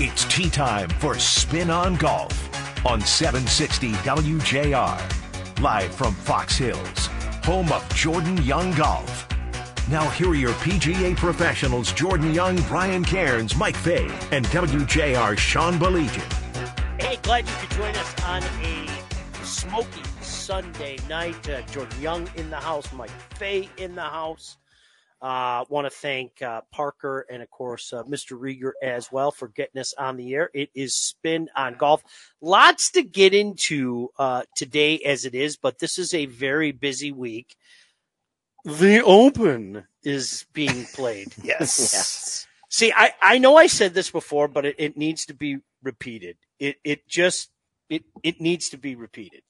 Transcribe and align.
It's 0.00 0.24
tea 0.24 0.50
time 0.50 0.88
for 0.98 1.16
Spin 1.20 1.70
on 1.70 1.94
Golf 1.94 2.34
on 2.84 3.00
760 3.00 3.92
WJR. 3.92 5.60
Live 5.62 5.94
from 5.94 6.12
Fox 6.14 6.56
Hills, 6.56 7.06
home 7.44 7.70
of 7.70 7.88
Jordan 7.94 8.36
Young 8.38 8.72
Golf. 8.72 9.28
Now, 9.88 10.08
here 10.10 10.30
are 10.30 10.34
your 10.34 10.52
PGA 10.54 11.16
professionals 11.16 11.92
Jordan 11.92 12.34
Young, 12.34 12.60
Brian 12.62 13.04
Cairns, 13.04 13.54
Mike 13.54 13.76
Fay, 13.76 14.08
and 14.32 14.44
WJR 14.46 15.38
Sean 15.38 15.78
Baligian. 15.78 16.28
Hey, 17.00 17.16
glad 17.22 17.46
you 17.46 17.54
could 17.60 17.70
join 17.70 17.94
us 17.94 18.24
on 18.24 18.42
a 18.64 19.44
smoky 19.44 20.02
Sunday 20.20 20.98
night. 21.08 21.48
Uh, 21.48 21.62
Jordan 21.70 22.02
Young 22.02 22.28
in 22.34 22.50
the 22.50 22.56
house, 22.56 22.92
Mike 22.92 23.10
Fay 23.34 23.68
in 23.76 23.94
the 23.94 24.02
house. 24.02 24.56
Uh, 25.24 25.64
Want 25.70 25.86
to 25.86 25.90
thank 25.90 26.42
uh, 26.42 26.60
Parker 26.70 27.24
and, 27.30 27.42
of 27.42 27.50
course, 27.50 27.94
uh, 27.94 28.02
Mr. 28.02 28.38
Rieger 28.38 28.72
as 28.82 29.10
well 29.10 29.30
for 29.30 29.48
getting 29.48 29.80
us 29.80 29.94
on 29.94 30.18
the 30.18 30.34
air. 30.34 30.50
It 30.52 30.68
is 30.74 30.94
Spin 30.94 31.48
on 31.56 31.76
Golf. 31.78 32.04
Lots 32.42 32.90
to 32.90 33.02
get 33.02 33.32
into 33.32 34.10
uh, 34.18 34.42
today 34.54 34.98
as 34.98 35.24
it 35.24 35.34
is, 35.34 35.56
but 35.56 35.78
this 35.78 35.98
is 35.98 36.12
a 36.12 36.26
very 36.26 36.72
busy 36.72 37.10
week. 37.10 37.56
The 38.66 39.02
Open 39.02 39.86
is 40.02 40.44
being 40.52 40.84
played. 40.94 41.34
Yes. 41.42 41.78
Yes. 41.78 42.46
See, 42.68 42.92
I, 42.94 43.12
I 43.22 43.38
know 43.38 43.56
I 43.56 43.66
said 43.68 43.94
this 43.94 44.10
before, 44.10 44.46
but 44.46 44.66
it, 44.66 44.74
it 44.78 44.96
needs 44.98 45.24
to 45.26 45.34
be 45.34 45.58
repeated. 45.82 46.36
It 46.58 46.76
it 46.84 47.08
just 47.08 47.50
it 47.88 48.04
it 48.22 48.42
needs 48.42 48.70
to 48.70 48.76
be 48.76 48.94
repeated. 48.94 49.42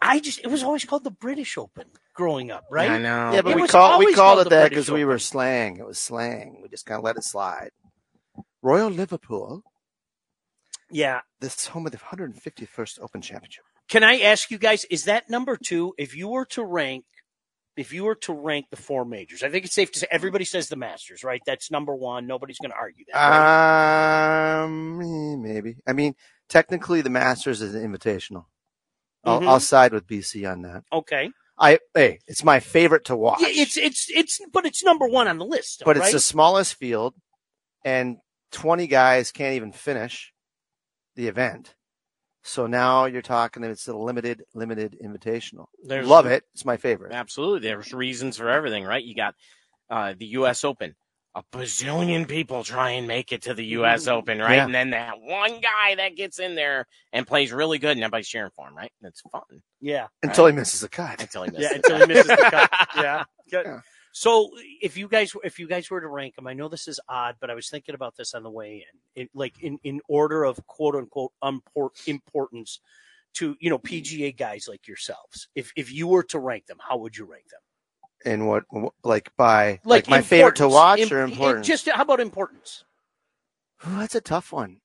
I 0.00 0.20
just 0.20 0.40
it 0.40 0.48
was 0.48 0.62
always 0.62 0.84
called 0.84 1.04
the 1.04 1.10
British 1.10 1.56
Open 1.58 1.86
growing 2.14 2.50
up, 2.50 2.64
right? 2.70 2.90
I 2.90 2.98
know. 2.98 3.32
Yeah, 3.32 3.42
but 3.42 3.52
It 3.52 3.56
we 3.56 3.62
was 3.62 3.70
call 3.70 3.98
we 3.98 4.06
called 4.14 4.16
called 4.36 4.46
it 4.46 4.50
that 4.50 4.70
because 4.70 4.90
we 4.90 5.04
were 5.04 5.18
slang. 5.18 5.78
It 5.78 5.86
was 5.86 5.98
slang. 5.98 6.60
We 6.62 6.68
just 6.68 6.86
kind 6.86 6.98
of 6.98 7.04
let 7.04 7.16
it 7.16 7.24
slide. 7.24 7.70
Royal 8.62 8.90
Liverpool, 8.90 9.62
Yeah. 10.90 11.20
this 11.40 11.66
home 11.66 11.86
of 11.86 11.92
the 11.92 11.98
151st 11.98 13.00
Open 13.00 13.20
Championship. 13.20 13.64
Can 13.88 14.04
I 14.04 14.20
ask 14.20 14.50
you 14.50 14.58
guys, 14.58 14.84
is 14.86 15.04
that 15.04 15.28
number 15.28 15.56
two? 15.56 15.94
If 15.98 16.14
you 16.16 16.28
were 16.28 16.44
to 16.46 16.64
rank 16.64 17.04
if 17.76 17.90
you 17.92 18.04
were 18.04 18.14
to 18.14 18.34
rank 18.34 18.66
the 18.70 18.76
four 18.76 19.04
majors, 19.06 19.42
I 19.42 19.48
think 19.48 19.64
it's 19.64 19.74
safe 19.74 19.90
to 19.92 19.98
say 19.98 20.06
everybody 20.10 20.44
says 20.44 20.68
the 20.68 20.76
Masters, 20.76 21.24
right? 21.24 21.40
That's 21.46 21.70
number 21.70 21.94
one. 21.94 22.26
Nobody's 22.26 22.58
gonna 22.58 22.74
argue 22.78 23.06
that. 23.10 23.16
right? 23.18 24.62
Um, 24.64 25.42
maybe. 25.42 25.76
I 25.86 25.94
mean, 25.94 26.14
technically, 26.50 27.00
the 27.00 27.08
Masters 27.10 27.62
is 27.62 27.74
an 27.74 27.82
invitational. 27.90 28.44
I'll, 29.24 29.40
Mhm. 29.40 29.48
I'll 29.48 29.60
side 29.60 29.92
with 29.92 30.06
BC 30.06 30.50
on 30.50 30.62
that. 30.62 30.84
okay. 30.92 31.30
I 31.58 31.78
hey, 31.94 32.18
it's 32.26 32.42
my 32.42 32.60
favorite 32.60 33.04
to 33.04 33.14
watch. 33.16 33.40
Yeah, 33.40 33.48
it's 33.50 33.76
it's 33.76 34.06
it's 34.10 34.40
but 34.52 34.64
it's 34.66 34.82
number 34.82 35.06
one 35.06 35.28
on 35.28 35.38
the 35.38 35.44
list, 35.44 35.78
though, 35.80 35.84
but 35.84 35.96
it's 35.98 36.10
the 36.12 36.18
smallest 36.18 36.74
field, 36.74 37.14
and 37.84 38.16
20 38.52 38.86
guys 38.86 39.30
can't 39.32 39.54
even 39.54 39.70
finish 39.70 40.32
the 41.14 41.28
event. 41.28 41.74
So 42.42 42.66
now 42.66 43.04
you're 43.04 43.22
talking 43.22 43.62
it's 43.62 43.86
a 43.86 43.96
limited, 43.96 44.42
limited 44.54 44.96
invitational. 45.04 45.66
There's- 45.84 46.06
Love 46.08 46.26
it. 46.26 46.42
It's 46.54 46.64
my 46.64 46.76
favorite. 46.76 47.12
Absolutely. 47.12 47.68
There's 47.68 47.92
reasons 47.92 48.36
for 48.38 48.48
everything, 48.48 48.84
right? 48.84 49.04
You 49.04 49.14
got 49.14 49.34
uh, 49.90 50.14
the 50.18 50.26
U.S. 50.38 50.64
Open. 50.64 50.96
A 51.34 51.42
bazillion 51.50 52.28
people 52.28 52.62
try 52.62 52.90
and 52.90 53.08
make 53.08 53.32
it 53.32 53.42
to 53.42 53.54
the 53.54 53.62
mm-hmm. 53.62 53.80
U.S. 53.80 54.06
Open, 54.06 54.38
right? 54.38 54.56
Yeah. 54.56 54.64
And 54.66 54.74
then 54.74 54.90
that 54.90 55.20
one 55.20 55.60
guy 55.60 55.94
that 55.96 56.14
gets 56.14 56.38
in 56.38 56.54
there 56.54 56.86
and 57.12 57.26
plays 57.26 57.52
really 57.52 57.78
good, 57.78 57.92
and 57.92 58.00
everybody's 58.00 58.28
cheering 58.28 58.50
for 58.54 58.68
him, 58.68 58.76
right? 58.76 58.92
And 59.00 59.08
it's 59.08 59.22
fun 59.22 59.42
yeah. 59.82 60.06
Until 60.22 60.46
he 60.46 60.52
misses 60.52 60.82
a 60.82 60.88
cut. 60.88 61.20
until 61.20 61.42
he 61.42 61.50
misses. 61.50 61.64
Yeah, 61.64 61.70
it. 61.70 61.76
until 61.76 61.98
he 61.98 62.06
misses 62.06 62.26
the 62.26 62.36
cut. 62.36 62.70
Yeah. 62.96 63.24
Good. 63.50 63.66
Yeah. 63.66 63.80
So 64.12 64.50
if 64.80 64.96
you 64.96 65.08
guys 65.08 65.34
if 65.42 65.58
you 65.58 65.66
guys 65.66 65.90
were 65.90 66.00
to 66.00 66.08
rank 66.08 66.36
them, 66.36 66.46
I 66.46 66.52
know 66.52 66.68
this 66.68 66.86
is 66.86 67.00
odd, 67.08 67.36
but 67.40 67.50
I 67.50 67.54
was 67.54 67.68
thinking 67.68 67.94
about 67.94 68.14
this 68.16 68.34
on 68.34 68.42
the 68.42 68.50
way 68.50 68.84
in, 69.16 69.22
in 69.22 69.28
like 69.34 69.54
in, 69.62 69.78
in 69.82 70.00
order 70.08 70.44
of 70.44 70.64
quote 70.66 70.94
unquote 70.94 71.32
import, 71.42 71.94
importance 72.06 72.80
to 73.34 73.56
you 73.58 73.70
know 73.70 73.78
PGA 73.78 74.36
guys 74.36 74.66
like 74.68 74.86
yourselves. 74.86 75.48
If 75.54 75.72
if 75.76 75.90
you 75.90 76.06
were 76.06 76.22
to 76.24 76.38
rank 76.38 76.66
them, 76.66 76.78
how 76.78 76.98
would 76.98 77.16
you 77.16 77.24
rank 77.24 77.48
them? 77.50 77.60
And 78.24 78.46
what, 78.46 78.64
like 79.04 79.30
by 79.36 79.80
like, 79.84 80.08
my 80.08 80.20
favorite 80.22 80.56
to 80.56 80.68
watch 80.68 81.00
Im- 81.00 81.12
or 81.12 81.22
im- 81.22 81.30
important? 81.32 81.64
Just 81.64 81.88
how 81.88 82.02
about 82.02 82.20
importance? 82.20 82.84
Ooh, 83.86 83.98
that's 83.98 84.14
a 84.14 84.20
tough 84.20 84.52
one. 84.52 84.78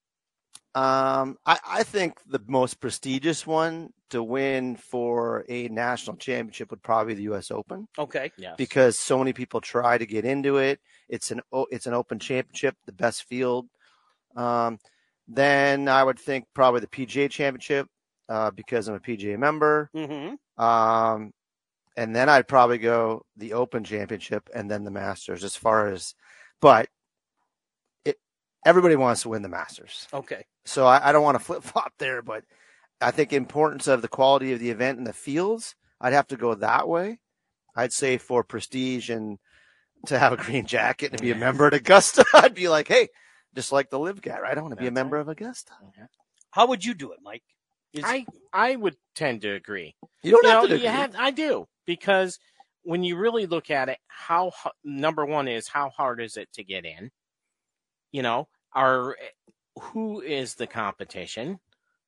Um, 0.75 1.38
I, 1.46 1.58
I 1.68 1.84
think 1.84 2.20
the 2.28 2.42
most 2.48 2.80
prestigious 2.80 3.48
one 3.48 3.90
to 4.12 4.22
win 4.22 4.75
for 4.75 5.44
a 5.50 5.68
national 5.70 6.18
championship 6.18 6.70
would 6.70 6.84
probably 6.84 7.14
be 7.14 7.18
the 7.18 7.24
U.S. 7.24 7.50
Open. 7.52 7.88
Okay. 7.98 8.31
Yes. 8.38 8.56
because 8.58 8.98
so 9.00 9.18
many 9.18 9.34
people 9.34 9.59
try 9.59 9.98
to 9.98 10.06
get 10.06 10.24
into 10.24 10.58
it. 10.58 10.80
It's 11.09 11.31
an 11.31 11.42
it's 11.72 11.88
an 11.88 11.94
open 11.94 12.19
championship, 12.19 12.75
the 12.86 12.92
best 12.92 13.24
field. 13.24 13.68
Um, 14.36 14.78
then 15.28 15.88
I 15.90 16.04
would 16.04 16.19
think 16.19 16.46
probably 16.54 16.81
the 16.81 16.88
PGA 16.88 17.30
Championship 17.30 17.88
uh, 18.30 18.52
because 18.52 18.88
I'm 18.88 18.96
a 18.96 19.00
PGA 19.00 19.38
member. 19.38 19.90
Mm-hmm. 19.96 20.64
Um, 20.64 21.31
and 21.97 22.16
then 22.16 22.30
I'd 22.30 22.47
probably 22.47 22.78
go 22.78 23.25
the 23.35 23.53
Open 23.53 23.84
Championship 23.84 24.50
and 24.56 24.69
then 24.72 24.84
the 24.85 24.91
Masters. 24.91 25.44
As 25.44 25.56
far 25.58 25.88
as, 25.90 26.13
but 26.62 26.88
it 28.06 28.18
everybody 28.66 28.96
wants 28.96 29.24
to 29.24 29.30
win 29.30 29.41
the 29.41 29.50
Masters, 29.50 30.07
Okay. 30.13 30.46
so 30.63 30.86
I, 30.86 31.09
I 31.09 31.12
don't 31.12 31.24
want 31.24 31.38
to 31.38 31.44
flip 31.44 31.63
flop 31.63 31.91
there. 31.97 32.22
But 32.22 32.44
I 33.02 33.12
think 33.12 33.34
importance 33.34 33.88
of 33.88 34.02
the 34.02 34.07
quality 34.07 34.53
of 34.53 34.59
the 34.59 34.69
event 34.69 35.00
and 35.00 35.07
the 35.07 35.13
fields, 35.13 35.75
I'd 36.00 36.13
have 36.13 36.28
to 36.28 36.38
go 36.38 36.53
that 36.56 36.88
way. 36.88 37.19
I'd 37.75 37.94
say 37.94 38.18
for 38.18 38.44
prestige 38.44 39.09
and 39.09 39.40
to 40.06 40.18
have 40.19 40.34
a 40.34 40.38
green 40.38 40.66
jacket 40.66 41.12
and 41.12 41.22
be 41.22 41.31
a 41.31 41.36
member 41.36 41.68
at 41.68 41.74
Augusta, 41.74 42.24
I'd 42.34 42.53
be 42.56 42.69
like, 42.69 42.88
hey, 42.88 43.09
just 43.56 43.72
like 43.72 43.90
the 43.90 44.00
live 44.00 44.22
guy, 44.22 44.40
right? 44.40 44.57
I 44.57 44.62
want 44.62 44.72
to 44.72 44.75
be 44.78 44.88
a 44.88 44.91
That's 44.91 44.96
member 44.96 45.18
of 45.18 45.28
Augusta. 45.30 45.74
How 46.52 46.68
would 46.68 46.86
you 46.86 46.94
do 46.94 47.12
it, 47.12 47.19
Mike? 47.24 47.44
Is- 47.94 48.03
I 48.06 48.25
I 48.53 48.75
would 48.75 48.96
tend 49.16 49.41
to 49.41 49.50
agree. 49.53 49.96
You 50.24 50.31
don't 50.31 50.44
you 50.44 50.50
have 50.50 50.62
know, 50.63 50.68
to 50.68 50.74
you 50.74 50.75
agree. 50.88 50.88
have, 50.88 51.16
I 51.18 51.31
do 51.31 51.68
because 51.88 52.40
when 52.84 53.03
you 53.03 53.18
really 53.18 53.48
look 53.48 53.72
at 53.72 53.90
it, 53.90 54.00
how 54.08 54.53
number 54.86 55.25
one 55.25 55.50
is 55.50 55.70
how 55.70 55.90
hard 55.90 56.22
is 56.22 56.38
it 56.38 56.50
to 56.56 56.64
get 56.66 56.86
in? 56.86 57.12
You 58.12 58.24
know, 58.24 58.50
are 58.74 59.18
who 59.80 60.22
is 60.22 60.56
the 60.56 60.68
competition, 60.68 61.59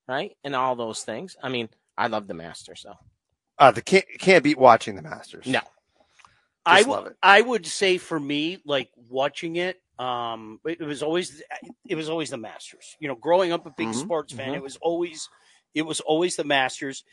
right? 0.08 0.36
And 0.44 0.56
all 0.56 0.76
those 0.76 1.04
things. 1.04 1.38
I 1.44 1.50
mean, 1.50 1.70
I 1.98 2.08
love 2.08 2.28
the 2.28 2.36
Masters, 2.36 2.84
though. 2.86 3.00
uh, 3.60 3.72
the 3.72 3.82
can't 3.82 4.06
can't 4.20 4.44
beat 4.44 4.58
watching 4.60 4.96
the 4.96 5.02
Masters. 5.04 5.46
No. 5.46 5.62
I 6.66 6.82
Just 6.82 6.84
would 6.84 7.00
love 7.00 7.08
it. 7.08 7.18
I 7.22 7.42
would 7.42 7.66
say 7.66 7.98
for 7.98 8.20
me, 8.20 8.60
like 8.66 8.90
watching 8.96 9.56
it, 9.58 9.82
um, 10.00 10.60
it, 10.66 10.82
it 10.82 10.86
was 10.86 11.04
always 11.04 11.42
it 11.88 11.96
was 11.96 12.10
always 12.10 12.30
the 12.32 12.38
Masters. 12.38 12.96
You 13.00 13.08
know, 13.08 13.16
growing 13.16 13.52
up 13.52 13.66
a 13.66 13.72
big 13.72 13.94
Mhm, 13.94 13.96
sports 13.96 14.34
fan, 14.34 14.54
mhm. 14.54 14.56
it 14.56 14.64
was 14.64 14.78
always 14.82 15.30
it 15.74 15.84
was 15.84 16.00
always 16.02 16.36
the 16.36 16.44
Masters. 16.44 17.04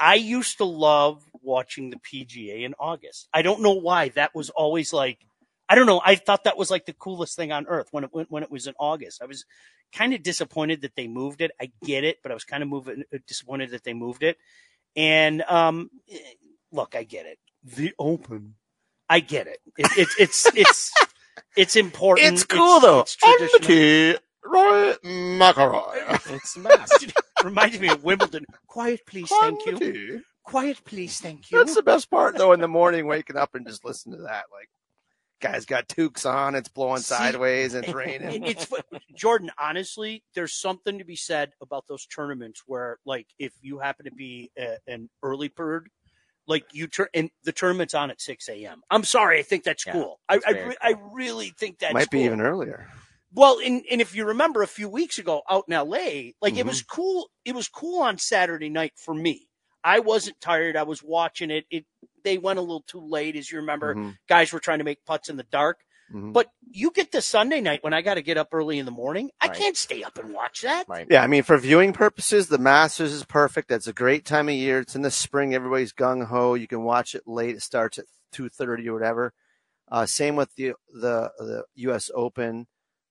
I 0.00 0.14
used 0.16 0.58
to 0.58 0.64
love 0.64 1.22
watching 1.42 1.90
the 1.90 1.96
PGA 1.96 2.64
in 2.64 2.74
August. 2.78 3.28
I 3.32 3.42
don't 3.42 3.62
know 3.62 3.72
why. 3.72 4.10
That 4.10 4.34
was 4.34 4.50
always 4.50 4.92
like 4.92 5.18
I 5.68 5.74
don't 5.74 5.86
know. 5.86 6.02
I 6.04 6.16
thought 6.16 6.44
that 6.44 6.58
was 6.58 6.70
like 6.70 6.84
the 6.84 6.92
coolest 6.92 7.34
thing 7.34 7.50
on 7.50 7.66
earth 7.66 7.88
when 7.92 8.04
it 8.04 8.10
when, 8.12 8.26
when 8.28 8.42
it 8.42 8.50
was 8.50 8.66
in 8.66 8.74
August. 8.78 9.22
I 9.22 9.26
was 9.26 9.46
kind 9.92 10.12
of 10.12 10.22
disappointed 10.22 10.82
that 10.82 10.96
they 10.96 11.08
moved 11.08 11.40
it. 11.40 11.50
I 11.60 11.70
get 11.84 12.04
it, 12.04 12.18
but 12.22 12.30
I 12.30 12.34
was 12.34 12.44
kind 12.44 12.62
of 12.62 12.68
moving 12.68 13.04
disappointed 13.26 13.70
that 13.70 13.84
they 13.84 13.94
moved 13.94 14.22
it. 14.22 14.36
And 14.96 15.42
um, 15.42 15.90
eh, 16.10 16.18
look, 16.72 16.94
I 16.94 17.04
get 17.04 17.26
it. 17.26 17.38
The 17.64 17.94
Open. 17.98 18.54
I 19.08 19.20
get 19.20 19.46
it. 19.46 19.60
it, 19.78 19.86
it 19.96 20.08
it's 20.18 20.46
it's 20.54 20.92
it's 21.56 21.76
important. 21.76 22.34
It's 22.34 22.44
cool 22.44 22.80
though. 22.80 23.00
It's 23.00 23.16
traditional. 23.16 23.60
tee, 23.60 24.16
Rory 24.44 24.94
McIlroy. 25.04 26.34
It's 26.34 26.54
the 26.54 26.60
best. 26.68 27.12
Reminds 27.44 27.80
me 27.80 27.88
of 27.88 28.04
Wimbledon. 28.04 28.44
Quiet, 28.66 29.00
please, 29.06 29.30
thank 29.40 29.64
you. 29.66 30.22
Quiet, 30.44 30.84
please, 30.84 31.20
thank 31.20 31.50
you. 31.50 31.58
That's 31.58 31.74
the 31.74 31.82
best 31.82 32.10
part 32.10 32.36
though. 32.36 32.52
In 32.52 32.60
the 32.60 32.68
morning, 32.68 33.06
waking 33.06 33.36
up 33.36 33.54
and 33.54 33.66
just 33.66 33.84
listen 33.84 34.12
to 34.12 34.18
that. 34.22 34.44
Like, 34.52 34.68
guys 35.40 35.64
got 35.66 35.88
toques 35.88 36.26
on. 36.26 36.54
It's 36.54 36.68
blowing 36.68 36.98
See, 37.02 37.14
sideways. 37.14 37.74
And 37.74 37.84
it's 37.84 37.94
raining. 37.94 38.44
it's 38.44 38.66
Jordan. 39.16 39.50
Honestly, 39.58 40.22
there's 40.34 40.54
something 40.54 40.98
to 40.98 41.04
be 41.04 41.16
said 41.16 41.52
about 41.60 41.84
those 41.88 42.06
tournaments 42.06 42.62
where, 42.66 42.98
like, 43.06 43.26
if 43.38 43.52
you 43.60 43.78
happen 43.78 44.04
to 44.06 44.12
be 44.12 44.50
a, 44.58 44.76
an 44.86 45.08
early 45.22 45.48
bird, 45.48 45.88
like 46.48 46.64
you 46.72 46.88
turn 46.88 47.06
and 47.14 47.30
the 47.44 47.52
tournament's 47.52 47.94
on 47.94 48.10
at 48.10 48.20
6 48.20 48.48
a.m. 48.48 48.82
I'm 48.90 49.04
sorry, 49.04 49.38
I 49.38 49.42
think 49.42 49.62
that's 49.62 49.86
Yeah, 49.86 49.92
cool. 49.92 50.20
I 50.28 50.40
I, 50.46 50.52
very 50.52 50.68
re- 50.70 50.76
I 50.82 50.94
really 51.12 51.50
think 51.56 51.78
that's 51.78 51.94
Might 51.94 52.10
be 52.10 52.18
cool. 52.18 52.26
even 52.26 52.40
earlier. 52.40 52.88
Well, 53.32 53.60
and, 53.64 53.82
and 53.90 54.00
if 54.00 54.14
you 54.14 54.26
remember 54.26 54.62
a 54.62 54.66
few 54.66 54.88
weeks 54.88 55.18
ago 55.18 55.42
out 55.48 55.64
in 55.68 55.74
LA, 55.74 56.32
like 56.42 56.56
it 56.58 56.64
Mhm. 56.64 56.66
was 56.66 56.82
cool. 56.82 57.30
It 57.44 57.54
was 57.54 57.68
cool 57.68 58.02
on 58.02 58.18
Saturday 58.18 58.68
night 58.68 58.92
for 58.96 59.14
me. 59.14 59.48
I 59.84 60.00
wasn't 60.00 60.40
tired. 60.40 60.76
I 60.76 60.82
was 60.84 61.02
watching 61.02 61.50
it. 61.50 61.64
It 61.70 61.86
they 62.24 62.38
went 62.38 62.58
a 62.58 62.62
little 62.62 62.84
too 62.86 63.00
late, 63.00 63.34
as 63.36 63.50
you 63.50 63.58
remember. 63.58 63.94
Mhm, 63.96 64.16
Guys 64.28 64.52
were 64.52 64.60
trying 64.60 64.78
to 64.78 64.84
make 64.84 65.04
putts 65.04 65.28
in 65.28 65.36
the 65.36 65.42
dark. 65.44 65.80
mhm. 66.12 66.32
But 66.32 66.50
you 66.70 66.90
get 66.92 67.10
to 67.12 67.22
Sunday 67.22 67.60
night 67.60 67.82
when 67.82 67.92
I 67.94 68.00
got 68.02 68.14
to 68.14 68.22
get 68.22 68.36
up 68.36 68.48
early 68.52 68.78
in 68.78 68.84
the 68.84 68.92
morning. 68.92 69.30
I 69.40 69.48
Right. 69.48 69.56
can't 69.56 69.76
stay 69.76 70.02
up 70.04 70.18
and 70.18 70.32
watch 70.32 70.60
that. 70.62 70.86
Right. 70.88 71.06
Yeah, 71.10 71.22
I 71.22 71.26
mean, 71.26 71.42
for 71.42 71.56
viewing 71.58 71.92
purposes, 71.92 72.48
the 72.48 72.58
Masters 72.58 73.12
is 73.12 73.24
perfect. 73.24 73.68
That's 73.68 73.86
a 73.88 73.92
great 73.92 74.24
time 74.24 74.48
of 74.48 74.54
year. 74.54 74.78
It's 74.80 74.94
in 74.94 75.02
the 75.02 75.10
spring. 75.10 75.54
Everybody's 75.54 75.92
gung 75.92 76.26
ho. 76.26 76.54
You 76.54 76.68
can 76.68 76.84
watch 76.84 77.14
it 77.14 77.26
late. 77.26 77.56
It 77.56 77.62
starts 77.62 77.98
at 77.98 78.04
two 78.30 78.48
thirty 78.48 78.88
or 78.88 78.92
whatever. 78.94 79.32
Uh, 79.90 80.06
same 80.06 80.36
with 80.36 80.54
the 80.54 80.74
the 80.92 81.32
the 81.38 81.64
U.S. 81.76 82.10
Open. 82.14 82.66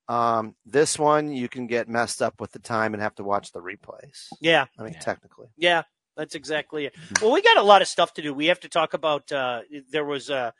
Um, 0.08 0.56
this 0.66 0.98
one 1.00 1.32
you 1.34 1.48
can 1.50 1.68
get 1.68 1.88
messed 1.90 2.22
up 2.22 2.40
with 2.42 2.52
the 2.52 2.60
time 2.60 2.94
and 2.94 3.02
have 3.04 3.16
to 3.16 3.24
watch 3.24 3.52
the 3.52 3.62
replays. 3.62 4.28
Yeah, 4.42 4.66
I 4.78 4.84
mean, 4.84 4.94
Yeah. 4.94 5.00
technically. 5.00 5.48
yeah, 5.58 5.84
that's 6.22 6.36
exactly 6.36 6.86
it. 6.86 6.96
Well, 7.20 7.32
we 7.32 7.42
got 7.42 7.58
a 7.58 7.64
lot 7.64 7.82
of 7.82 7.88
stuff 7.88 8.14
to 8.14 8.22
do. 8.22 8.32
We 8.32 8.46
have 8.48 8.60
to 8.60 8.70
talk 8.70 8.94
about. 8.94 9.32
Uh, 9.32 9.62
there 9.90 10.06
was 10.06 10.30
uh, 10.30 10.52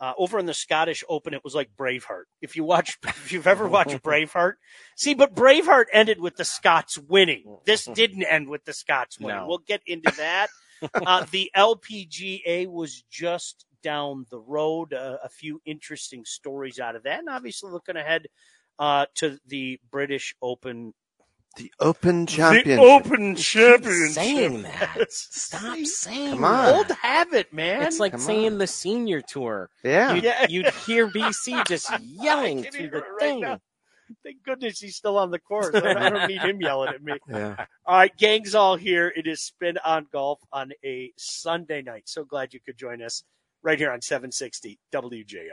uh, 0.00 0.12
over 0.16 0.38
in 0.38 0.46
the 0.46 0.54
Scottish 0.54 1.02
Open. 1.08 1.34
It 1.34 1.42
was 1.42 1.54
like 1.54 1.70
Braveheart. 1.76 2.24
If 2.40 2.54
you 2.54 2.62
watch, 2.62 2.96
if 3.04 3.32
you've 3.32 3.48
ever 3.48 3.66
watched 3.66 4.02
Braveheart, 4.04 4.54
see, 4.96 5.14
but 5.14 5.34
Braveheart 5.34 5.86
ended 5.92 6.20
with 6.20 6.36
the 6.36 6.44
Scots 6.44 6.96
winning. 6.96 7.58
This 7.64 7.84
didn't 7.94 8.22
end 8.22 8.48
with 8.48 8.64
the 8.64 8.72
Scots 8.72 9.18
winning. 9.18 9.40
No. 9.40 9.48
We'll 9.48 9.58
get 9.66 9.82
into 9.84 10.12
that. 10.16 10.48
uh, 10.94 11.26
the 11.32 11.50
LPGA 11.56 12.68
was 12.68 13.02
just 13.10 13.66
down 13.82 14.26
the 14.30 14.38
road. 14.38 14.92
Uh, 14.92 15.16
a 15.24 15.28
few 15.28 15.60
interesting 15.64 16.24
stories 16.24 16.78
out 16.78 16.94
of 16.94 17.02
that, 17.02 17.18
and 17.18 17.28
obviously 17.28 17.72
looking 17.72 17.96
ahead 17.96 18.26
uh, 18.78 19.06
to 19.16 19.38
the 19.46 19.80
British 19.90 20.34
Open. 20.40 20.94
The 21.56 21.72
Open 21.80 22.26
Championship. 22.26 22.64
The 22.64 22.82
Open 22.82 23.36
Championship. 23.36 24.12
saying 24.12 24.62
that. 24.62 25.06
Stop 25.12 25.78
saying 25.86 26.32
Come 26.32 26.42
that. 26.42 26.68
on. 26.68 26.74
Old 26.74 26.90
habit, 26.90 27.52
man. 27.52 27.82
It's 27.82 28.00
like 28.00 28.12
Come 28.12 28.20
saying 28.20 28.52
on. 28.54 28.58
the 28.58 28.66
senior 28.66 29.20
tour. 29.20 29.70
yeah. 29.84 30.14
You'd, 30.14 30.24
Yeah. 30.24 30.46
you'd 30.48 30.70
hear 30.86 31.06
BC 31.08 31.64
just 31.68 31.90
yelling 32.00 32.60
I 32.60 32.62
can 32.64 32.72
through 32.72 32.90
the 32.90 33.00
right 33.00 33.20
thing. 33.20 33.40
now. 33.40 33.60
Thank 34.22 34.42
goodness 34.44 34.80
he's 34.80 34.96
still 34.96 35.16
on 35.16 35.30
the 35.30 35.38
course. 35.38 35.70
I 35.74 35.80
don't, 35.80 35.96
I 35.96 36.10
don't 36.10 36.28
need 36.28 36.40
him 36.42 36.60
yelling 36.60 36.90
at 36.92 37.02
me. 37.02 37.14
Yeah. 37.28 37.66
All 37.86 37.96
right, 37.98 38.14
gang's 38.18 38.54
all 38.54 38.76
here. 38.76 39.12
It 39.16 39.26
is 39.26 39.40
Spin 39.40 39.78
on 39.84 40.06
Golf 40.12 40.40
on 40.52 40.72
a 40.84 41.10
Sunday 41.16 41.82
night. 41.82 42.02
So 42.06 42.24
glad 42.24 42.52
you 42.52 42.60
could 42.60 42.76
join 42.76 43.00
us 43.02 43.22
right 43.62 43.78
here 43.78 43.90
on 43.92 44.02
760 44.02 44.78
WJR. 44.92 45.48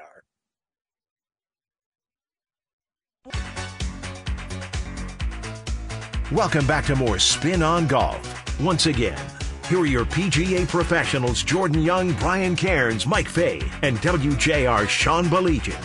Welcome 6.31 6.65
back 6.65 6.85
to 6.85 6.95
more 6.95 7.19
Spin 7.19 7.61
on 7.61 7.87
Golf. 7.87 8.57
Once 8.61 8.85
again, 8.85 9.19
here 9.67 9.81
are 9.81 9.85
your 9.85 10.05
PGA 10.05 10.65
professionals 10.65 11.43
Jordan 11.43 11.81
Young, 11.81 12.13
Brian 12.13 12.55
Cairns, 12.55 13.05
Mike 13.05 13.27
Fay, 13.27 13.59
and 13.81 13.97
WJR 13.97 14.87
Sean 14.87 15.25
Baligian. 15.25 15.75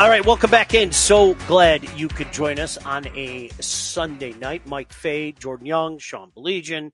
All 0.00 0.08
right, 0.08 0.24
welcome 0.24 0.50
back 0.50 0.72
in. 0.72 0.90
So 0.90 1.34
glad 1.46 1.86
you 1.98 2.08
could 2.08 2.32
join 2.32 2.58
us 2.58 2.78
on 2.78 3.08
a 3.08 3.50
Sunday 3.60 4.32
night. 4.32 4.66
Mike 4.66 4.90
Fay, 4.90 5.32
Jordan 5.32 5.66
Young, 5.66 5.98
Sean 5.98 6.30
Baligian. 6.34 6.90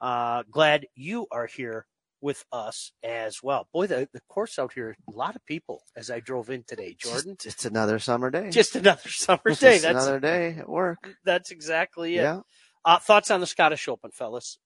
Uh, 0.00 0.44
glad 0.50 0.86
you 0.94 1.26
are 1.30 1.46
here 1.46 1.84
with 2.20 2.44
us 2.52 2.92
as 3.02 3.42
well. 3.42 3.68
Boy, 3.72 3.86
the, 3.86 4.08
the 4.12 4.20
course 4.28 4.58
out 4.58 4.72
here, 4.72 4.96
a 5.08 5.16
lot 5.16 5.36
of 5.36 5.44
people 5.46 5.82
as 5.96 6.10
I 6.10 6.20
drove 6.20 6.50
in 6.50 6.64
today, 6.66 6.96
Jordan. 6.98 7.36
Just, 7.40 7.56
it's 7.56 7.64
another 7.64 7.98
summer 7.98 8.30
day. 8.30 8.50
Just 8.50 8.76
another 8.76 9.00
summer 9.08 9.40
Just 9.48 9.60
day. 9.60 9.78
That's 9.78 10.04
another 10.06 10.20
day 10.20 10.56
at 10.58 10.68
work. 10.68 11.16
that's 11.24 11.50
exactly 11.50 12.16
it. 12.16 12.22
Yeah. 12.22 12.40
Uh, 12.84 12.98
thoughts 12.98 13.30
on 13.30 13.40
the 13.40 13.46
Scottish 13.46 13.88
Open, 13.88 14.10
fellas? 14.12 14.58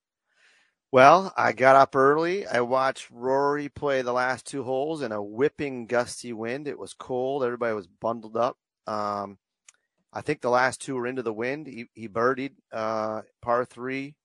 Well, 0.92 1.32
I 1.36 1.52
got 1.52 1.76
up 1.76 1.94
early. 1.94 2.46
I 2.46 2.62
watched 2.62 3.08
Rory 3.10 3.68
play 3.68 4.02
the 4.02 4.12
last 4.12 4.46
two 4.46 4.64
holes 4.64 5.02
in 5.02 5.12
a 5.12 5.22
whipping 5.22 5.86
gusty 5.86 6.32
wind. 6.32 6.66
It 6.66 6.78
was 6.78 6.94
cold. 6.94 7.44
Everybody 7.44 7.74
was 7.74 7.86
bundled 7.86 8.36
up. 8.36 8.56
Um, 8.88 9.38
I 10.12 10.20
think 10.20 10.40
the 10.40 10.50
last 10.50 10.80
two 10.80 10.96
were 10.96 11.06
into 11.06 11.22
the 11.22 11.32
wind. 11.32 11.68
He, 11.68 11.86
he 11.94 12.08
birdied 12.08 12.54
uh, 12.72 13.22
par 13.40 13.64
three, 13.64 14.16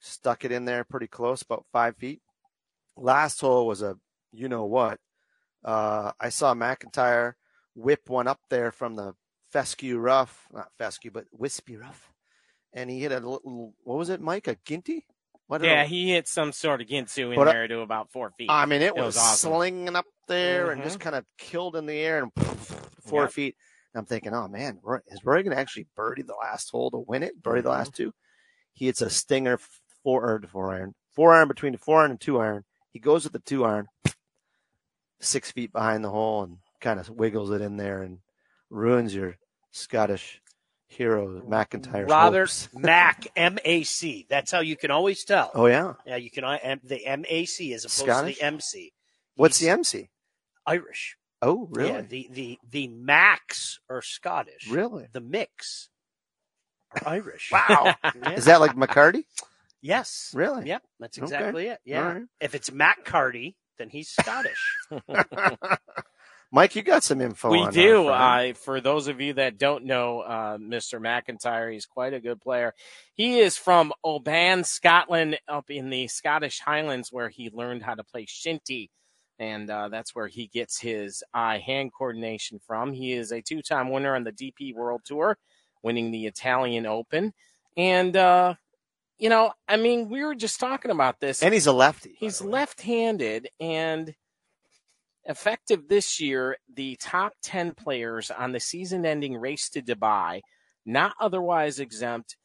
stuck 0.00 0.44
it 0.44 0.52
in 0.52 0.66
there 0.66 0.84
pretty 0.84 1.06
close, 1.06 1.40
about 1.40 1.64
five 1.72 1.96
feet. 1.96 2.20
Last 3.00 3.40
hole 3.40 3.66
was 3.66 3.82
a 3.82 3.96
you 4.32 4.48
know 4.48 4.64
what. 4.66 4.98
Uh, 5.64 6.12
I 6.20 6.28
saw 6.28 6.54
MacIntyre 6.54 7.36
whip 7.74 8.08
one 8.08 8.28
up 8.28 8.40
there 8.50 8.70
from 8.70 8.94
the 8.94 9.14
fescue 9.50 9.98
rough, 9.98 10.46
not 10.52 10.68
fescue, 10.78 11.10
but 11.10 11.24
wispy 11.32 11.76
rough, 11.76 12.12
and 12.72 12.90
he 12.90 13.00
hit 13.00 13.12
a 13.12 13.16
little. 13.16 13.74
What 13.84 13.98
was 13.98 14.10
it, 14.10 14.20
Mike? 14.20 14.46
A 14.48 14.56
ginty? 14.64 15.06
What 15.46 15.62
Yeah, 15.62 15.84
he 15.84 16.10
hit 16.10 16.28
some 16.28 16.52
sort 16.52 16.80
of 16.80 16.86
Ginsu 16.86 17.30
in 17.32 17.36
But 17.36 17.48
there 17.48 17.66
to 17.66 17.80
about 17.80 18.12
four 18.12 18.30
feet. 18.38 18.48
I 18.50 18.66
mean, 18.66 18.82
it, 18.82 18.88
It 18.88 18.94
was, 18.94 19.16
was 19.16 19.16
awesome. 19.16 19.52
slinging 19.52 19.96
up 19.96 20.06
there 20.28 20.70
and 20.70 20.80
Mhm. 20.80 20.84
just 20.84 21.00
kind 21.00 21.16
of 21.16 21.24
killed 21.38 21.74
in 21.74 21.86
the 21.86 21.98
air 21.98 22.22
and 22.22 22.32
four 23.02 23.24
Yep. 23.24 23.32
feet. 23.32 23.56
And 23.92 23.98
I'm 24.00 24.06
thinking, 24.06 24.32
oh 24.32 24.46
man, 24.46 24.78
is 25.08 25.24
Rory 25.24 25.42
going 25.42 25.56
to 25.56 25.60
actually 25.60 25.88
birdie 25.96 26.22
the 26.22 26.36
last 26.40 26.70
hole 26.70 26.90
to 26.92 26.98
win 26.98 27.24
it? 27.24 27.42
Birdie 27.42 27.62
the 27.62 27.68
Mm-hmm. 27.68 27.78
last 27.78 27.94
two. 27.94 28.12
He 28.74 28.86
hits 28.86 29.02
a 29.02 29.10
stinger 29.10 29.58
four 30.04 30.22
or 30.24 30.40
four 30.48 30.72
iron, 30.72 30.94
four 31.10 31.34
iron 31.34 31.48
between 31.48 31.72
the 31.72 31.78
four 31.78 32.00
iron 32.00 32.12
and 32.12 32.20
two 32.20 32.38
iron. 32.38 32.64
He 32.92 32.98
goes 32.98 33.24
with 33.24 33.32
the 33.32 33.38
two 33.40 33.64
iron, 33.64 33.86
six 35.20 35.50
feet 35.50 35.72
behind 35.72 36.04
the 36.04 36.10
hole, 36.10 36.42
and 36.42 36.58
kind 36.80 36.98
of 36.98 37.08
wiggles 37.10 37.50
it 37.50 37.60
in 37.60 37.76
there 37.76 38.02
and 38.02 38.18
ruins 38.70 39.14
your 39.14 39.36
Scottish 39.70 40.40
hero 40.88 41.42
MacIntyre. 41.46 42.06
Robert 42.06 42.68
Mac 42.74 43.28
M 43.36 43.58
A 43.64 43.82
C. 43.84 44.26
That's 44.28 44.50
how 44.50 44.60
you 44.60 44.76
can 44.76 44.90
always 44.90 45.24
tell. 45.24 45.50
Oh 45.54 45.66
yeah. 45.66 45.94
Yeah, 46.06 46.16
you 46.16 46.30
can. 46.30 46.44
uh, 46.44 46.76
The 46.82 47.06
M 47.06 47.24
A 47.28 47.44
C 47.44 47.72
as 47.74 47.84
opposed 47.84 47.98
Scottish? 48.08 48.34
to 48.36 48.40
the 48.40 48.46
M 48.46 48.60
C. 48.60 48.92
What's 49.36 49.58
the 49.58 49.68
MC? 49.68 50.08
Irish. 50.66 51.16
Oh 51.42 51.68
really? 51.70 51.90
Yeah, 51.90 52.00
the 52.02 52.28
the 52.32 52.58
the 52.68 52.88
Macs 52.88 53.78
are 53.88 54.02
Scottish. 54.02 54.68
really? 54.68 55.06
The 55.12 55.20
mix 55.20 55.88
are 56.92 57.08
Irish. 57.12 57.50
Wow. 57.52 57.94
Yeah. 58.22 58.32
Is 58.32 58.44
that 58.46 58.60
like 58.60 58.72
McCarty? 58.74 59.22
Yes. 59.82 60.32
Really? 60.34 60.66
Yep. 60.66 60.82
That's 61.00 61.18
Okay. 61.18 61.24
exactly 61.24 61.66
it. 61.68 61.78
Yeah. 61.84 62.02
All 62.06 62.14
right. 62.14 62.22
If 62.40 62.54
it's 62.54 62.70
Mac 62.70 63.04
Carty, 63.04 63.56
then 63.78 63.88
he's 63.88 64.08
Scottish. 64.10 64.76
Mike, 66.52 66.74
you 66.74 66.82
got 66.82 67.04
some 67.04 67.20
info. 67.20 67.48
we 67.50 67.60
on 67.60 67.72
do. 67.72 68.08
our 68.08 68.38
friend. 68.38 68.56
Uh, 68.56 68.58
for 68.58 68.80
those 68.80 69.06
of 69.06 69.20
you 69.20 69.34
that 69.34 69.56
don't 69.56 69.84
know 69.84 70.20
uh, 70.20 70.58
Mr. 70.58 71.00
MacIntyre, 71.00 71.70
he's 71.70 71.86
quite 71.86 72.12
a 72.12 72.18
good 72.20 72.40
player. 72.40 72.74
He 73.14 73.38
is 73.38 73.56
from 73.56 73.92
Oban, 74.02 74.64
Scotland, 74.64 75.38
up 75.48 75.70
in 75.70 75.90
the 75.90 76.08
Scottish 76.08 76.58
Highlands, 76.58 77.12
where 77.12 77.28
he 77.28 77.50
learned 77.52 77.84
how 77.84 77.94
to 77.94 78.02
play 78.02 78.26
shinty. 78.26 78.90
And 79.38 79.70
uh, 79.70 79.88
that's 79.90 80.12
where 80.14 80.26
he 80.26 80.48
gets 80.48 80.78
his 80.80 81.22
eye 81.32 81.58
hand 81.64 81.92
coordination 81.96 82.58
from. 82.66 82.92
He 82.92 83.12
is 83.12 83.30
a 83.32 83.40
two 83.40 83.62
time 83.62 83.88
winner 83.90 84.16
on 84.16 84.24
the 84.24 84.32
DP 84.32 84.74
World 84.74 85.02
Tour, 85.04 85.38
winning 85.84 86.10
the 86.10 86.26
Italian 86.26 86.84
Open. 86.84 87.32
And, 87.76 88.16
uh, 88.16 88.54
you 89.20 89.28
know, 89.28 89.52
I 89.68 89.76
mean, 89.76 90.08
we 90.08 90.24
were 90.24 90.34
just 90.34 90.58
talking 90.58 90.90
about 90.90 91.20
this. 91.20 91.42
and 91.42 91.52
he's 91.52 91.66
a 91.66 91.72
lefty. 91.72 92.16
He's 92.18 92.40
left-handed 92.40 93.48
and 93.60 94.14
effective 95.26 95.88
this 95.88 96.20
year, 96.20 96.56
the 96.74 96.96
top 96.96 97.34
10 97.42 97.72
players 97.74 98.30
on 98.30 98.52
the 98.52 98.60
season-ending 98.60 99.36
race 99.36 99.68
to 99.70 99.82
Dubai, 99.82 100.40
not 100.86 101.12
otherwise 101.20 101.78
exempt, 101.78 102.36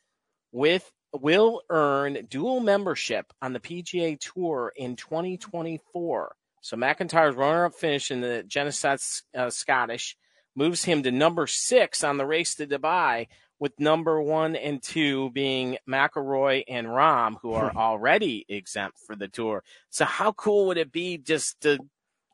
with 0.52 0.92
will 1.14 1.62
earn 1.70 2.28
dual 2.30 2.60
membership 2.60 3.32
on 3.42 3.54
the 3.54 3.60
PGA 3.62 4.20
Tour 4.20 4.74
in 4.76 4.98
2024. 4.98 6.36
So 6.60 6.76
MacIntyre's 6.76 7.36
runner-up 7.36 7.74
finish 7.76 8.12
in 8.12 8.20
the 8.20 8.44
Genesis 8.46 9.24
uh, 9.34 9.50
Scottish 9.50 10.18
moves 10.58 10.84
him 10.84 11.04
to 11.04 11.12
number 11.12 11.48
six 11.48 12.04
on 12.04 12.18
the 12.18 12.26
race 12.26 12.56
to 12.56 12.68
Dubai, 12.68 13.28
with 13.60 13.80
number 13.80 14.22
one 14.22 14.56
and 14.56 14.82
two 14.84 15.30
being 15.32 15.78
McIlroy 15.88 16.64
and 16.68 16.88
Rahm, 16.88 17.36
who 17.42 17.54
are 17.54 17.72
already 17.76 18.46
exempt 18.50 19.00
for 19.00 19.16
the 19.16 19.28
tour. 19.28 19.64
So 19.90 20.06
how 20.06 20.34
cool 20.34 20.68
would 20.68 20.78
it 20.78 20.92
be 20.92 21.18
just 21.18 21.62
to 21.62 21.80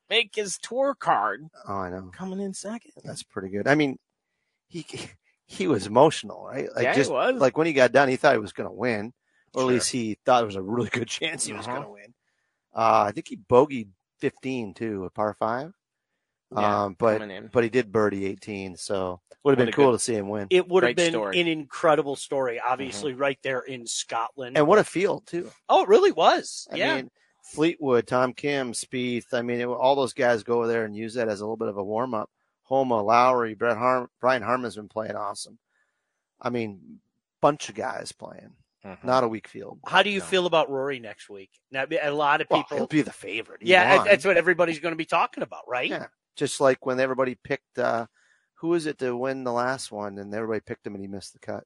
make 0.10 0.36
his 0.36 0.58
tour 0.58 0.96
card 0.96 1.44
Oh, 1.68 1.75
I 1.75 1.90
know. 1.90 2.10
coming 2.12 2.40
in 2.40 2.54
second? 2.54 2.92
That's 3.04 3.24
pretty 3.24 3.50
good. 3.50 3.68
I 3.68 3.75
mean, 3.75 3.98
he 4.68 4.86
he 5.46 5.68
was 5.68 5.86
emotional, 5.86 6.46
right? 6.46 6.70
Like 6.75 6.84
Yeah, 6.84 7.04
he 7.04 7.10
was. 7.10 7.40
like 7.40 7.58
when 7.58 7.68
he 7.68 7.74
got 7.74 7.92
done, 7.92 8.10
he 8.10 8.16
thought 8.16 8.34
he 8.34 8.40
was 8.40 8.54
going 8.54 8.70
to 8.70 8.74
win, 8.75 9.13
or 9.54 9.62
Sure. 9.62 9.70
at 9.70 9.74
least 9.74 9.92
he 9.92 10.18
thought 10.25 10.40
there 10.40 10.46
was 10.46 10.56
a 10.56 10.62
really 10.62 10.90
good 10.90 11.08
chance 11.20 11.46
he 11.46 11.54
was 11.54 11.68
Uh-huh. 11.68 11.75
going 11.78 11.88
to 11.88 11.94
win. 11.94 12.13
Uh, 12.74 13.04
I 13.08 13.12
think 13.12 13.28
he 13.28 13.38
bogeyed 13.38 13.90
15 14.20 14.74
too, 14.74 15.04
a 15.06 15.10
par 15.10 15.34
five. 15.34 15.74
Yeah, 16.55 16.84
um, 16.84 16.96
but 17.00 17.22
but 17.51 17.63
he 17.63 17.70
did 17.70 17.91
birdie 17.91 18.25
18, 18.25 18.75
so 18.75 19.22
would 19.43 19.51
have 19.51 19.58
been 19.58 19.70
a 19.70 19.72
cool 19.72 19.91
good- 19.91 19.98
to 19.98 20.03
see 20.03 20.15
him 20.15 20.29
win. 20.29 20.48
It 20.50 20.67
would 20.67 20.84
have 20.84 20.96
been 20.96 21.13
story. 21.13 21.39
an 21.39 21.48
incredible 21.48 22.15
story, 22.15 22.60
obviously, 22.60 23.13
right 23.13 23.39
there 23.43 23.62
in 23.62 23.88
Scotland. 23.88 24.58
And 24.58 24.67
what 24.67 24.77
a 24.79 24.84
field 24.84 25.25
too. 25.27 25.50
oh, 25.70 25.84
it 25.84 25.88
really 25.89 26.12
was. 26.12 26.67
I 26.72 26.75
yeah. 26.75 26.96
mean, 26.98 27.12
Fleetwood, 27.43 28.05
Tom 28.08 28.34
Kim, 28.34 28.72
Spieth. 28.74 29.34
I 29.34 29.41
mean, 29.41 29.60
it, 29.62 29.65
all 29.65 29.96
those 29.96 30.13
guys 30.13 30.43
go 30.43 30.58
over 30.58 30.67
there 30.67 30.86
and 30.86 30.96
use 30.96 31.13
that 31.15 31.27
as 31.29 31.41
a 31.41 31.43
little 31.46 31.58
bit 31.58 31.70
of 31.70 31.77
a 31.77 31.84
warm 31.84 32.13
up. 32.13 32.29
Homa, 32.63 33.01
Lowry, 33.01 33.53
Brett 33.55 33.77
Har- 33.77 34.10
Brian 34.22 34.43
Harman's 34.43 34.75
been 34.75 34.88
playing 34.88 35.15
awesome. 35.15 35.58
I 36.41 36.50
mean, 36.50 37.00
bunch 37.41 37.70
of 37.70 37.75
guys 37.75 38.12
playing. 38.12 38.53
Mhm. 38.86 39.03
Not 39.03 39.24
a 39.24 39.27
weak 39.27 39.48
field. 39.48 39.79
How 39.86 40.01
do 40.03 40.10
you 40.10 40.20
No. 40.20 40.25
feel 40.25 40.46
about 40.48 40.70
Rory 40.70 41.00
next 41.00 41.29
week? 41.29 41.51
Now, 41.72 41.86
a 41.89 42.10
lot 42.10 42.41
of 42.41 42.48
Well, 42.50 42.63
people. 42.63 42.77
he'll 42.77 42.88
be 42.88 43.01
the 43.03 43.12
favorite. 43.12 43.62
He 43.62 43.70
yeah, 43.70 43.98
won. 43.98 44.05
that's 44.08 44.25
what 44.25 44.38
everybody's 44.38 44.79
going 44.79 44.93
to 44.93 44.98
be 44.98 45.05
talking 45.05 45.43
about, 45.43 45.67
right? 45.67 45.89
Yeah. 45.89 46.08
Just 46.36 46.62
like 46.62 46.86
when 46.86 47.00
everybody 47.00 47.36
picked, 47.36 47.78
uh, 47.80 48.08
who 48.56 48.70
was 48.70 48.86
it 48.86 48.98
to 49.00 49.16
win 49.16 49.44
the 49.44 49.52
last 49.52 49.92
one, 49.92 50.18
and 50.18 50.34
everybody 50.34 50.62
picked 50.62 50.86
him 50.88 50.96
and 50.96 51.02
he 51.02 51.08
missed 51.08 51.34
the 51.34 51.40
cut. 51.40 51.64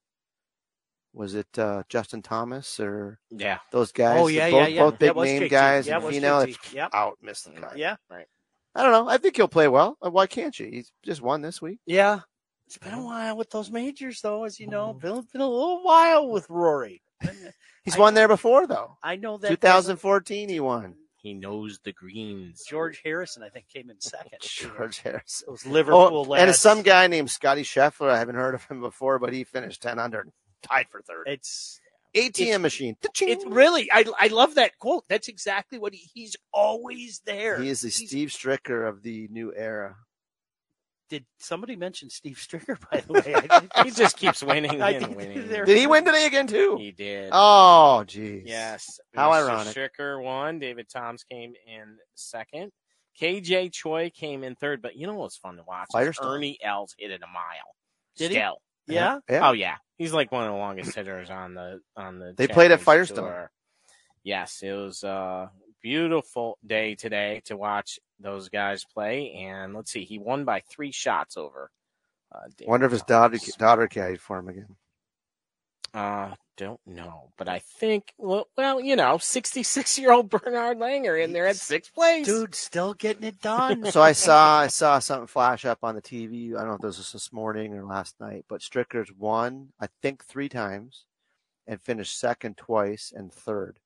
Was 1.14 1.34
it 1.36 1.48
uh, 1.58 1.84
Justin 1.88 2.22
Thomas 2.22 2.80
or 2.80 3.20
Yeah. 3.32 3.60
those 3.72 3.92
guys? 3.92 4.20
Oh 4.20 4.28
yeah, 4.28 4.50
both, 4.50 4.62
yeah, 4.62 4.68
yeah. 4.68 4.82
Both 4.82 5.00
big 5.00 5.16
name 5.16 5.42
JT. 5.44 5.50
guys. 5.50 5.88
Yeah, 5.88 5.96
and 5.98 6.04
it 6.04 6.08
was 6.48 6.74
Yep. 6.74 6.90
out 6.94 7.18
missed 7.22 7.46
the 7.46 7.52
cut. 7.60 7.78
Yeah, 7.78 7.96
right. 8.10 8.26
I 8.74 8.84
don't 8.84 8.92
know. 8.92 9.08
I 9.08 9.18
think 9.18 9.38
he'll 9.38 9.48
play 9.48 9.70
well. 9.70 9.98
Uh, 10.06 10.12
Why 10.12 10.28
can't 10.28 10.58
you? 10.60 10.68
He's 10.70 10.92
just 11.04 11.22
won 11.22 11.42
this 11.42 11.62
week. 11.62 11.80
yeah. 11.86 12.20
It's 12.68 12.80
been 12.80 12.96
a 12.96 13.04
while 13.06 13.38
with 13.38 13.52
those 13.52 13.70
majors, 13.70 14.22
though, 14.22 14.44
as 14.44 14.60
you 14.60 14.66
know. 14.66 14.96
Mhm. 14.96 15.00
Been, 15.02 15.28
been 15.32 15.42
a 15.42 15.48
little 15.48 15.84
while 15.84 16.28
with 16.28 16.50
Rory. 16.50 17.04
He's 17.86 17.96
I- 17.96 18.00
won 18.00 18.16
there 18.16 18.28
before, 18.28 18.66
though. 18.66 18.98
I 19.04 19.18
know 19.18 19.38
that 19.38 19.50
2014, 19.50 20.50
he 20.50 20.60
won. 20.60 20.96
He 21.26 21.34
knows 21.34 21.80
the 21.84 21.92
greens. 21.92 22.64
George 22.70 23.02
Harrison, 23.04 23.42
I 23.42 23.50
think, 23.50 23.68
came 23.68 23.90
in 23.90 24.00
second. 24.00 24.38
George 24.42 25.00
Harrison. 25.00 25.46
Those 25.48 25.66
Liverpool 25.66 26.00
Oh, 26.00 26.22
lads. 26.22 26.44
and 26.44 26.56
some 26.56 26.84
guy 26.84 27.08
named 27.08 27.32
Scotty 27.32 27.64
Scheffler. 27.64 28.12
I 28.12 28.20
haven't 28.20 28.36
heard 28.36 28.54
of 28.54 28.64
him 28.66 28.80
before, 28.80 29.18
but 29.18 29.34
he 29.34 29.44
finished 29.44 29.82
10 29.82 29.98
under, 29.98 30.22
and 30.22 30.32
tied 30.62 30.86
for 30.92 31.02
third. 31.02 31.24
It's 31.26 31.80
ATM 32.16 32.62
machine. 32.62 32.96
It's 33.22 33.44
really 33.46 33.90
I 33.92 34.06
I 34.20 34.28
love 34.28 34.54
that 34.56 34.78
quote. 34.78 35.06
That's 35.10 35.28
exactly 35.28 35.80
what 35.80 35.96
he, 35.96 36.08
he's 36.14 36.36
always 36.54 37.22
there. 37.26 37.60
He 37.60 37.70
is 37.70 37.82
the 37.82 37.90
He's- 37.90 38.08
Steve 38.10 38.30
Stricker 38.30 38.88
of 38.88 39.02
the 39.02 39.28
new 39.32 39.52
era. 39.56 39.96
Did 41.10 41.26
somebody 41.38 41.76
mention 41.76 42.10
Steve 42.10 42.38
Stricker? 42.38 42.78
By 42.92 43.02
the 43.02 43.14
way, 43.14 43.84
He 43.84 43.92
just 43.92 44.18
keeps 44.18 44.42
winning 44.42 44.82
and 44.82 45.16
winning. 45.16 45.48
Did 45.48 45.78
he 45.78 45.86
win 45.86 46.04
today 46.04 46.26
again 46.26 46.48
too? 46.48 46.78
He 46.80 46.92
did. 46.92 47.30
Oh, 47.32 48.04
geez. 48.08 48.44
Yes. 48.46 49.00
How 49.14 49.30
Mr. 49.32 49.50
ironic. 49.50 49.76
Stricker 49.76 50.22
won. 50.24 50.58
David 50.60 50.90
Toms 50.90 51.24
came 51.24 51.54
in 51.68 51.98
second. 52.16 52.72
KJ 53.22 53.72
Choi 53.72 54.10
came 54.10 54.44
in 54.44 54.56
third. 54.56 54.82
But 54.82 54.96
you 54.96 55.06
know 55.08 55.14
what's 55.16 55.38
fun 55.38 55.58
to 55.58 55.64
watch? 55.64 55.88
is 55.90 55.94
Firestone. 55.94 56.28
Ernie 56.36 56.58
Els 56.64 56.96
hit 56.98 57.12
it 57.12 57.22
a 57.22 57.28
mile. 57.28 57.76
Did 58.18 58.32
he? 58.32 58.38
Still. 58.38 58.62
yeah. 58.88 59.20
Yeah. 59.30 59.48
Oh 59.50 59.52
yeah, 59.54 59.76
he's 59.98 60.12
like 60.14 60.32
one 60.32 60.46
of 60.46 60.52
the 60.54 60.58
longest 60.58 60.96
hitters 60.96 61.30
on 61.30 61.54
the 61.54 61.80
on 61.96 62.20
the. 62.20 62.34
They 62.36 62.48
played 62.48 62.72
at 62.72 62.80
Champions 62.80 62.84
Firestone. 62.84 63.26
Tour. 63.26 63.52
Yes, 64.24 64.60
it 64.64 64.72
was 64.74 65.04
a 65.04 65.52
beautiful 65.86 66.58
day 66.66 66.96
today 66.96 67.44
to 67.46 67.56
watch 67.56 68.00
those 68.20 68.50
guys 68.50 68.84
play, 68.92 69.32
and 69.34 69.76
let's 69.76 69.92
see, 69.92 70.04
he 70.04 70.18
won 70.18 70.44
by 70.44 70.60
three 70.62 70.92
shots 70.92 71.38
over. 71.38 71.70
Uh, 72.34 72.40
Wonder 72.66 72.88
if 72.88 72.92
his 72.92 73.04
daughter 73.04 73.38
Toms. 73.38 73.56
daughter 73.56 73.88
carried 73.88 74.20
for 74.20 74.40
him 74.40 74.50
again. 74.50 74.76
Uh, 75.94 76.34
don't 76.58 76.80
know, 76.88 77.30
but 77.38 77.48
I 77.48 77.60
think 77.60 78.16
well, 78.18 78.48
well, 78.58 78.82
you 78.82 78.96
know, 78.96 79.20
sixty-six-year-old 79.20 80.32
Bernard 80.32 80.80
Langer 80.80 81.24
in 81.24 81.34
there 81.34 81.46
at 81.46 81.56
sixth 81.56 81.94
place. 81.94 82.26
Dude, 82.26 82.56
still 82.56 82.96
getting 82.96 83.24
it 83.24 83.40
done. 83.40 83.86
So 83.92 84.02
I 84.02 84.14
saw 84.14 84.62
I 84.62 84.68
saw 84.68 84.98
something 84.98 85.28
flash 85.28 85.66
up 85.66 85.84
on 85.84 85.94
the 85.94 86.02
TV. 86.02 86.56
I 86.56 86.62
don't 86.62 86.70
know 86.70 86.74
if 86.76 86.82
this 86.82 86.98
was 86.98 87.12
this 87.12 87.32
morning 87.32 87.76
or 87.76 87.86
last 87.86 88.16
night, 88.20 88.46
but 88.50 88.62
Stricker's 88.62 89.14
won 89.14 89.68
I 89.80 89.88
think 90.02 90.26
three 90.26 90.50
times, 90.50 91.06
and 91.68 91.80
finished 91.80 92.20
second 92.20 92.58
twice 92.58 93.14
and 93.16 93.32
third 93.32 93.78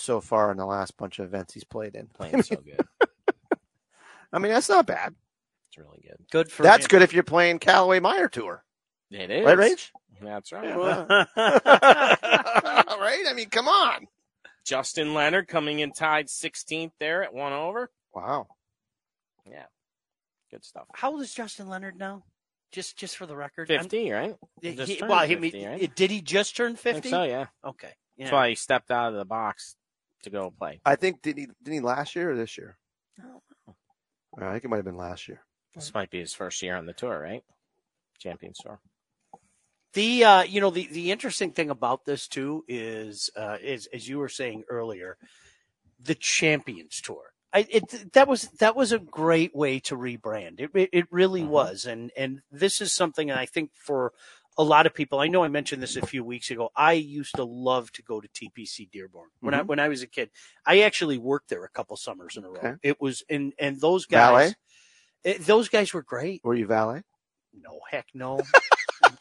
so 0.00 0.20
far 0.20 0.50
in 0.50 0.56
the 0.56 0.66
last 0.66 0.96
bunch 0.96 1.18
of 1.18 1.26
events 1.26 1.54
he's 1.54 1.64
played 1.64 1.94
in. 1.94 2.06
playing 2.08 2.42
so 2.42 2.56
good. 2.64 2.80
I 4.32 4.38
mean 4.38 4.52
that's 4.52 4.68
not 4.68 4.86
bad. 4.86 5.14
It's 5.70 5.78
really 5.78 6.00
good. 6.02 6.18
good 6.30 6.50
for 6.52 6.62
That's 6.62 6.84
him. 6.86 6.88
good 6.88 7.02
if 7.02 7.12
you're 7.12 7.22
playing 7.22 7.58
Callaway 7.58 8.00
Meyer 8.00 8.28
Tour, 8.28 8.64
It 9.10 9.30
is 9.30 9.44
right, 9.44 9.58
Rach? 9.58 9.90
That's 10.22 10.50
right. 10.52 10.74
right? 11.36 13.24
I 13.28 13.32
mean, 13.34 13.48
come 13.50 13.68
on. 13.68 14.06
Justin 14.64 15.14
Leonard 15.14 15.48
coming 15.48 15.78
in 15.78 15.92
tied 15.92 16.26
16th 16.26 16.92
there 17.00 17.22
at 17.22 17.32
one 17.32 17.52
over. 17.52 17.90
Wow. 18.14 18.48
Yeah, 19.50 19.64
good 20.50 20.64
stuff. 20.64 20.86
How 20.94 21.12
old 21.12 21.22
is 21.22 21.32
Justin 21.32 21.68
Leonard 21.68 21.98
now? 21.98 22.24
Just 22.70 22.98
just 22.98 23.16
for 23.16 23.24
the 23.24 23.34
record, 23.36 23.70
I'm- 23.70 23.80
50, 23.84 24.10
right? 24.10 24.36
He- 24.60 24.74
Just 24.74 24.90
he- 24.92 24.96
turned 24.98 25.10
well, 25.10 25.26
he- 25.26 25.66
right? 25.66 25.94
did 25.94 26.10
he 26.10 26.20
just 26.20 26.54
turn 26.54 26.76
fifty? 26.76 27.08
so, 27.08 27.22
yeah. 27.22 27.46
Okay, 27.64 27.88
yeah. 28.18 28.24
That's 28.26 28.32
why 28.32 28.50
he 28.50 28.54
stepped 28.56 28.90
out 28.90 29.12
of 29.12 29.18
the 29.18 29.24
box 29.24 29.74
to 30.22 30.30
go 30.30 30.50
play. 30.50 30.80
I 30.84 30.96
think 30.96 31.22
did 31.22 31.38
he 31.38 31.48
did 31.62 31.74
he 31.74 31.80
last 31.80 32.14
year 32.16 32.30
or 32.32 32.36
this 32.36 32.56
year? 32.58 32.78
I 34.38 34.46
I 34.46 34.52
think 34.52 34.64
it 34.64 34.68
might 34.68 34.76
have 34.76 34.84
been 34.84 34.96
last 34.96 35.28
year. 35.28 35.42
This 35.74 35.94
might 35.94 36.10
be 36.10 36.20
his 36.20 36.34
first 36.34 36.62
year 36.62 36.76
on 36.76 36.86
the 36.86 36.92
tour, 36.92 37.20
right? 37.20 37.42
Champions 38.18 38.58
Tour. 38.58 38.80
The 39.94 40.24
uh, 40.24 40.42
you 40.42 40.60
know 40.60 40.70
the 40.70 40.86
the 40.90 41.10
interesting 41.10 41.52
thing 41.52 41.70
about 41.70 42.04
this 42.04 42.28
too 42.28 42.64
is 42.68 43.30
uh, 43.36 43.56
is 43.60 43.88
as 43.92 44.08
you 44.08 44.18
were 44.18 44.28
saying 44.28 44.64
earlier, 44.68 45.16
the 45.98 46.14
Champions 46.14 47.00
Tour. 47.00 47.32
I, 47.52 47.66
it 47.70 48.12
that 48.12 48.28
was 48.28 48.42
that 48.58 48.76
was 48.76 48.92
a 48.92 48.98
great 48.98 49.54
way 49.56 49.78
to 49.80 49.96
rebrand. 49.96 50.60
It 50.60 50.70
it, 50.74 50.90
it 50.92 51.06
really 51.10 51.42
Mhm. 51.42 51.48
was, 51.48 51.86
and 51.86 52.10
and 52.16 52.42
this 52.50 52.80
is 52.80 52.92
something 52.92 53.30
I 53.30 53.46
think 53.46 53.70
for 53.74 54.12
a 54.58 54.64
lot 54.64 54.86
of 54.86 54.92
people. 54.94 55.20
I 55.20 55.28
know 55.28 55.44
I 55.44 55.48
mentioned 55.48 55.80
this 55.82 55.96
a 55.96 56.04
few 56.04 56.24
weeks 56.24 56.50
ago. 56.50 56.70
I 56.76 56.92
used 56.94 57.34
to 57.36 57.44
love 57.44 57.90
to 57.92 58.02
go 58.02 58.20
to 58.20 58.28
TPC 58.28 58.90
Dearborn 58.90 59.28
when 59.40 59.54
I 59.54 59.60
Mhm. 59.62 59.66
when 59.66 59.78
I 59.78 59.88
was 59.88 60.02
a 60.02 60.06
kid. 60.06 60.30
I 60.66 60.80
actually 60.80 61.16
worked 61.16 61.48
there 61.48 61.64
a 61.64 61.68
couple 61.70 61.96
summers 61.96 62.36
in 62.36 62.44
a 62.44 62.48
row. 62.50 62.56
Okay. 62.58 62.74
It 62.82 63.00
was 63.00 63.22
and 63.30 63.52
and 63.58 63.80
those 63.80 64.04
guys, 64.06 64.54
it- 65.24 65.46
those 65.46 65.68
guys 65.68 65.94
were 65.94 66.02
great. 66.02 66.42
Were 66.44 66.54
you 66.54 66.66
valet? 66.66 67.02
No, 67.54 67.80
heck 67.90 68.06
no. 68.14 68.40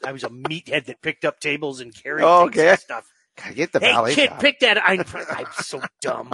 I 0.03 0.12
was 0.12 0.24
a 0.24 0.29
meathead 0.29 0.86
that 0.86 1.01
picked 1.01 1.24
up 1.24 1.39
tables 1.39 1.79
and 1.82 1.94
carried 1.94 2.24
Oh, 2.24 2.46
okay. 2.48 2.70
and 2.70 2.79
stuff. 2.79 3.08
I 3.44 3.53
get 3.53 3.72
the 3.72 3.79
hey, 3.79 3.91
valet 3.91 4.15
kid, 4.15 4.29
job. 4.29 4.39
pick 4.39 4.60
that. 4.62 4.82
I'm, 4.84 5.03
I'm 5.29 5.46
so 5.63 5.82
dumb. 6.01 6.34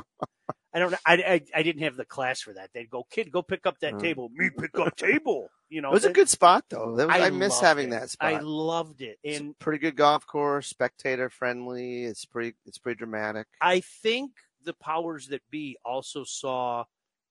I 0.74 0.80
don't. 0.80 0.94
I, 1.06 1.13
I, 1.15 1.42
I 1.56 1.63
didn't 1.63 1.84
have 1.84 1.96
the 1.96 2.06
class 2.06 2.42
for 2.42 2.53
that. 2.53 2.70
They'd 2.74 2.89
go, 2.89 3.06
kid, 3.12 3.32
go 3.32 3.42
pick 3.44 3.65
up 3.68 3.80
that 3.82 3.94
Mm. 3.94 4.01
table. 4.01 4.30
Me 4.34 4.50
pick 4.58 4.77
up 4.80 4.96
table. 4.96 5.50
You 5.70 5.82
know, 5.82 5.89
It 5.89 5.94
was 5.94 6.06
a 6.06 6.12
good 6.13 6.30
spot 6.30 6.65
though. 6.70 6.96
That 6.96 7.08
was- 7.08 7.15
I, 7.22 7.30
miss 7.30 7.60
having 7.60 7.88
it. 7.88 7.92
that 7.92 8.10
spot. 8.10 8.34
I 8.34 8.39
loved 8.39 9.01
it. 9.01 9.18
It's 9.24 9.39
a 9.39 9.44
And 9.44 9.60
pretty 9.60 9.80
good 9.80 9.96
golf 9.96 10.25
course, 10.25 10.68
spectator 10.68 11.30
friendly. 11.30 12.03
It's 12.06 12.25
pretty. 12.25 12.56
It's 12.65 12.77
pretty 12.77 12.98
dramatic. 12.98 13.48
I 13.62 13.80
think 13.82 14.32
the 14.63 14.74
powers 14.74 15.27
that 15.27 15.42
be 15.51 15.77
also 15.86 16.24
saw 16.24 16.86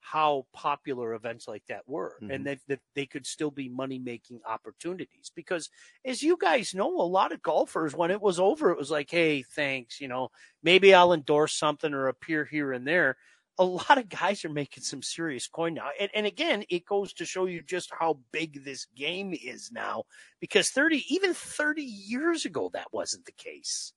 how 0.05 0.45
popular 0.53 1.15
events 1.15 1.47
like 1.47 1.65
that 1.69 1.89
were 1.89 2.19
Mhm. 2.21 2.35
and 2.35 2.47
that, 2.47 2.59
that 2.67 2.81
they 2.95 3.07
could 3.07 3.25
still 3.25 3.53
be 3.53 3.69
money 3.69 4.01
making 4.01 4.41
opportunities 4.45 5.31
because 5.35 5.71
as 6.05 6.23
you 6.25 6.37
guys 6.37 6.75
know 6.75 7.01
a 7.01 7.07
lot 7.07 7.31
of 7.33 7.41
golfers 7.41 7.95
when 7.95 8.11
it 8.11 8.21
was 8.21 8.41
over 8.41 8.73
it 8.73 8.77
was 8.77 8.91
like 8.91 9.11
hey 9.11 9.43
thanks 9.43 10.01
you 10.01 10.09
know 10.09 10.29
maybe 10.63 10.93
i'll 10.93 11.13
endorse 11.13 11.57
something 11.57 11.95
or 11.95 12.09
appear 12.09 12.45
here 12.45 12.73
and 12.73 12.85
there 12.87 13.17
a 13.59 13.65
lot 13.65 13.97
of 13.97 14.09
guys 14.09 14.45
are 14.45 14.49
making 14.53 14.83
some 14.83 15.03
serious 15.03 15.47
coin 15.47 15.75
now 15.75 15.91
and, 16.01 16.11
and 16.15 16.27
again 16.27 16.65
it 16.69 16.85
goes 16.85 17.13
to 17.13 17.25
show 17.25 17.47
you 17.47 17.63
just 17.63 17.91
how 17.97 18.19
big 18.33 18.65
this 18.65 18.87
game 18.97 19.33
is 19.33 19.71
now 19.71 20.03
because 20.41 20.69
30 20.71 21.05
even 21.15 21.33
30 21.33 21.83
years 21.85 22.45
ago 22.45 22.71
that 22.73 22.93
wasn't 22.93 23.25
the 23.25 23.33
case 23.33 23.93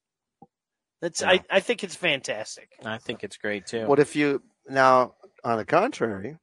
that's 1.02 1.22
Yeah. 1.22 1.30
I, 1.32 1.44
I 1.50 1.60
think 1.62 1.84
it's 1.84 1.96
fantastic 1.96 2.74
I 2.86 3.00
think 3.00 3.24
it's 3.24 3.38
great 3.38 3.66
too. 3.66 3.88
What 3.88 4.00
if 4.00 4.16
you 4.16 4.44
now? 4.70 5.16
On 5.46 5.58
the 5.58 5.66
contrary, 5.66 6.38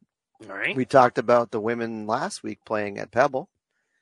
all 0.49 0.57
right 0.57 0.75
we 0.77 0.85
talked 0.85 1.19
about 1.19 1.51
the 1.51 1.61
women 1.61 2.07
last 2.07 2.43
week 2.43 2.61
playing 2.65 2.99
at 2.99 3.11
Pebble, 3.11 3.49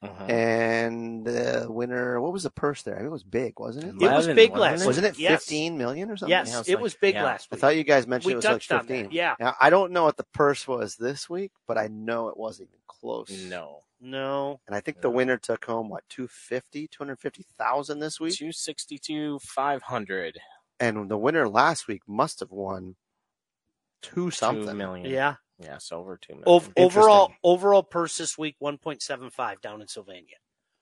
Mhm. 0.03 0.31
and 0.31 1.27
the 1.27 1.67
winner. 1.69 2.21
What 2.21 2.33
was 2.33 2.43
the 2.45 2.51
purse 2.51 2.83
there? 2.83 2.95
I 2.97 2.99
mean, 2.99 3.09
it 3.09 3.11
was 3.11 3.25
big, 3.25 3.59
wasn't 3.59 3.85
it? 3.87 3.89
It 4.03 4.11
was 4.11 4.27
big 4.29 4.51
wasn't 4.53 4.61
last 4.61 4.83
it? 4.83 4.87
Wasn't 4.87 5.07
it 5.07 5.19
Yes. 5.19 5.41
fifteen 5.43 5.77
million 5.79 6.11
or 6.11 6.17
something? 6.17 6.31
Yes, 6.31 6.49
Yeah, 6.49 6.55
it 6.55 6.59
was 6.59 6.69
it 6.69 6.75
like- 6.77 6.83
was 6.83 6.95
big 6.95 7.15
yeah. 7.17 7.25
last 7.25 7.51
Week. 7.51 7.59
I 7.59 7.61
thought 7.61 7.77
you 7.77 7.85
guys 7.85 8.07
mentioned 8.07 8.27
we 8.29 8.33
it 8.35 8.37
was 8.37 8.45
like 8.45 8.53
touched 8.55 8.69
fifteen. 8.71 9.09
Yeah. 9.11 9.37
Now, 9.41 9.57
I 9.61 9.69
don't 9.71 9.93
know 9.93 10.05
what 10.05 10.17
the 10.17 10.25
purse 10.25 10.67
was 10.69 10.97
this 10.97 11.29
week, 11.29 11.53
but 11.67 11.77
I 11.79 11.89
know 11.89 12.29
it 12.29 12.37
wasn't 12.37 12.69
even 12.71 12.81
close. 12.87 13.31
No. 13.31 13.83
No. 14.01 14.61
And 14.67 14.75
I 14.75 14.81
think 14.81 15.03
the 15.03 15.11
winner 15.11 15.37
took 15.37 15.67
home 15.67 15.91
what 15.91 16.09
250, 16.09 16.89
250,000 16.89 17.99
this 17.99 18.19
week, 18.19 18.35
262, 18.37 19.39
500. 19.41 20.41
and 20.79 21.11
the 21.11 21.19
winner 21.19 21.47
last 21.47 21.87
week 21.89 22.01
must 22.09 22.41
have 22.41 22.51
won 22.51 22.97
two 24.03 24.27
Two 24.27 24.31
something. 24.31 24.77
million. 24.77 25.11
Yeah. 25.11 25.37
Yes, 25.59 25.93
over 25.93 26.17
two 26.17 26.35
million. 26.35 26.49
Ov- 26.49 26.73
overall, 26.77 27.33
overall 27.45 27.83
purse 27.83 28.17
this 28.17 28.39
week 28.39 28.57
one 28.59 28.79
point 28.79 29.03
seven 29.03 29.31
five 29.31 29.61
down 29.61 29.81
in 29.83 29.89
Sylvania. 29.89 30.37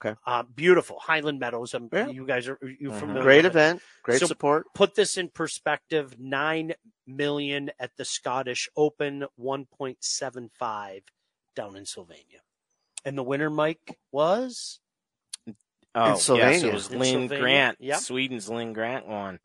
Okay. 0.05 0.17
Uh, 0.25 0.45
beautiful 0.45 1.01
Highland 1.01 1.41
Meadows. 1.41 1.75
Um, 1.75 1.89
Yeah. 1.93 2.07
You 2.07 2.25
guys 2.25 2.47
are 2.49 2.59
you 2.63 2.91
Mhm. 2.91 3.01
familiar? 3.01 3.23
Great 3.23 3.37
with 3.39 3.47
it? 3.47 3.49
event, 3.59 3.83
great 4.05 4.21
So- 4.21 4.27
support. 4.27 4.67
Put 4.75 4.95
this 4.95 5.17
in 5.17 5.31
perspective: 5.31 6.21
nine 6.21 6.75
million 7.07 7.73
at 7.81 7.97
the 7.97 8.05
Scottish 8.05 8.69
Open, 8.77 9.27
one 9.35 9.67
point 9.67 10.05
seven 10.05 10.51
five 10.57 11.03
down 11.57 11.75
in 11.75 11.85
Sylvania, 11.85 12.43
and 13.05 13.19
the 13.19 13.25
winner, 13.25 13.51
Mike, 13.51 13.99
was 14.13 14.79
oh, 15.49 15.55
yes, 16.11 16.23
Sylvania. 16.23 16.69
it 16.69 16.75
was 16.75 16.89
In 16.91 16.99
Linn 17.01 17.11
Sylvania, 17.23 17.39
Grant. 17.41 17.79
yep. 17.81 17.99
Sweden's 17.99 18.49
Linn 18.49 18.73
Grant 18.73 19.09
won. 19.09 19.41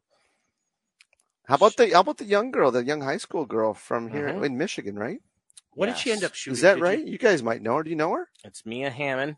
How 1.46 1.56
about 1.56 1.76
the 1.76 1.90
how 1.92 2.00
about 2.02 2.18
the 2.18 2.26
young 2.26 2.52
girl, 2.52 2.72
the 2.72 2.84
young 2.84 3.02
high 3.02 3.18
school 3.18 3.46
girl 3.46 3.74
from 3.74 4.10
here 4.10 4.30
Mhm. 4.30 4.46
in 4.46 4.58
Michigan, 4.58 4.96
right? 4.98 5.20
what 5.76 5.88
did 5.88 5.98
she 5.98 6.12
end 6.12 6.24
up 6.24 6.36
shooting? 6.36 6.54
Is 6.54 6.62
that 6.62 6.76
Did 6.76 6.84
right? 6.84 7.04
You 7.04 7.18
guys 7.18 7.42
might 7.42 7.62
know 7.64 7.78
her. 7.78 7.84
Do 7.84 7.90
you 7.90 7.96
know 7.96 8.14
her? 8.14 8.30
It's 8.44 8.64
Mia 8.64 8.92
Hammond. 8.92 9.38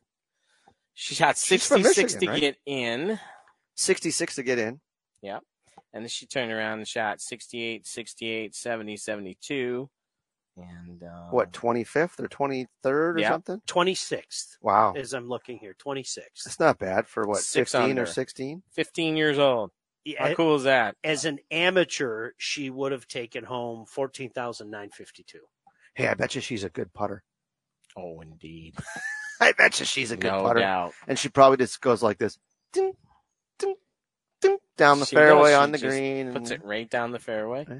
She 0.94 1.16
shot 1.16 1.38
66 1.38 1.82
Michigan, 2.14 2.20
to 2.22 2.28
right? 2.32 2.40
get 2.42 2.58
in, 2.66 3.20
Sixty 3.76 4.12
six 4.12 4.36
to 4.36 4.44
get 4.44 4.60
in. 4.60 4.82
Yep. 5.22 5.44
And 5.94 6.04
then 6.04 6.10
she 6.10 6.26
turned 6.26 6.52
around 6.52 6.80
and 6.80 6.88
shot 6.88 7.22
68, 7.22 7.86
68, 7.88 8.54
70, 8.54 8.98
72. 8.98 9.90
And 10.58 11.04
uh, 11.04 11.30
What 11.32 11.52
twenty 11.54 11.84
fifth 11.86 12.20
or 12.20 12.28
twenty 12.28 12.68
third 12.84 13.18
or 13.18 13.20
Yeah. 13.22 13.30
something? 13.32 13.62
26th, 13.68 14.58
Wow, 14.62 14.94
as 14.96 15.14
I'm 15.14 15.28
looking 15.30 15.58
here. 15.58 15.74
26th. 15.74 16.44
that's 16.46 16.60
not 16.60 16.78
bad 16.80 17.08
for 17.08 17.26
what 17.28 17.40
Six 17.40 17.72
fifteen 17.72 17.98
or 17.98 18.02
under. 18.02 18.06
sixteen. 18.06 18.64
15 18.72 19.18
years 19.18 19.38
old. 19.40 19.72
Yeah, 20.06 20.28
How 20.30 20.34
cool 20.36 20.56
is 20.56 20.64
that? 20.64 20.96
as 21.04 21.26
an 21.26 21.40
amateur, 21.50 22.32
she 22.38 22.70
would 22.70 22.92
have 22.92 23.08
taken 23.08 23.44
home 23.44 23.86
fourteen 23.88 24.30
thousand 24.30 24.70
nine 24.70 24.90
fifty 24.92 25.24
two. 25.24 25.42
Hey, 25.96 26.08
I 26.08 26.14
bet 26.14 26.36
you 26.36 26.42
she's 26.42 26.64
a 26.64 26.70
good 26.70 26.94
putter. 26.94 27.24
Oh, 27.98 28.22
indeed. 28.22 28.76
I 29.42 29.52
bet 29.54 29.80
you 29.80 29.86
she's 29.86 30.12
a 30.12 30.18
good 30.18 30.32
no 30.32 30.44
putter, 30.44 30.60
doubt. 30.60 30.94
and 31.08 31.18
she 31.18 31.30
probably 31.30 31.58
just 31.58 31.82
goes 31.82 32.04
like 32.04 32.18
this, 32.20 32.38
ding, 32.72 32.94
ding, 33.60 33.76
ding, 34.42 34.58
down 34.78 35.00
the 35.00 35.06
She 35.06 35.16
fairway 35.16 35.52
does. 35.52 35.60
on 35.60 35.72
the 35.72 35.78
green. 35.80 36.32
Puts 36.34 36.52
and- 36.52 36.62
it 36.62 36.66
right 36.66 36.90
down 36.90 37.12
the 37.12 37.20
fairway. 37.20 37.66
Yeah. 37.68 37.76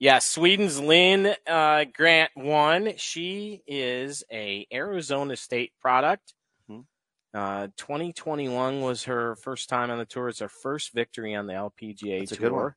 Yeah, 0.00 0.18
Sweden's 0.20 0.78
Linn 0.80 1.34
uh, 1.48 1.84
Grant 1.92 2.30
won. 2.36 2.92
She 2.98 3.62
is 3.66 4.22
a 4.30 4.64
Arizona 4.72 5.34
State 5.34 5.72
product. 5.80 6.34
Uh, 7.38 7.68
2021 7.76 8.80
was 8.80 9.04
her 9.04 9.36
first 9.36 9.68
time 9.68 9.90
on 9.90 9.98
the 9.98 10.04
tour. 10.04 10.28
It's 10.28 10.40
her 10.40 10.48
first 10.48 10.92
victory 10.92 11.34
on 11.34 11.46
the 11.46 11.52
LPGA 11.52 12.18
That's 12.20 12.32
a 12.32 12.36
tour. 12.36 12.48
good 12.50 12.52
one. 12.56 12.74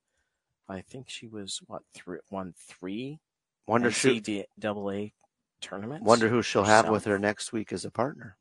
I 0.69 0.81
think 0.81 1.09
she 1.09 1.27
was 1.27 1.59
what 1.67 1.81
three, 1.95 2.19
won 2.29 2.53
three 2.55 3.19
Wonder 3.67 3.89
who, 3.89 4.21
NCAA 4.21 5.13
tournaments. 5.61 6.05
wonder 6.05 6.29
who 6.29 6.41
she'll 6.43 6.63
have 6.63 6.85
herself. 6.85 6.93
with 6.93 7.05
her 7.05 7.17
next 7.19 7.51
week 7.51 7.73
as 7.73 7.85
a 7.85 7.91
partner. 7.91 8.37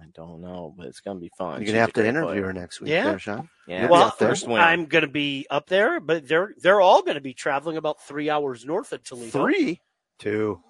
I 0.00 0.06
don't 0.14 0.40
know, 0.40 0.74
but 0.76 0.86
it's 0.86 1.00
gonna 1.00 1.20
be 1.20 1.30
fun. 1.38 1.60
You're 1.60 1.66
gonna 1.66 1.78
a 1.78 1.80
have 1.82 1.92
to 1.94 2.06
interview 2.06 2.28
player. 2.28 2.46
her 2.46 2.52
next 2.52 2.80
week, 2.80 2.90
Yeah. 2.90 3.04
there, 3.04 3.18
Sean. 3.18 3.48
Yeah, 3.66 3.88
well, 3.88 4.10
first 4.10 4.46
win. 4.46 4.60
I'm 4.60 4.86
going 4.86 5.02
to 5.04 5.10
be 5.10 5.46
up 5.50 5.68
there, 5.68 6.00
but 6.00 6.26
they're 6.28 6.54
they're 6.58 6.80
all 6.80 7.02
going 7.02 7.14
to 7.16 7.20
be 7.20 7.34
traveling 7.34 7.76
about 7.76 8.00
three 8.02 8.28
hours 8.30 8.64
north 8.64 8.92
of 8.92 9.02
Toledo. 9.04 9.30
Three, 9.30 9.80
two, 10.18 10.62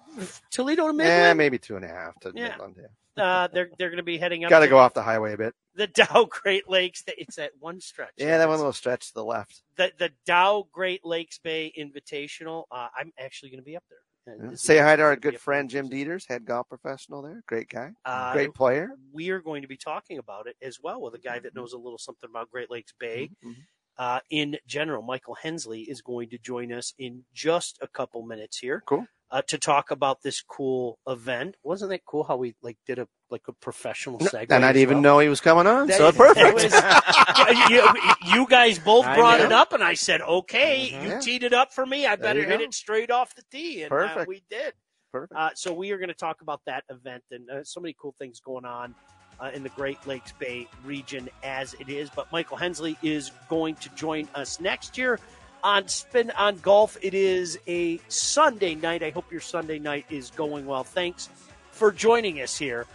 Toledo 0.51 0.87
to 0.87 0.93
Midland. 0.93 1.37
maybe 1.37 1.57
two 1.57 1.75
and 1.75 1.85
a 1.85 1.89
half 1.89 2.19
to 2.21 2.31
Yeah. 2.35 2.49
Midland. 2.49 2.75
Yeah. 2.79 2.87
Uh, 3.17 3.47
they're 3.53 3.69
they're 3.77 3.89
going 3.89 3.97
to 3.97 4.03
be 4.03 4.17
heading 4.17 4.43
up. 4.43 4.49
Got 4.49 4.59
to 4.61 4.67
go 4.67 4.77
off 4.77 4.93
the 4.93 5.03
highway 5.03 5.33
a 5.33 5.37
bit. 5.37 5.53
the 5.75 5.87
Dow 5.87 6.27
Great 6.29 6.69
Lakes. 6.69 7.03
It's 7.07 7.35
that 7.37 7.51
one 7.59 7.79
stretch. 7.81 8.11
Yeah, 8.17 8.37
that 8.37 8.47
one 8.47 8.57
little 8.57 8.73
stretch 8.73 9.07
to 9.09 9.13
the 9.13 9.25
left. 9.25 9.61
The 9.77 9.91
the 9.97 10.11
Dow 10.25 10.67
Great 10.71 11.05
Lakes 11.05 11.37
Bay 11.39 11.71
Invitational. 11.77 12.63
Uh, 12.71 12.87
I'm 12.97 13.11
actually 13.19 13.49
going 13.49 13.59
to 13.61 13.65
be 13.65 13.75
up 13.77 13.83
there. 13.89 13.99
Yeah. 14.25 14.51
Say 14.55 14.77
hi 14.77 14.95
to 14.95 15.01
our 15.03 15.17
good 15.17 15.37
friend 15.39 15.69
Jim 15.69 15.89
Dieters, 15.89 16.25
head 16.29 16.45
golf 16.45 16.69
professional 16.69 17.21
there. 17.21 17.43
Great 17.45 17.67
guy, 17.67 17.91
Uh, 18.05 18.31
great 18.31 18.53
player. 18.53 18.91
We 19.11 19.29
are 19.31 19.41
going 19.41 19.63
to 19.63 19.67
be 19.67 19.75
talking 19.75 20.17
about 20.17 20.47
it 20.47 20.55
as 20.61 20.79
well 20.81 21.01
with 21.01 21.13
a 21.13 21.17
guy 21.19 21.35
Mm-hmm. 21.35 21.43
that 21.43 21.55
knows 21.55 21.73
a 21.73 21.77
little 21.77 21.97
something 21.97 22.29
about 22.29 22.49
Great 22.49 22.71
Lakes 22.71 22.93
Bay. 22.97 23.29
Mhm. 23.45 23.55
uh, 23.97 24.19
in 24.31 24.57
general. 24.65 25.03
Michael 25.03 25.35
Hensley 25.35 25.81
is 25.81 26.01
going 26.01 26.27
to 26.29 26.37
join 26.39 26.71
us 26.73 26.93
in 26.97 27.23
just 27.33 27.77
a 27.81 27.87
couple 27.87 28.23
minutes 28.23 28.57
here. 28.57 28.81
Cool. 28.87 29.05
Uh, 29.33 29.41
to 29.47 29.57
talk 29.57 29.89
about 29.89 30.21
this 30.21 30.43
cool 30.43 30.99
event. 31.07 31.55
Wasn't 31.63 31.89
that 31.89 32.01
cool 32.05 32.23
how 32.23 32.37
we 32.37 32.53
like 32.61 32.77
did 32.85 32.99
a 32.99 33.07
like 33.31 33.41
a 33.47 33.53
professional 33.53 34.19
segue? 34.19 34.45
And 34.51 34.63
I 34.63 34.71
didn't 34.71 34.83
even 34.83 34.97
well? 34.97 35.01
know 35.15 35.19
he 35.19 35.27
was 35.27 35.41
coming 35.41 35.65
on, 35.65 35.87
That- 35.87 35.97
so 35.97 36.11
perfect. 36.11 36.53
was- 36.53 37.69
you, 37.71 37.87
you 38.35 38.45
guys 38.47 38.77
both 38.77 39.05
brought 39.05 39.39
it 39.39 39.51
up, 39.51 39.73
and 39.73 39.83
I 39.83 39.95
said, 39.95 40.21
"Okay, 40.21 40.91
Mhm. 40.93 41.01
you 41.03 41.09
Yeah. 41.09 41.19
teed 41.19 41.41
it 41.41 41.51
up 41.51 41.73
for 41.73 41.83
me. 41.83 42.05
I 42.05 42.15
better 42.15 42.43
hit 42.43 42.59
go. 42.59 42.63
it 42.65 42.75
straight 42.75 43.09
off 43.09 43.33
the 43.33 43.41
tee." 43.51 43.81
And 43.81 43.91
uh, 43.91 43.95
Perfect. 43.95 44.27
we 44.27 44.43
did. 44.51 44.73
perfect. 45.11 45.33
Uh, 45.35 45.49
so 45.55 45.73
we 45.73 45.89
are 45.89 45.97
going 45.97 46.09
to 46.09 46.13
talk 46.13 46.41
about 46.41 46.61
that 46.67 46.83
event 46.91 47.23
and 47.31 47.49
uh, 47.49 47.63
so 47.63 47.79
many 47.81 47.95
cool 47.99 48.13
things 48.19 48.39
going 48.39 48.65
on 48.65 48.93
uh, 49.39 49.49
in 49.51 49.63
the 49.63 49.69
Great 49.69 49.97
Lakes 50.05 50.31
Bay 50.33 50.67
region 50.85 51.27
as 51.41 51.73
it 51.79 51.89
is. 51.89 52.11
But 52.11 52.31
Michael 52.31 52.57
Hensley 52.57 52.97
is 53.01 53.31
going 53.49 53.75
to 53.77 53.89
join 53.95 54.27
us 54.35 54.59
next 54.59 54.95
year 54.95 55.19
on 55.63 55.87
Spin 55.87 56.31
on 56.31 56.57
Golf. 56.59 56.97
It 57.01 57.13
is 57.13 57.57
a 57.67 57.99
Sunday 58.09 58.75
night. 58.75 59.01
I 59.01 59.09
hope 59.09 59.31
your 59.31 59.41
Sunday 59.41 59.79
night 59.79 60.05
is 60.09 60.29
going 60.31 60.65
well. 60.65 60.83
Thanks 60.83 61.29
for 61.71 61.91
joining 61.91 62.41
us 62.41 62.57
here 62.57 62.85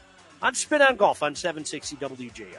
on 0.43 0.55
Spin 0.55 0.83
on 0.83 0.97
Golf 0.97 1.23
on 1.23 1.35
760 1.35 1.97
WJR. 1.97 2.59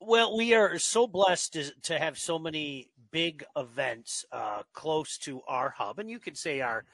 Well, 0.00 0.36
we 0.38 0.54
are 0.54 0.78
so 0.78 1.06
blessed 1.06 1.52
to, 1.52 1.70
to 1.82 1.98
have 1.98 2.18
so 2.18 2.38
many 2.38 2.88
big 3.10 3.44
events 3.56 4.24
uh, 4.32 4.62
close 4.72 5.18
to 5.18 5.42
our 5.46 5.68
hub, 5.68 5.98
and 5.98 6.08
you 6.08 6.18
could 6.18 6.38
say 6.38 6.62
our 6.62 6.84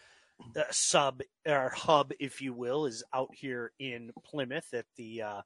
uh, 0.57 0.63
sub, 0.71 1.23
or 1.47 1.71
hub, 1.71 2.13
if 2.21 2.41
you 2.41 2.53
will, 2.53 2.87
is 2.87 3.03
out 3.13 3.31
here 3.35 3.73
in 3.79 4.13
Plymouth 4.25 4.73
at 4.75 4.87
the 4.97 5.23
uh, 5.23 5.43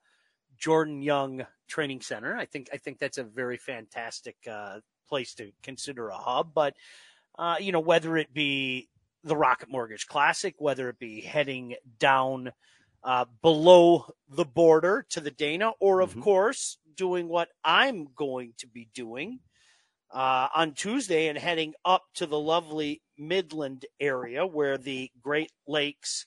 Jordan 0.57 1.03
Young 1.03 1.47
Training 1.69 2.01
Center. 2.01 2.37
I 2.37 2.45
think 2.47 2.69
I 2.73 2.77
think 2.79 2.99
that's 2.99 3.19
a 3.19 3.25
very 3.25 3.57
fantastic 3.57 4.37
uh, 4.51 4.81
place 5.09 5.35
to 5.35 5.53
consider 5.63 6.09
a 6.09 6.17
hub. 6.19 6.53
But 6.55 6.75
uh, 7.39 7.57
you 7.61 7.73
know, 7.73 7.81
whether 7.81 8.17
it 8.17 8.33
be 8.35 8.89
the 9.25 9.37
Rocket 9.37 9.71
Mortgage 9.71 10.07
Classic, 10.07 10.55
whether 10.59 10.89
it 10.89 10.99
be 10.99 11.21
heading 11.21 11.77
down 11.99 12.53
uh, 13.05 13.27
below 13.43 14.07
the 14.29 14.45
border 14.45 15.07
to 15.11 15.21
the 15.21 15.31
Dana, 15.31 15.73
or 15.81 16.01
of 16.01 16.15
Mhm. 16.15 16.23
course 16.23 16.79
doing 16.95 17.29
what 17.29 17.49
I'm 17.65 18.09
going 18.15 18.55
to 18.59 18.67
be 18.67 18.89
doing 18.93 19.41
uh, 20.11 20.49
on 20.55 20.75
Tuesday 20.75 21.29
and 21.29 21.39
heading 21.39 21.75
up 21.85 22.05
to 22.15 22.27
the 22.27 22.39
lovely 22.39 23.03
Midland 23.19 23.87
area 24.01 24.47
where 24.47 24.79
the 24.79 25.11
Great 25.23 25.53
Lakes 25.67 26.27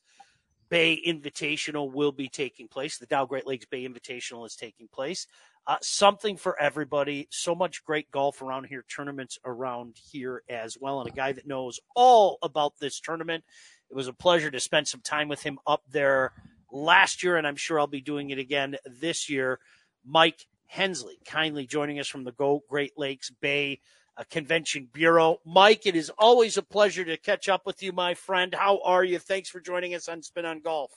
Bay 0.69 1.01
Invitational 1.05 1.91
will 1.91 2.11
be 2.11 2.29
taking 2.29 2.67
place. 2.67 2.97
The 2.97 3.05
Dow 3.05 3.25
Great 3.25 3.45
Lakes 3.45 3.65
Bay 3.65 3.87
Invitational 3.87 4.45
is 4.45 4.55
taking 4.55 4.87
place. 4.87 5.27
Uh, 5.67 5.77
something 5.81 6.37
for 6.37 6.59
everybody. 6.59 7.27
So 7.29 7.53
much 7.53 7.83
great 7.83 8.09
golf 8.09 8.41
around 8.41 8.65
here, 8.65 8.83
tournaments 8.87 9.37
around 9.45 9.97
here 10.11 10.43
as 10.49 10.77
well. 10.79 11.01
And 11.01 11.09
a 11.09 11.13
guy 11.13 11.33
that 11.33 11.45
knows 11.45 11.79
all 11.95 12.39
about 12.41 12.79
this 12.79 12.99
tournament. 12.99 13.43
It 13.89 13.95
was 13.95 14.07
a 14.07 14.13
pleasure 14.13 14.49
to 14.49 14.59
spend 14.59 14.87
some 14.87 15.01
time 15.01 15.27
with 15.27 15.43
him 15.43 15.59
up 15.67 15.83
there 15.91 16.31
last 16.71 17.21
year, 17.21 17.35
and 17.35 17.45
I'm 17.45 17.57
sure 17.57 17.79
I'll 17.79 17.87
be 17.87 18.01
doing 18.01 18.29
it 18.29 18.39
again 18.39 18.77
this 18.85 19.29
year. 19.29 19.59
Mike 20.05 20.47
Hensley, 20.67 21.19
kindly 21.25 21.67
joining 21.67 21.99
us 21.99 22.07
from 22.07 22.23
the 22.23 22.31
Go 22.31 22.63
Great 22.69 22.97
Lakes 22.97 23.29
Bay 23.29 23.81
Convention 24.29 24.87
Bureau. 24.93 25.39
Mike, 25.45 25.85
it 25.85 25.95
is 25.95 26.11
always 26.17 26.57
a 26.57 26.61
pleasure 26.61 27.03
to 27.05 27.17
catch 27.17 27.49
up 27.49 27.65
with 27.65 27.81
you, 27.81 27.91
my 27.91 28.13
friend. 28.13 28.53
How 28.53 28.79
are 28.83 29.03
you? 29.03 29.19
Thanks 29.19 29.49
for 29.49 29.59
joining 29.59 29.95
us 29.95 30.07
on 30.09 30.21
Spin 30.21 30.45
on 30.45 30.59
Golf. 30.61 30.91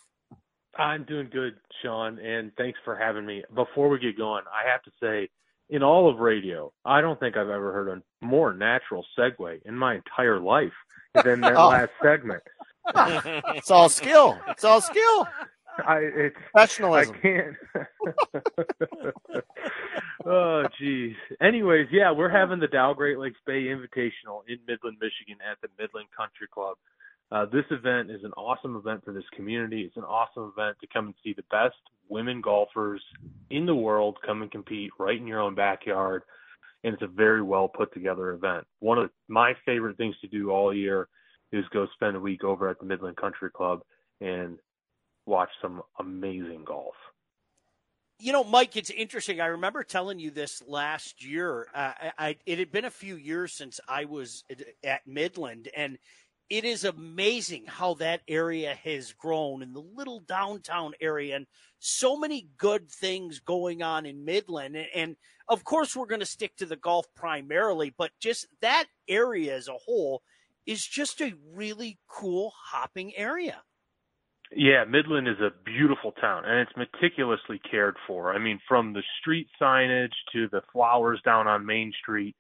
I'm 0.77 1.05
doing 1.05 1.29
good, 1.33 1.55
Sean, 1.83 2.19
and 2.19 2.51
thanks 2.57 2.79
for 2.85 2.97
having 2.97 3.25
me. 3.25 3.45
Before 3.55 3.89
we 3.89 3.99
get 4.01 4.19
going, 4.19 4.43
I 4.53 4.69
have 4.71 4.83
to 4.83 4.91
say, 5.01 5.29
in 5.71 5.83
all 5.83 6.11
of 6.11 6.19
radio, 6.19 6.73
I 6.85 7.01
don't 7.01 7.19
think 7.21 7.37
I've 7.37 7.49
ever 7.49 7.73
heard 7.73 7.89
a 7.89 8.25
more 8.27 8.53
natural 8.53 9.05
segue 9.19 9.61
in 9.65 9.77
my 9.79 9.95
entire 9.95 10.41
life 10.41 10.73
than 11.25 11.41
that 11.43 11.57
Oh. 11.57 11.69
last 11.69 11.91
segment. 12.03 12.43
It's 13.57 13.71
all 13.71 13.89
skill. 13.89 14.39
It's 14.49 14.63
all 14.65 14.81
skill. 14.83 15.27
I 15.87 15.99
it's 15.99 16.37
professionalism. 16.53 17.17
I 17.17 17.21
can't. 17.21 17.57
oh, 20.27 20.65
geez. 20.79 21.15
Anyways, 21.41 21.89
yeah, 21.91 22.11
we're 22.11 22.31
having 22.31 22.61
the 22.61 22.69
Dow 22.69 22.93
Great 22.93 23.19
Lakes 23.19 23.41
Bay 23.47 23.65
Invitational 23.65 24.43
in 24.49 24.59
Midland, 24.67 24.99
Michigan 25.01 25.39
at 25.51 25.61
the 25.63 25.69
Midland 25.79 26.09
Country 26.17 26.47
Club. 26.53 26.77
Uh, 27.33 27.47
this 27.47 27.65
event 27.71 28.11
is 28.11 28.23
an 28.23 28.33
awesome 28.33 28.77
event 28.77 29.05
for 29.05 29.13
this 29.13 29.25
community. 29.35 29.83
It's 29.83 29.97
an 29.97 30.05
awesome 30.05 30.53
event 30.57 30.77
to 30.81 30.87
come 30.87 31.07
and 31.07 31.15
see 31.25 31.33
the 31.33 31.45
best 31.51 31.77
women 32.09 32.41
golfers 32.41 33.03
in 33.51 33.67
the 33.67 33.75
world 33.75 34.19
come 34.25 34.43
and 34.43 34.51
compete 34.51 34.91
right 34.99 35.19
in 35.19 35.27
your 35.27 35.41
own 35.41 35.55
backyard. 35.55 36.23
And 36.85 36.93
it's 36.93 37.03
a 37.03 37.09
very 37.09 37.43
well 37.43 37.67
put 37.67 37.93
together 37.95 38.33
event. 38.33 38.67
One 38.81 38.99
of 38.99 39.11
my 39.27 39.55
favorite 39.65 39.97
things 39.97 40.15
to 40.21 40.29
do 40.29 40.51
all 40.51 40.75
year 40.75 41.09
is 41.51 41.65
go 41.73 41.87
spend 41.95 42.15
a 42.15 42.21
week 42.21 42.45
over 42.45 42.69
at 42.69 42.79
the 42.79 42.85
Midland 42.85 43.17
Country 43.17 43.51
Club 43.51 43.81
and 44.21 44.59
watch 45.27 45.51
some 45.61 45.83
amazing 45.99 46.65
golf. 46.65 46.95
You 48.19 48.33
know, 48.33 48.45
Mike, 48.45 48.77
it's 48.77 48.91
interesting. 48.91 49.41
I 49.41 49.47
remember 49.47 49.83
telling 49.83 50.19
you 50.19 50.31
this 50.31 50.63
last 50.67 51.25
year. 51.25 51.67
Uh, 51.75 51.93
I, 52.17 52.37
it 52.47 52.59
had 52.59 52.71
been 52.71 52.85
a 52.85 52.91
few 52.91 53.17
years 53.17 53.53
since 53.53 53.81
I 53.89 54.05
was 54.05 54.45
at, 54.85 55.07
Midland, 55.07 55.69
and 55.77 55.99
it 56.49 56.65
is 56.65 56.85
amazing 56.85 57.65
how 57.67 57.95
that 57.95 58.21
area 58.29 58.75
has 58.85 59.13
grown 59.13 59.63
in 59.63 59.73
the 59.73 59.81
little 59.81 60.21
downtown 60.21 60.93
area, 61.01 61.35
and 61.37 61.47
so 61.81 62.17
many 62.17 62.49
good 62.57 62.89
things 62.89 63.41
going 63.41 63.83
on 63.83 64.07
in 64.07 64.25
Midland. 64.25 64.77
And, 64.77 64.87
and 64.95 65.17
of 65.49 65.65
course, 65.65 65.97
we're 65.97 66.07
going 66.07 66.21
to 66.21 66.27
stick 66.27 66.57
to 66.59 66.67
the 66.67 66.77
golf 66.77 67.07
primarily, 67.17 67.93
but 67.97 68.13
just 68.21 68.47
that 68.61 68.85
area 69.09 69.57
as 69.57 69.69
a 69.69 69.75
whole 69.75 70.23
is 70.67 70.87
just 70.87 71.21
a 71.21 71.35
really 71.53 71.99
cool 72.09 72.53
hopping 72.57 73.15
area. 73.17 73.63
Yeah, 74.57 74.85
Midland 74.85 75.27
is 75.27 75.41
a 75.41 75.51
beautiful 75.65 76.13
town 76.13 76.45
and 76.45 76.61
it's 76.61 76.77
meticulously 76.77 77.61
cared 77.71 77.97
for. 78.07 78.33
I 78.35 78.39
mean, 78.39 78.61
from 78.69 78.93
the 78.93 79.03
street 79.21 79.49
signage 79.61 80.13
to 80.33 80.49
the 80.49 80.63
flowers 80.73 81.21
down 81.25 81.49
on 81.49 81.67
Main 81.67 81.93
Street, 82.01 82.37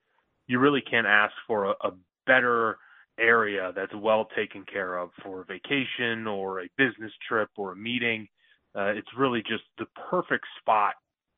you 0.46 0.58
really 0.58 0.80
can't 0.82 1.06
ask 1.06 1.32
for 1.46 1.66
a, 1.66 1.70
a 1.82 1.92
better 2.26 2.78
area 3.18 3.72
that's 3.74 3.94
well 3.96 4.28
taken 4.36 4.64
care 4.70 4.96
of 4.96 5.10
for 5.22 5.42
a 5.42 5.44
vacation 5.44 6.26
or 6.26 6.60
a 6.62 6.68
business 6.76 7.12
trip 7.26 7.48
or 7.56 7.72
a 7.72 7.76
meeting. 7.76 8.28
Uh, 8.76 8.92
it's 8.96 9.08
really 9.16 9.40
just 9.40 9.64
the 9.78 9.86
perfect 10.10 10.44
spot 10.60 10.94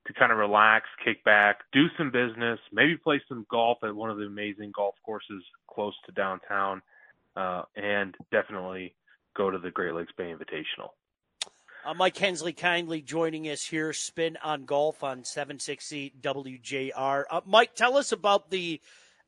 to 0.07 0.13
kind 0.15 0.33
of 0.33 0.39
relax, 0.39 0.87
kick 1.05 1.23
back, 1.25 1.61
do 1.73 1.87
some 1.97 2.11
business, 2.11 2.59
maybe 2.73 2.97
play 2.97 3.21
some 3.29 3.47
golf 3.51 3.79
at 3.83 3.95
one 3.95 4.11
of 4.11 4.19
the 4.19 4.25
amazing 4.25 4.73
golf 4.75 4.95
courses 5.05 5.43
close 5.71 5.95
to 6.07 6.13
downtown, 6.13 6.81
uh, 7.37 7.63
and 7.77 8.15
definitely 8.31 8.95
go 9.37 9.51
to 9.51 9.59
the 9.59 9.71
Great 9.71 9.95
Lakes 9.95 10.13
Bay 10.17 10.33
Invitational. 10.33 10.91
Uh, 11.85 11.95
Mike 11.95 12.17
Hensley 12.17 12.53
kindly 12.53 13.01
joining 13.01 13.49
us 13.49 13.63
here, 13.63 13.93
Spin 13.93 14.37
on 14.43 14.65
Golf 14.65 15.05
on 15.05 15.25
760 15.25 16.15
WJR. 16.21 17.25
Uh, 17.31 17.41
Mike, 17.47 17.77
tell 17.77 17.97
us 17.97 18.11
about 18.11 18.51
the 18.51 18.81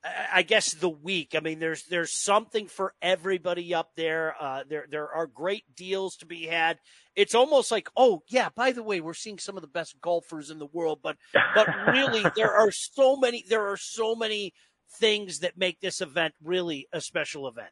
I 0.03 0.43
guess 0.43 0.73
the 0.73 0.89
week. 0.89 1.35
I 1.35 1.41
mean, 1.41 1.59
there's 1.59 1.83
there's 1.83 2.13
something 2.13 2.67
for 2.67 2.93
everybody 3.01 3.73
up 3.73 3.91
there. 3.97 4.33
Uh, 4.39 4.63
there 4.67 4.85
there 4.89 5.09
are 5.09 5.27
great 5.27 5.75
deals 5.75 6.15
to 6.17 6.25
be 6.25 6.45
had. 6.45 6.79
It's 7.15 7.35
almost 7.35 7.69
like, 7.69 7.89
oh 7.97 8.23
yeah, 8.29 8.47
by 8.55 8.71
the 8.71 8.83
way, 8.83 9.01
we're 9.01 9.13
seeing 9.13 9.39
some 9.39 9.57
of 9.57 9.61
the 9.61 9.67
best 9.67 9.99
golfers 9.99 10.51
in 10.51 10.59
the 10.59 10.65
world, 10.67 10.99
but 11.03 11.17
but 11.53 11.67
really, 11.91 12.23
there 12.35 12.53
are 12.53 12.71
so 12.71 13.17
many 13.17 13.43
there 13.49 13.67
are 13.67 13.77
so 13.77 14.15
many 14.15 14.53
things 14.99 15.39
that 15.39 15.57
make 15.57 15.81
this 15.81 15.99
event 15.99 16.33
really 16.41 16.87
a 16.93 17.01
special 17.01 17.47
event. 17.47 17.71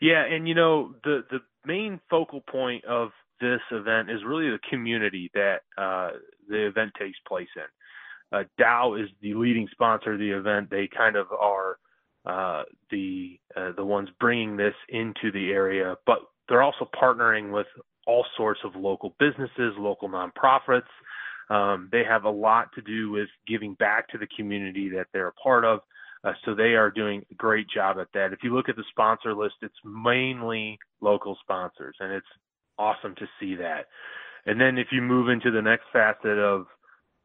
Yeah, 0.00 0.24
and 0.24 0.48
you 0.48 0.54
know 0.54 0.94
the 1.04 1.24
the 1.30 1.40
main 1.66 2.00
focal 2.10 2.40
point 2.40 2.84
of 2.84 3.10
this 3.40 3.60
event 3.70 4.10
is 4.10 4.20
really 4.24 4.50
the 4.50 4.58
community 4.70 5.30
that 5.34 5.60
uh, 5.76 6.10
the 6.48 6.66
event 6.66 6.92
takes 6.98 7.18
place 7.26 7.48
in. 7.56 8.38
Uh, 8.38 8.44
Dow 8.58 8.94
is 8.94 9.08
the 9.22 9.34
leading 9.34 9.68
sponsor 9.70 10.14
of 10.14 10.18
the 10.18 10.30
event. 10.30 10.70
They 10.70 10.88
kind 10.94 11.16
of 11.16 11.26
are 11.32 11.78
uh, 12.26 12.64
the 12.90 13.38
uh, 13.56 13.72
the 13.76 13.84
ones 13.84 14.08
bringing 14.18 14.56
this 14.56 14.74
into 14.88 15.30
the 15.32 15.50
area, 15.52 15.96
but 16.06 16.18
they're 16.48 16.62
also 16.62 16.88
partnering 17.00 17.52
with 17.52 17.66
all 18.06 18.24
sorts 18.36 18.60
of 18.64 18.74
local 18.76 19.14
businesses, 19.18 19.74
local 19.78 20.08
nonprofits. 20.08 20.82
Um, 21.50 21.88
they 21.92 22.02
have 22.04 22.24
a 22.24 22.30
lot 22.30 22.68
to 22.74 22.82
do 22.82 23.10
with 23.10 23.28
giving 23.46 23.74
back 23.74 24.08
to 24.08 24.18
the 24.18 24.26
community 24.36 24.88
that 24.90 25.06
they're 25.12 25.28
a 25.28 25.32
part 25.32 25.64
of. 25.64 25.80
Uh, 26.24 26.32
so 26.44 26.54
they 26.54 26.74
are 26.74 26.90
doing 26.90 27.22
a 27.30 27.34
great 27.34 27.66
job 27.68 27.98
at 28.00 28.08
that. 28.14 28.32
If 28.32 28.38
you 28.42 28.54
look 28.54 28.68
at 28.68 28.76
the 28.76 28.84
sponsor 28.90 29.34
list, 29.34 29.56
it's 29.62 29.74
mainly 29.84 30.78
local 31.00 31.36
sponsors, 31.42 31.96
and 32.00 32.12
it's 32.12 32.26
awesome 32.78 33.14
to 33.16 33.26
see 33.38 33.54
that. 33.56 33.86
And 34.46 34.60
then 34.60 34.78
if 34.78 34.88
you 34.90 35.02
move 35.02 35.28
into 35.28 35.50
the 35.50 35.62
next 35.62 35.84
facet 35.92 36.38
of 36.38 36.66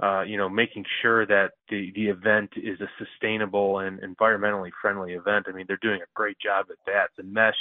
uh, 0.01 0.21
you 0.21 0.37
know, 0.37 0.47
making 0.47 0.85
sure 1.01 1.25
that 1.25 1.51
the, 1.69 1.91
the 1.93 2.07
event 2.07 2.49
is 2.55 2.79
a 2.79 2.87
sustainable 2.97 3.79
and 3.79 3.99
environmentally 3.99 4.69
friendly 4.81 5.13
event. 5.13 5.45
I 5.49 5.51
mean, 5.51 5.65
they're 5.67 5.77
doing 5.81 6.01
a 6.01 6.13
great 6.15 6.37
job 6.39 6.67
at 6.69 6.77
that. 6.85 7.09
The 7.17 7.23
mesh 7.23 7.57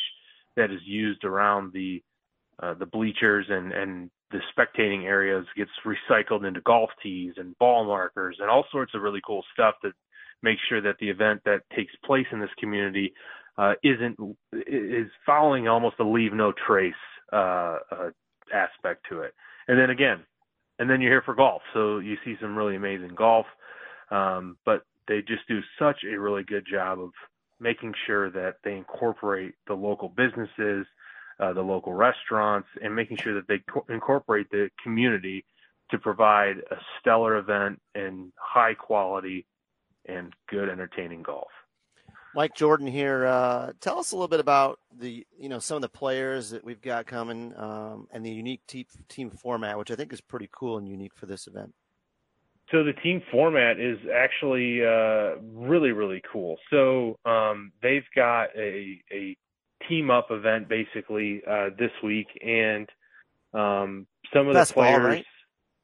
that 0.57 0.71
is 0.71 0.81
used 0.85 1.25
around 1.25 1.73
the 1.73 2.03
uh, 2.61 2.75
the 2.75 2.87
bleachers 2.87 3.47
and 3.49 3.73
and 3.73 4.11
the 4.31 4.41
spectating 4.57 5.05
areas 5.05 5.47
gets 5.57 5.71
recycled 5.85 6.47
into 6.47 6.61
golf 6.61 6.91
tees 7.03 7.35
and 7.39 7.59
ball 7.59 7.85
markers 7.85 8.37
and 8.41 8.51
all 8.51 8.65
sorts 8.71 8.95
of 8.95 9.03
really 9.03 9.23
cool 9.27 9.43
stuff 9.53 9.75
that 9.83 9.93
makes 10.43 10.61
sure 10.69 10.81
that 10.81 10.97
the 11.01 11.11
event 11.11 11.41
that 11.45 11.63
takes 11.75 11.93
place 12.05 12.27
in 12.33 12.41
this 12.41 12.51
community 12.59 13.13
uh, 13.57 13.75
isn't 13.83 14.17
is 14.53 15.09
following 15.27 15.69
almost 15.69 15.97
a 15.99 16.05
leave 16.05 16.33
no 16.33 16.53
trace 16.67 16.95
uh, 17.33 17.79
uh, 17.91 18.11
aspect 18.55 19.05
to 19.11 19.21
it. 19.23 19.35
And 19.67 19.79
then 19.79 19.91
again, 19.91 20.25
and 20.79 20.89
then 20.89 21.01
you're 21.01 21.11
here 21.11 21.23
for 21.23 21.35
golf. 21.35 21.63
So 21.75 21.99
you 21.99 22.17
see 22.25 22.37
some 22.41 22.57
really 22.57 22.77
amazing 22.77 23.15
golf. 23.17 23.47
Um, 24.11 24.57
but 24.65 24.83
they 25.07 25.21
just 25.21 25.47
do 25.49 25.61
such 25.79 26.05
a 26.05 26.19
really 26.19 26.45
good 26.45 26.67
job 26.71 27.01
of 27.01 27.11
making 27.61 27.93
sure 28.07 28.31
that 28.31 28.57
they 28.63 28.77
incorporate 28.77 29.55
the 29.67 29.75
local 29.75 30.09
businesses, 30.09 30.87
uh, 31.41 31.53
the 31.53 31.61
local 31.61 31.93
restaurants, 31.93 32.69
and 32.83 32.95
making 32.95 33.17
sure 33.17 33.35
that 33.35 33.49
they 33.49 33.59
co- 33.71 33.85
incorporate 33.89 34.49
the 34.51 34.71
community 34.83 35.45
to 35.91 35.99
provide 35.99 36.59
a 36.71 36.77
stellar 37.01 37.37
event 37.37 37.81
and 37.95 38.33
high 38.39 38.75
quality 38.75 39.47
and 40.09 40.33
good 40.49 40.69
entertaining 40.69 41.23
golf. 41.23 41.51
Mike 42.35 42.55
Jordan 42.55 42.87
here. 42.87 43.27
Uh, 43.27 43.73
tell 43.81 43.99
us 43.99 44.13
a 44.13 44.15
little 44.15 44.29
bit 44.29 44.41
about 44.41 44.79
the, 44.97 45.27
you 45.39 45.49
know, 45.49 45.59
some 45.59 45.77
of 45.77 45.83
the 45.83 45.89
players 45.89 46.51
that 46.51 46.65
we've 46.65 46.81
got 46.81 47.07
coming 47.07 47.55
um, 47.57 48.07
and 48.13 48.25
the 48.25 48.31
unique 48.31 48.61
te- 48.67 48.87
team 49.09 49.31
format, 49.31 49.79
which 49.79 49.91
I 49.91 49.95
think 49.97 50.13
is 50.13 50.21
pretty 50.21 50.49
cool 50.53 50.79
and 50.79 50.89
unique 50.89 51.15
for 51.15 51.27
this 51.27 51.47
event. 51.47 51.75
So 52.71 52.85
the 52.85 52.93
team 52.93 53.23
format 53.31 53.81
is 53.81 53.99
actually 54.15 54.85
uh, 54.85 55.41
really, 55.43 55.93
really 55.93 56.23
cool. 56.31 56.59
So 56.71 57.19
um, 57.25 57.73
they've 57.83 58.07
got 58.15 58.49
a, 58.55 59.03
a 59.11 59.37
team 59.89 60.11
up 60.11 60.31
event 60.31 60.69
basically 60.69 61.41
uh, 61.49 61.71
this 61.79 61.93
week, 62.05 62.27
and 62.45 62.87
um, 63.55 64.07
some 64.35 64.49
of 64.49 64.55
Best 64.55 64.71
the 64.71 64.75
players. 64.75 64.99
ball, 64.99 65.07
right? 65.07 65.27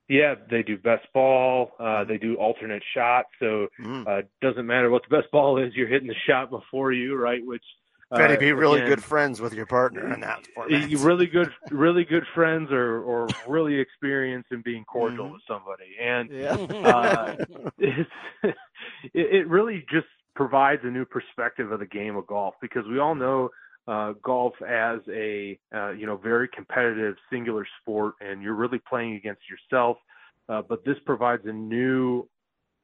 Yeah, 0.09 0.35
they 0.51 0.63
do 0.63 0.77
best 0.77 1.07
ball. 1.15 1.73
Uh, 1.81 2.05
they 2.05 2.19
do 2.19 2.35
alternate 2.37 2.83
shots. 2.95 3.29
So 3.41 3.69
Mm. 3.81 4.07
uh, 4.07 4.23
doesn't 4.43 4.67
matter 4.67 4.91
what 4.91 5.03
the 5.09 5.17
best 5.17 5.31
ball 5.31 5.59
is, 5.59 5.75
you're 5.75 5.89
hitting 5.89 6.09
the 6.09 6.15
shot 6.27 6.51
before 6.51 6.93
you, 6.93 7.17
right? 7.17 7.41
Which 7.45 7.65
uh, 8.13 8.17
Better 8.19 8.37
be 8.37 8.53
really 8.53 8.81
again, 8.81 8.91
good 8.91 9.03
friends 9.05 9.41
with 9.41 9.55
your 9.55 9.67
partner 9.67 10.13
in 10.13 10.21
that 10.21 10.41
format. 10.55 10.91
really 11.01 11.27
good, 11.27 11.49
really 11.71 12.05
good 12.05 12.25
friends, 12.35 12.71
or 12.71 13.01
or 13.03 13.35
really 13.49 13.79
experienced 13.81 14.53
in 14.53 14.61
being 14.63 14.85
cordial 14.85 15.27
Mhm. 15.27 15.33
with 15.33 15.43
somebody, 15.49 15.97
and 16.01 16.31
Yeah. 16.31 16.53
uh, 16.87 17.35
it's, 17.79 18.11
it, 18.43 18.57
it 19.15 19.49
really 19.49 19.85
just 19.91 20.07
provides 20.37 20.83
a 20.85 20.89
new 20.91 21.05
perspective 21.07 21.73
of 21.73 21.79
the 21.81 21.87
game 21.87 22.17
of 22.17 22.27
golf 22.27 22.55
because 22.61 22.85
we 22.89 22.99
all 22.99 23.15
know 23.15 23.49
uh, 23.87 24.13
golf 24.23 24.55
as 24.67 25.01
a 25.11 25.59
uh, 25.75 25.91
you 25.91 26.07
know 26.07 26.17
very 26.17 26.49
competitive 26.49 27.17
singular 27.31 27.67
sport, 27.81 28.15
and 28.21 28.43
you're 28.43 28.55
really 28.55 28.81
playing 28.89 29.15
against 29.15 29.43
yourself. 29.49 29.97
Uh, 30.49 30.63
but 30.69 30.85
this 30.85 30.97
provides 31.07 31.43
a 31.47 31.53
new 31.53 32.29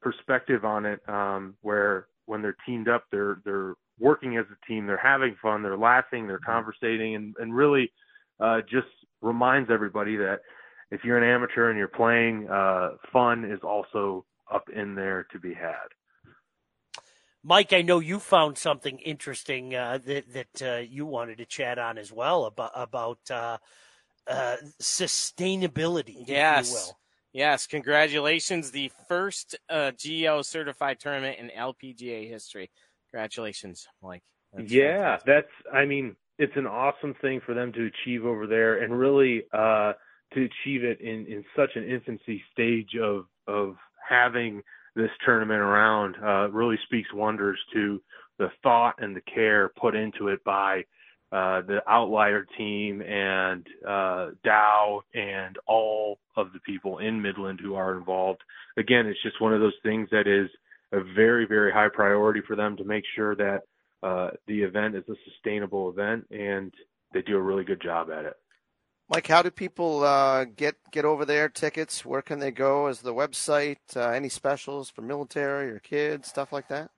perspective 0.01 0.65
on 0.65 0.85
it, 0.85 0.99
um, 1.07 1.55
where 1.61 2.07
when 2.25 2.41
they're 2.41 2.57
teamed 2.65 2.87
up, 2.87 3.05
they're 3.11 3.39
they're 3.45 3.73
working 3.99 4.37
as 4.37 4.45
a 4.51 4.67
team, 4.67 4.87
they're 4.87 4.97
having 4.97 5.35
fun, 5.41 5.61
they're 5.61 5.77
laughing, 5.77 6.27
they're 6.27 6.39
conversating, 6.39 7.15
and 7.15 7.35
and 7.39 7.55
really 7.55 7.91
uh, 8.39 8.61
just 8.61 8.87
reminds 9.21 9.69
everybody 9.71 10.15
that 10.17 10.39
if 10.91 11.03
you're 11.03 11.17
an 11.17 11.23
amateur 11.23 11.69
and 11.69 11.77
you're 11.77 11.87
playing, 11.87 12.47
uh, 12.49 12.91
fun 13.13 13.45
is 13.45 13.59
also 13.63 14.25
up 14.51 14.65
in 14.75 14.93
there 14.95 15.25
to 15.31 15.39
be 15.39 15.53
had. 15.53 15.87
Mike, 17.43 17.73
I 17.73 17.81
know 17.81 17.99
you 17.99 18.19
found 18.19 18.57
something 18.57 18.99
interesting 18.99 19.75
uh, 19.75 19.99
that 20.05 20.33
that 20.33 20.61
uh, 20.61 20.79
you 20.79 21.05
wanted 21.05 21.37
to 21.39 21.45
chat 21.45 21.79
on 21.79 21.97
as 21.97 22.11
well 22.11 22.45
about 22.45 22.71
about 22.75 23.19
uh, 23.31 23.57
uh, 24.27 24.57
sustainability. 24.81 26.21
if 26.21 26.27
you 26.29 26.33
Yes. 26.33 26.71
will. 26.71 26.99
Yes, 27.33 27.65
congratulations. 27.67 28.71
The 28.71 28.91
first 29.07 29.57
uh, 29.69 29.91
GEO 29.91 30.41
certified 30.41 30.99
tournament 30.99 31.39
in 31.39 31.49
LPGA 31.57 32.29
history. 32.29 32.69
Congratulations, 33.11 33.87
Mike. 34.03 34.23
That's 34.53 34.71
yeah, 34.71 34.97
fantastic. 34.97 35.25
that's. 35.25 35.73
I 35.73 35.85
mean, 35.85 36.15
it's 36.37 36.53
an 36.57 36.67
awesome 36.67 37.15
thing 37.21 37.41
for 37.45 37.53
them 37.55 37.71
to 37.73 37.87
achieve 37.87 38.25
over 38.25 38.47
there, 38.47 38.83
and 38.83 38.97
really 38.97 39.43
uh, 39.53 39.93
to 40.33 40.41
achieve 40.43 40.83
it 40.83 41.01
in 41.01 41.25
in 41.27 41.43
such 41.55 41.71
an 41.75 41.83
infancy 41.89 42.43
stage 42.51 42.91
of 43.01 43.25
of 43.47 43.75
having 44.07 44.61
this 44.95 45.09
tournament 45.25 45.59
around 45.59 46.15
uh, 46.23 46.49
really 46.51 46.77
speaks 46.85 47.13
wonders 47.13 47.59
to 47.73 48.01
the 48.39 48.49
thought 48.63 48.95
and 48.99 49.15
the 49.15 49.21
care 49.21 49.69
put 49.79 49.95
into 49.95 50.27
it 50.27 50.43
by 50.43 50.83
uh, 51.31 51.61
the 51.61 51.81
Outlyr 51.87 52.43
team 52.57 53.01
and 53.01 53.65
uh, 53.87 54.31
Dow 54.43 55.01
and 55.13 55.57
all 55.65 56.19
of 56.35 56.51
the 56.51 56.59
people 56.59 56.97
in 56.97 57.21
Midland 57.21 57.59
who 57.61 57.75
are 57.75 57.97
involved. 57.97 58.41
Again, 58.77 59.05
it's 59.05 59.21
just 59.23 59.39
one 59.39 59.53
of 59.53 59.61
those 59.61 59.77
things 59.81 60.09
that 60.11 60.27
is 60.27 60.49
a 60.91 61.01
very, 61.15 61.45
very 61.45 61.71
high 61.71 61.87
priority 61.87 62.41
for 62.45 62.57
them 62.57 62.75
to 62.77 62.83
make 62.83 63.05
sure 63.15 63.35
that 63.35 63.61
uh, 64.03 64.31
the 64.47 64.61
event 64.61 64.95
is 64.95 65.03
a 65.07 65.13
sustainable 65.29 65.89
event, 65.89 66.25
and 66.31 66.73
they 67.13 67.21
do 67.21 67.37
a 67.37 67.41
really 67.41 67.63
good 67.63 67.81
job 67.81 68.09
at 68.09 68.25
it. 68.25 68.33
Mike, 69.11 69.27
how 69.27 69.41
do 69.41 69.51
people 69.51 70.05
uh, 70.05 70.45
get 70.45 70.75
get 70.93 71.03
over 71.03 71.25
there? 71.25 71.49
Tickets? 71.49 72.05
Where 72.05 72.21
can 72.21 72.39
they 72.39 72.49
go? 72.49 72.87
Is 72.87 73.01
the 73.01 73.13
website 73.13 73.75
uh, 73.93 74.07
any 74.07 74.29
specials 74.29 74.89
for 74.89 75.01
military 75.01 75.69
or 75.69 75.79
kids, 75.79 76.29
stuff 76.29 76.53
like 76.53 76.69
that? 76.69 76.91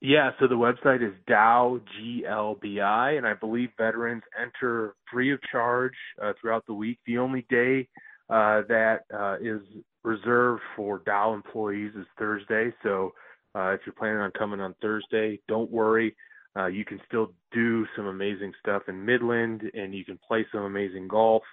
Yeah, 0.00 0.30
so 0.38 0.46
the 0.46 0.54
website 0.54 1.02
is 1.02 1.12
Dow 1.26 1.80
GLBI, 2.00 3.18
and 3.18 3.26
I 3.26 3.34
believe 3.34 3.70
veterans 3.76 4.22
enter 4.40 4.94
free 5.10 5.32
of 5.32 5.40
charge 5.50 5.96
uh, 6.22 6.32
throughout 6.40 6.64
the 6.68 6.74
week. 6.74 7.00
The 7.06 7.18
only 7.18 7.44
day 7.50 7.88
uh, 8.30 8.62
that 8.68 8.98
uh, 9.12 9.38
is 9.40 9.60
reserved 10.04 10.62
for 10.76 11.02
Dow 11.04 11.34
employees 11.34 11.90
is 11.98 12.06
Thursday. 12.16 12.72
So 12.84 13.12
uh, 13.56 13.70
if 13.70 13.80
you're 13.84 13.96
planning 13.98 14.20
on 14.20 14.30
coming 14.38 14.60
on 14.60 14.76
Thursday, 14.80 15.40
don't 15.48 15.72
worry. 15.72 16.14
Uh, 16.58 16.66
you 16.66 16.84
can 16.84 17.00
still 17.06 17.32
do 17.52 17.86
some 17.94 18.06
amazing 18.06 18.52
stuff 18.58 18.82
in 18.88 19.04
Midland, 19.04 19.70
and 19.74 19.94
you 19.94 20.04
can 20.04 20.18
play 20.26 20.44
some 20.50 20.62
amazing 20.62 21.06
golf. 21.06 21.44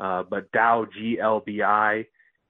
Uh, 0.00 0.24
but 0.28 0.50
Dow 0.50 0.86
GLBI 0.98 2.06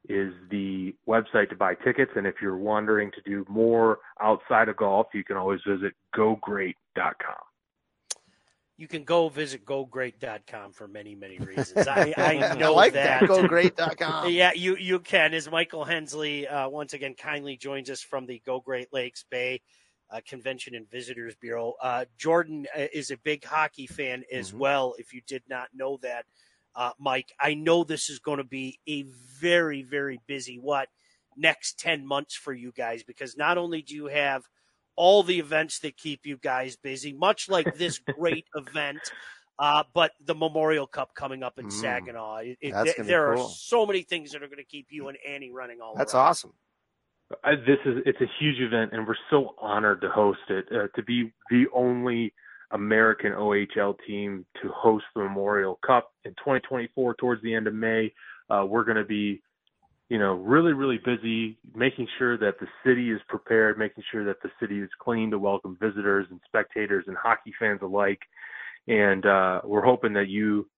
is 0.09 0.33
the 0.51 0.95
website 1.07 1.51
to 1.51 1.57
buy 1.57 1.75
tickets. 1.75 2.13
And 2.17 2.27
if 2.27 2.37
you're 2.41 2.57
wondering 2.57 3.11
to 3.13 3.21
do 3.23 3.45
more 3.49 3.99
outside 4.21 4.69
of 4.69 4.77
golf, 4.77 5.09
you 5.13 5.25
can 5.25 5.37
always 5.37 5.61
visit 5.67 5.93
gogreat.com. 6.17 7.35
You 8.79 8.89
can 8.89 9.05
go 9.05 9.29
visit 9.29 9.67
gogreat.com 9.67 10.73
for 10.73 10.89
many, 10.89 11.15
many 11.15 11.39
reasons. 11.39 11.87
I, 11.87 12.15
I 12.17 12.55
know 12.55 12.73
like 12.73 12.95
that. 12.95 13.21
that. 13.21 13.29
GoGreat.com. 13.29 14.31
Yeah, 14.31 14.53
you 14.55 14.77
you 14.77 15.01
can. 15.01 15.35
As 15.35 15.51
Michael 15.51 15.85
Hensley 15.85 16.49
uh, 16.49 16.67
once 16.71 16.95
again 16.95 17.15
kindly 17.15 17.59
joins 17.59 17.91
us 17.91 18.01
from 18.01 18.25
the 18.25 18.41
Go 18.47 18.61
Great 18.61 18.89
Lakes 18.91 19.27
Bay 19.31 19.61
uh, 20.11 20.21
Convention 20.27 20.75
and 20.75 20.91
Visitors 20.91 21.35
Bureau. 21.37 21.75
Uh, 21.81 22.05
Jordan 22.19 22.67
uh, 22.77 22.87
is 22.93 23.11
a 23.11 23.17
big 23.17 23.45
hockey 23.45 23.87
fan 23.87 24.25
as 24.33 24.53
Mhm. 24.53 24.59
well. 24.59 24.95
If 24.99 25.13
you 25.15 25.21
did 25.27 25.43
not 25.49 25.69
know 25.75 25.99
that, 26.03 26.27
uh, 26.75 26.93
Mike, 26.99 27.33
I 27.39 27.55
know 27.55 27.85
this 27.85 28.11
is 28.11 28.19
going 28.19 28.39
to 28.39 28.45
be 28.45 28.79
a 28.87 29.03
very 29.03 29.83
very 29.83 30.21
busy 30.27 30.59
what 30.59 30.89
next 31.37 31.79
ten 31.79 32.07
months 32.07 32.35
for 32.35 32.53
you 32.53 32.73
guys 32.73 33.03
because 33.03 33.37
not 33.37 33.57
only 33.59 33.83
do 33.83 33.95
you 33.95 34.07
have 34.07 34.49
all 34.97 35.23
the 35.23 35.39
events 35.39 35.79
that 35.79 35.97
keep 35.97 36.27
you 36.27 36.37
guys 36.37 36.77
busy, 36.77 37.13
much 37.13 37.49
like 37.49 37.75
this 37.77 37.99
great 38.19 38.47
event. 38.55 39.01
Uh, 39.59 39.85
but 39.93 40.13
the 40.25 40.35
Memorial 40.35 40.87
Cup 40.87 41.15
coming 41.15 41.43
up 41.43 41.59
in 41.59 41.67
Mm. 41.67 41.73
Saginaw, 41.73 42.37
it, 42.39 42.57
it- 42.63 43.07
there 43.07 43.35
cool. 43.35 43.45
are 43.45 43.51
so 43.51 43.85
many 43.85 44.01
things 44.03 44.33
that 44.33 44.43
are 44.43 44.47
going 44.47 44.57
to 44.57 44.65
keep 44.65 44.87
you 44.91 45.09
and 45.09 45.19
Annie 45.27 45.51
running 45.51 45.83
all 45.83 45.95
That's 45.95 46.15
around. 46.15 46.29
awesome. 46.29 46.55
I, 47.45 47.55
this 47.55 47.79
is 47.85 47.99
it's 48.07 48.21
a 48.21 48.31
huge 48.39 48.61
event, 48.61 48.91
and 48.93 49.07
we're 49.07 49.15
so 49.31 49.55
honored 49.61 50.01
to 50.01 50.11
host 50.11 50.41
it. 50.49 50.67
Uh, 50.71 50.89
to 50.97 51.03
be 51.03 51.33
the 51.51 51.67
only 51.75 52.33
American 52.73 53.33
OHL 53.33 53.95
team 54.07 54.45
to 54.63 54.69
host 54.69 55.05
the 55.15 55.23
Memorial 55.23 55.79
Cup 55.87 56.13
in 56.25 56.33
2024, 56.33 57.15
towards 57.15 57.43
the 57.43 57.55
end 57.55 57.67
of 57.67 57.75
May, 57.75 58.13
uh, 58.49 58.65
we're 58.67 58.85
going 58.85 58.97
to 58.97 59.05
be, 59.05 59.41
you 60.09 60.19
know, 60.19 60.35
really 60.35 60.73
really 60.73 60.99
busy 61.05 61.57
making 61.75 62.09
sure 62.19 62.37
that 62.39 62.59
the 62.59 62.67
city 62.85 63.13
is 63.13 63.21
prepared, 63.29 63.79
making 63.79 64.03
sure 64.11 64.25
that 64.25 64.43
the 64.43 64.51
city 64.61 64.81
is 64.81 64.91
clean 65.01 65.31
to 65.31 65.39
welcome 65.39 65.77
visitors 65.81 66.27
and 66.31 66.41
spectators 66.47 67.05
and 67.07 67.17
hockey 67.17 67.53
fans 67.61 67.81
alike. 67.83 68.21
And 68.89 69.25
uh, 69.25 69.61
we're 69.65 69.85
hoping 69.85 70.15
that 70.15 70.29
you 70.29 70.69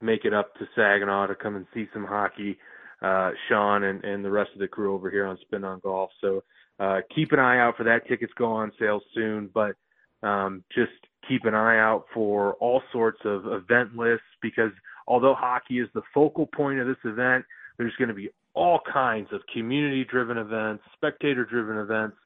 make 0.00 0.24
it 0.24 0.32
up 0.32 0.54
to 0.54 0.66
Saginaw 0.74 1.26
to 1.26 1.34
come 1.34 1.56
and 1.56 1.66
see 1.74 1.86
some 1.92 2.04
hockey 2.04 2.56
uh, 3.02 3.30
Sean 3.48 3.84
and, 3.84 4.04
and 4.04 4.24
the 4.24 4.30
rest 4.30 4.50
of 4.54 4.60
the 4.60 4.68
crew 4.68 4.94
over 4.94 5.10
here 5.10 5.26
on 5.26 5.38
Spin 5.42 5.64
on 5.64 5.80
Golf. 5.80 6.10
So 6.20 6.42
uh, 6.78 7.00
keep 7.14 7.32
an 7.32 7.38
eye 7.38 7.58
out 7.58 7.76
for 7.76 7.84
that. 7.84 8.06
Tickets 8.08 8.32
go 8.36 8.46
on 8.46 8.72
sale 8.78 9.00
soon, 9.14 9.50
but 9.52 9.74
um, 10.22 10.62
just 10.74 10.92
keep 11.28 11.44
an 11.44 11.54
eye 11.54 11.78
out 11.78 12.04
for 12.14 12.54
all 12.54 12.82
sorts 12.92 13.20
of 13.24 13.46
event 13.46 13.96
lists 13.96 14.24
because 14.40 14.70
although 15.06 15.34
hockey 15.34 15.80
is 15.80 15.88
the 15.94 16.02
focal 16.14 16.46
point 16.46 16.78
of 16.78 16.86
this 16.86 16.96
event, 17.04 17.44
there's 17.78 17.94
going 17.98 18.08
to 18.08 18.14
be 18.14 18.30
all 18.54 18.80
kinds 18.92 19.28
of 19.32 19.40
community 19.52 20.04
driven 20.04 20.38
events, 20.38 20.84
spectator 20.94 21.44
driven 21.44 21.78
events, 21.78 22.16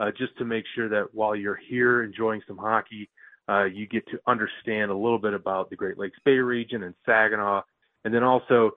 uh, 0.00 0.10
just 0.16 0.36
to 0.38 0.44
make 0.44 0.64
sure 0.74 0.88
that 0.88 1.06
while 1.12 1.36
you're 1.36 1.58
here 1.68 2.02
enjoying 2.02 2.40
some 2.46 2.58
hockey, 2.58 3.08
uh, 3.48 3.64
you 3.64 3.86
get 3.86 4.06
to 4.08 4.18
understand 4.26 4.90
a 4.90 4.94
little 4.94 5.18
bit 5.18 5.34
about 5.34 5.70
the 5.70 5.76
Great 5.76 5.98
Lakes 5.98 6.18
Bay 6.24 6.32
region 6.32 6.82
and 6.82 6.94
Saginaw, 7.04 7.62
and 8.04 8.12
then 8.12 8.22
also 8.22 8.72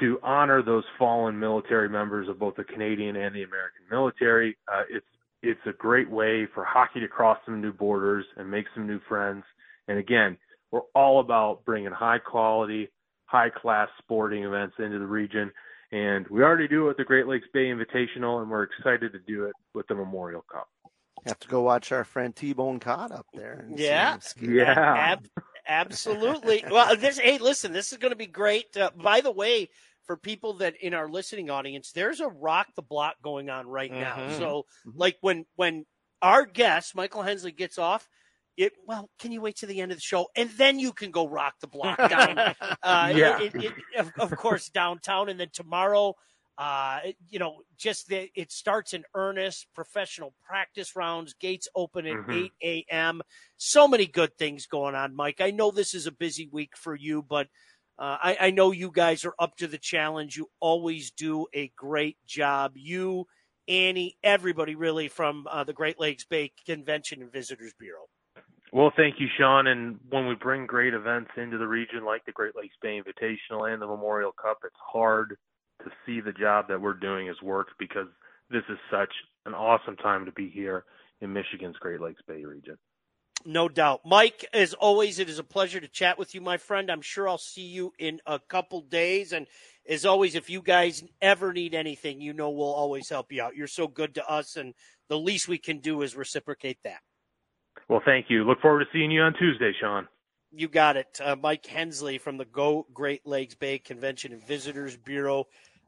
to 0.00 0.18
honor 0.22 0.62
those 0.62 0.84
fallen 0.98 1.38
military 1.38 1.88
members 1.88 2.28
of 2.28 2.38
both 2.38 2.56
the 2.56 2.64
Canadian 2.64 3.16
and 3.16 3.34
the 3.34 3.42
American 3.42 3.82
military. 3.90 4.56
Uh, 4.72 4.82
it's 4.90 5.06
it's 5.42 5.60
a 5.66 5.72
great 5.72 6.10
way 6.10 6.46
for 6.54 6.64
hockey 6.64 7.00
to 7.00 7.08
cross 7.08 7.38
some 7.44 7.60
new 7.60 7.72
borders 7.72 8.24
and 8.36 8.50
make 8.50 8.66
some 8.74 8.86
new 8.86 9.00
friends. 9.08 9.44
And 9.86 9.98
again, 9.98 10.38
we're 10.70 10.80
all 10.94 11.20
about 11.20 11.64
bringing 11.64 11.92
high 11.92 12.18
quality, 12.18 12.88
high 13.26 13.50
class 13.50 13.88
sporting 13.98 14.44
events 14.44 14.74
into 14.78 14.98
the 14.98 15.06
region. 15.06 15.52
And 15.92 16.26
we 16.28 16.42
already 16.42 16.66
do 16.66 16.84
it 16.84 16.88
with 16.88 16.96
the 16.96 17.04
Great 17.04 17.28
Lakes 17.28 17.46
Bay 17.52 17.66
Invitational, 17.66 18.42
and 18.42 18.50
we're 18.50 18.64
excited 18.64 19.12
to 19.12 19.20
do 19.20 19.44
it 19.44 19.52
with 19.72 19.86
the 19.86 19.94
Memorial 19.94 20.44
Cup. 20.50 20.68
Have 21.26 21.38
to 21.40 21.48
go 21.48 21.60
watch 21.60 21.92
our 21.92 22.04
friend 22.04 22.34
T 22.34 22.52
Bone 22.52 22.80
Cod 22.80 23.12
up 23.12 23.26
there. 23.32 23.64
And 23.66 23.78
Yeah. 23.78 24.18
Yeah. 24.40 24.74
Ab- 24.76 25.26
absolutely. 25.66 26.64
Well, 26.70 26.96
this, 26.96 27.18
hey, 27.18 27.38
listen, 27.38 27.72
this 27.72 27.92
is 27.92 27.98
going 27.98 28.12
to 28.12 28.16
be 28.16 28.26
great. 28.26 28.76
Uh, 28.76 28.90
by 28.96 29.20
the 29.20 29.30
way, 29.32 29.68
for 30.04 30.16
people 30.16 30.54
that 30.54 30.76
in 30.80 30.94
our 30.94 31.08
listening 31.08 31.50
audience, 31.50 31.92
there's 31.92 32.20
a 32.20 32.28
rock 32.28 32.68
the 32.76 32.82
block 32.82 33.16
going 33.22 33.50
on 33.50 33.66
right 33.66 33.90
now. 33.92 34.16
Mhm. 34.16 34.38
So, 34.38 34.66
Mhm. 34.86 34.92
like 34.96 35.16
when 35.20 35.46
when 35.56 35.84
our 36.22 36.44
guest 36.46 36.94
Michael 36.94 37.22
Hensley 37.22 37.52
gets 37.52 37.78
off. 37.78 38.08
It, 38.56 38.72
well, 38.86 39.10
can 39.18 39.32
you 39.32 39.42
wait 39.42 39.56
to 39.56 39.66
the 39.66 39.82
end 39.82 39.92
of 39.92 39.98
the 39.98 40.02
show 40.02 40.28
and 40.34 40.48
then 40.56 40.78
you 40.78 40.94
can 40.94 41.10
go 41.10 41.28
rock 41.28 41.56
the 41.60 41.66
block 41.66 41.98
down? 42.08 42.38
uh, 42.82 43.12
Yeah. 43.14 43.38
it, 43.38 43.54
it, 43.54 43.64
it, 43.64 43.98
of, 43.98 44.12
of 44.18 44.34
course, 44.34 44.70
downtown, 44.70 45.28
and 45.28 45.38
then 45.38 45.50
tomorrow, 45.52 46.14
uh, 46.58 47.00
it- 47.04 47.16
you 47.28 47.38
know, 47.38 47.62
just 47.76 48.08
the, 48.08 48.30
it 48.34 48.50
starts 48.50 48.94
in 48.94 49.04
earnest. 49.14 49.66
Professional 49.74 50.34
practice 50.44 50.96
rounds, 50.96 51.34
gates 51.34 51.68
open 51.74 52.06
at 52.06 52.16
Mhm. 52.16 52.50
eight 52.62 52.86
a.m. 52.90 53.22
So 53.56 53.86
many 53.86 54.06
good 54.06 54.36
things 54.38 54.66
going 54.66 54.94
on, 54.94 55.14
Mike. 55.14 55.40
I 55.40 55.50
know 55.50 55.70
this 55.70 55.94
is 55.94 56.06
a 56.06 56.12
busy 56.12 56.48
week 56.50 56.76
for 56.76 56.94
you, 56.94 57.22
but 57.22 57.48
uh, 57.98 58.18
I, 58.22 58.36
I 58.40 58.50
know 58.50 58.72
you 58.72 58.90
guys 58.90 59.24
are 59.24 59.34
up 59.38 59.56
to 59.56 59.66
the 59.66 59.78
challenge. 59.78 60.36
You 60.36 60.50
always 60.60 61.10
do 61.12 61.46
a 61.54 61.68
great 61.76 62.18
job. 62.26 62.72
You, 62.76 63.26
Annie, 63.68 64.18
everybody 64.22 64.74
really 64.74 65.08
from 65.08 65.46
uh, 65.50 65.64
the 65.64 65.72
Great 65.72 65.98
Lakes 65.98 66.24
Bay 66.24 66.52
Convention 66.66 67.22
and 67.22 67.32
Visitors 67.32 67.72
Bureau. 67.78 68.04
Well, 68.72 68.92
thank 68.96 69.18
you, 69.18 69.28
Sean. 69.38 69.68
And 69.68 69.98
when 70.10 70.26
we 70.26 70.34
bring 70.34 70.66
great 70.66 70.92
events 70.92 71.30
into 71.36 71.56
the 71.56 71.66
region 71.66 72.04
like 72.04 72.24
the 72.26 72.32
Great 72.32 72.54
Lakes 72.54 72.76
Bay 72.82 73.00
Invitational 73.00 73.72
and 73.72 73.80
the 73.80 73.86
Memorial 73.86 74.32
Cup, 74.32 74.58
it's 74.64 74.74
hard 74.92 75.38
to 75.86 75.92
see 76.04 76.20
the 76.20 76.32
job 76.32 76.66
that 76.68 76.80
we're 76.80 76.94
doing 76.94 77.28
as 77.28 77.40
work 77.42 77.68
because 77.78 78.08
this 78.50 78.64
is 78.68 78.78
such 78.90 79.12
an 79.46 79.54
awesome 79.54 79.96
time 79.96 80.24
to 80.26 80.32
be 80.32 80.50
here 80.50 80.84
in 81.20 81.32
Michigan's 81.32 81.76
Great 81.78 82.00
Lakes 82.00 82.20
Bay 82.26 82.44
region. 82.44 82.76
No 83.44 83.68
doubt. 83.68 84.00
Mike, 84.04 84.44
as 84.52 84.74
always, 84.74 85.20
it 85.20 85.28
is 85.28 85.38
a 85.38 85.44
pleasure 85.44 85.78
to 85.78 85.86
chat 85.86 86.18
with 86.18 86.34
you, 86.34 86.40
my 86.40 86.56
friend. 86.56 86.90
I'm 86.90 87.02
sure 87.02 87.28
I'll 87.28 87.38
see 87.38 87.66
you 87.66 87.92
in 87.98 88.20
a 88.26 88.40
couple 88.40 88.80
days. 88.80 89.32
And 89.32 89.46
as 89.88 90.04
always, 90.04 90.34
if 90.34 90.50
you 90.50 90.60
guys 90.60 91.04
ever 91.22 91.52
need 91.52 91.72
anything, 91.72 92.20
you 92.20 92.32
know 92.32 92.50
we'll 92.50 92.72
always 92.72 93.08
help 93.08 93.30
you 93.30 93.42
out. 93.42 93.54
You're 93.54 93.68
so 93.68 93.86
good 93.86 94.16
to 94.16 94.28
us, 94.28 94.56
and 94.56 94.74
the 95.08 95.18
least 95.18 95.46
we 95.46 95.58
can 95.58 95.78
do 95.78 96.02
is 96.02 96.16
reciprocate 96.16 96.78
that. 96.82 97.00
Well, 97.88 98.02
thank 98.04 98.26
you. 98.28 98.42
Look 98.42 98.60
forward 98.60 98.80
to 98.80 98.86
seeing 98.92 99.12
you 99.12 99.20
on 99.20 99.34
Tuesday, 99.34 99.72
Sean. 99.80 100.08
You 100.50 100.66
got 100.66 100.96
it. 100.96 101.20
Uh, 101.22 101.36
Mike 101.36 101.66
Hensley 101.66 102.18
from 102.18 102.38
the 102.38 102.46
Go 102.46 102.86
Great 102.92 103.26
Lakes 103.26 103.54
Bay 103.54 103.78
Convention 103.78 104.32
and 104.32 104.44
Visitors 104.44 104.96
Bureau. 104.96 105.46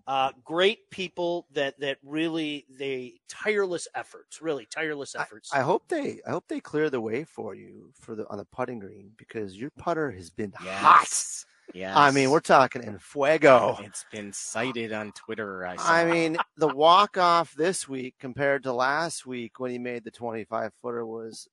Uh, 0.08 0.32
great 0.42 0.88
people 0.88 1.46
that 1.52 1.78
that 1.78 1.98
really 2.02 2.64
they 2.78 3.20
tireless 3.28 3.86
efforts, 3.94 4.40
really 4.40 4.66
tireless 4.70 5.14
efforts. 5.14 5.50
I 5.52 5.60
hope 5.60 5.86
they 5.86 6.18
I 6.26 6.30
hope 6.30 6.48
they 6.48 6.60
clear 6.60 6.88
the 6.88 6.98
way 6.98 7.24
for 7.24 7.54
you 7.54 7.90
for 7.92 8.14
the 8.14 8.26
on 8.30 8.38
the 8.38 8.46
putting 8.46 8.78
green 8.78 9.10
because 9.18 9.54
your 9.54 9.68
putter 9.76 10.10
has 10.10 10.30
been 10.30 10.52
hot. 10.52 11.00
Yes. 11.02 11.44
Yes. 11.74 11.94
I 11.94 12.10
mean, 12.10 12.30
we're 12.30 12.40
talking 12.40 12.82
in 12.82 12.98
fuego. 12.98 13.76
It's 13.82 14.06
been 14.10 14.32
cited 14.32 14.94
on 14.94 15.12
Twitter. 15.12 15.66
I. 15.66 15.76
I 15.78 16.10
mean, 16.10 16.38
the 16.56 16.68
walk 16.68 17.18
off 17.18 17.52
this 17.54 17.86
week 17.86 18.14
compared 18.18 18.62
to 18.62 18.72
last 18.72 19.26
week 19.26 19.60
when 19.60 19.70
he 19.70 19.78
made 19.78 20.04
the 20.04 20.10
25 20.10 20.72
footer 20.80 21.04
was 21.04 21.46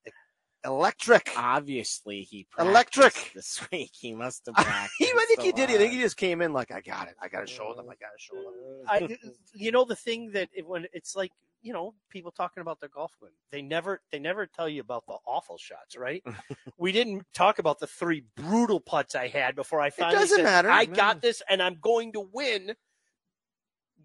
electric. 0.65 1.31
obviously 1.37 2.21
he 2.21 2.47
Electric. 2.59 3.13
practiced 3.13 3.33
this 3.59 3.67
week. 3.71 3.91
He 3.93 4.13
must 4.13 4.47
have 4.57 4.89
he. 4.97 5.05
I 5.05 5.25
think 5.27 5.39
a 5.39 5.43
he 5.43 5.51
did. 5.51 5.69
I 5.69 5.77
think 5.77 5.93
he 5.93 5.99
just 6.01 6.17
came 6.17 6.41
in 6.41 6.51
like, 6.53 6.71
I 6.71 6.81
got 6.81 7.07
it. 7.07 7.15
I 7.21 7.27
got 7.27 7.41
to 7.41 7.47
show 7.47 7.73
them. 7.75 7.85
I 7.89 7.95
got 7.95 8.11
to 8.17 8.19
show 8.19 8.35
them. 8.35 8.53
Uh, 8.87 8.91
I, 8.91 9.29
you 9.53 9.71
know, 9.71 9.85
the 9.85 9.95
thing 9.95 10.31
that 10.33 10.49
it, 10.53 10.67
when 10.67 10.85
it's 10.93 11.15
like, 11.15 11.31
you 11.61 11.73
know, 11.73 11.93
people 12.09 12.31
talking 12.31 12.61
about 12.61 12.79
their 12.79 12.89
golf 12.89 13.13
swing, 13.17 13.31
they 13.51 13.61
never, 13.61 14.01
they 14.11 14.19
never 14.19 14.45
tell 14.45 14.69
you 14.69 14.81
about 14.81 15.05
the 15.07 15.15
awful 15.25 15.57
shots, 15.57 15.97
right? 15.97 16.23
we 16.77 16.91
didn't 16.91 17.23
talk 17.33 17.57
about 17.59 17.79
the 17.79 17.87
three 17.87 18.23
brutal 18.35 18.79
putts 18.79 19.15
I 19.15 19.27
had 19.29 19.55
before 19.55 19.81
I 19.81 19.89
finally 19.89 20.15
it 20.15 20.19
doesn't 20.19 20.37
said, 20.37 20.43
matter. 20.43 20.69
I 20.69 20.81
Yeah. 20.81 20.93
got 20.93 21.21
this 21.21 21.41
and 21.49 21.61
I'm 21.63 21.77
going 21.81 22.13
to 22.13 22.19
win 22.31 22.75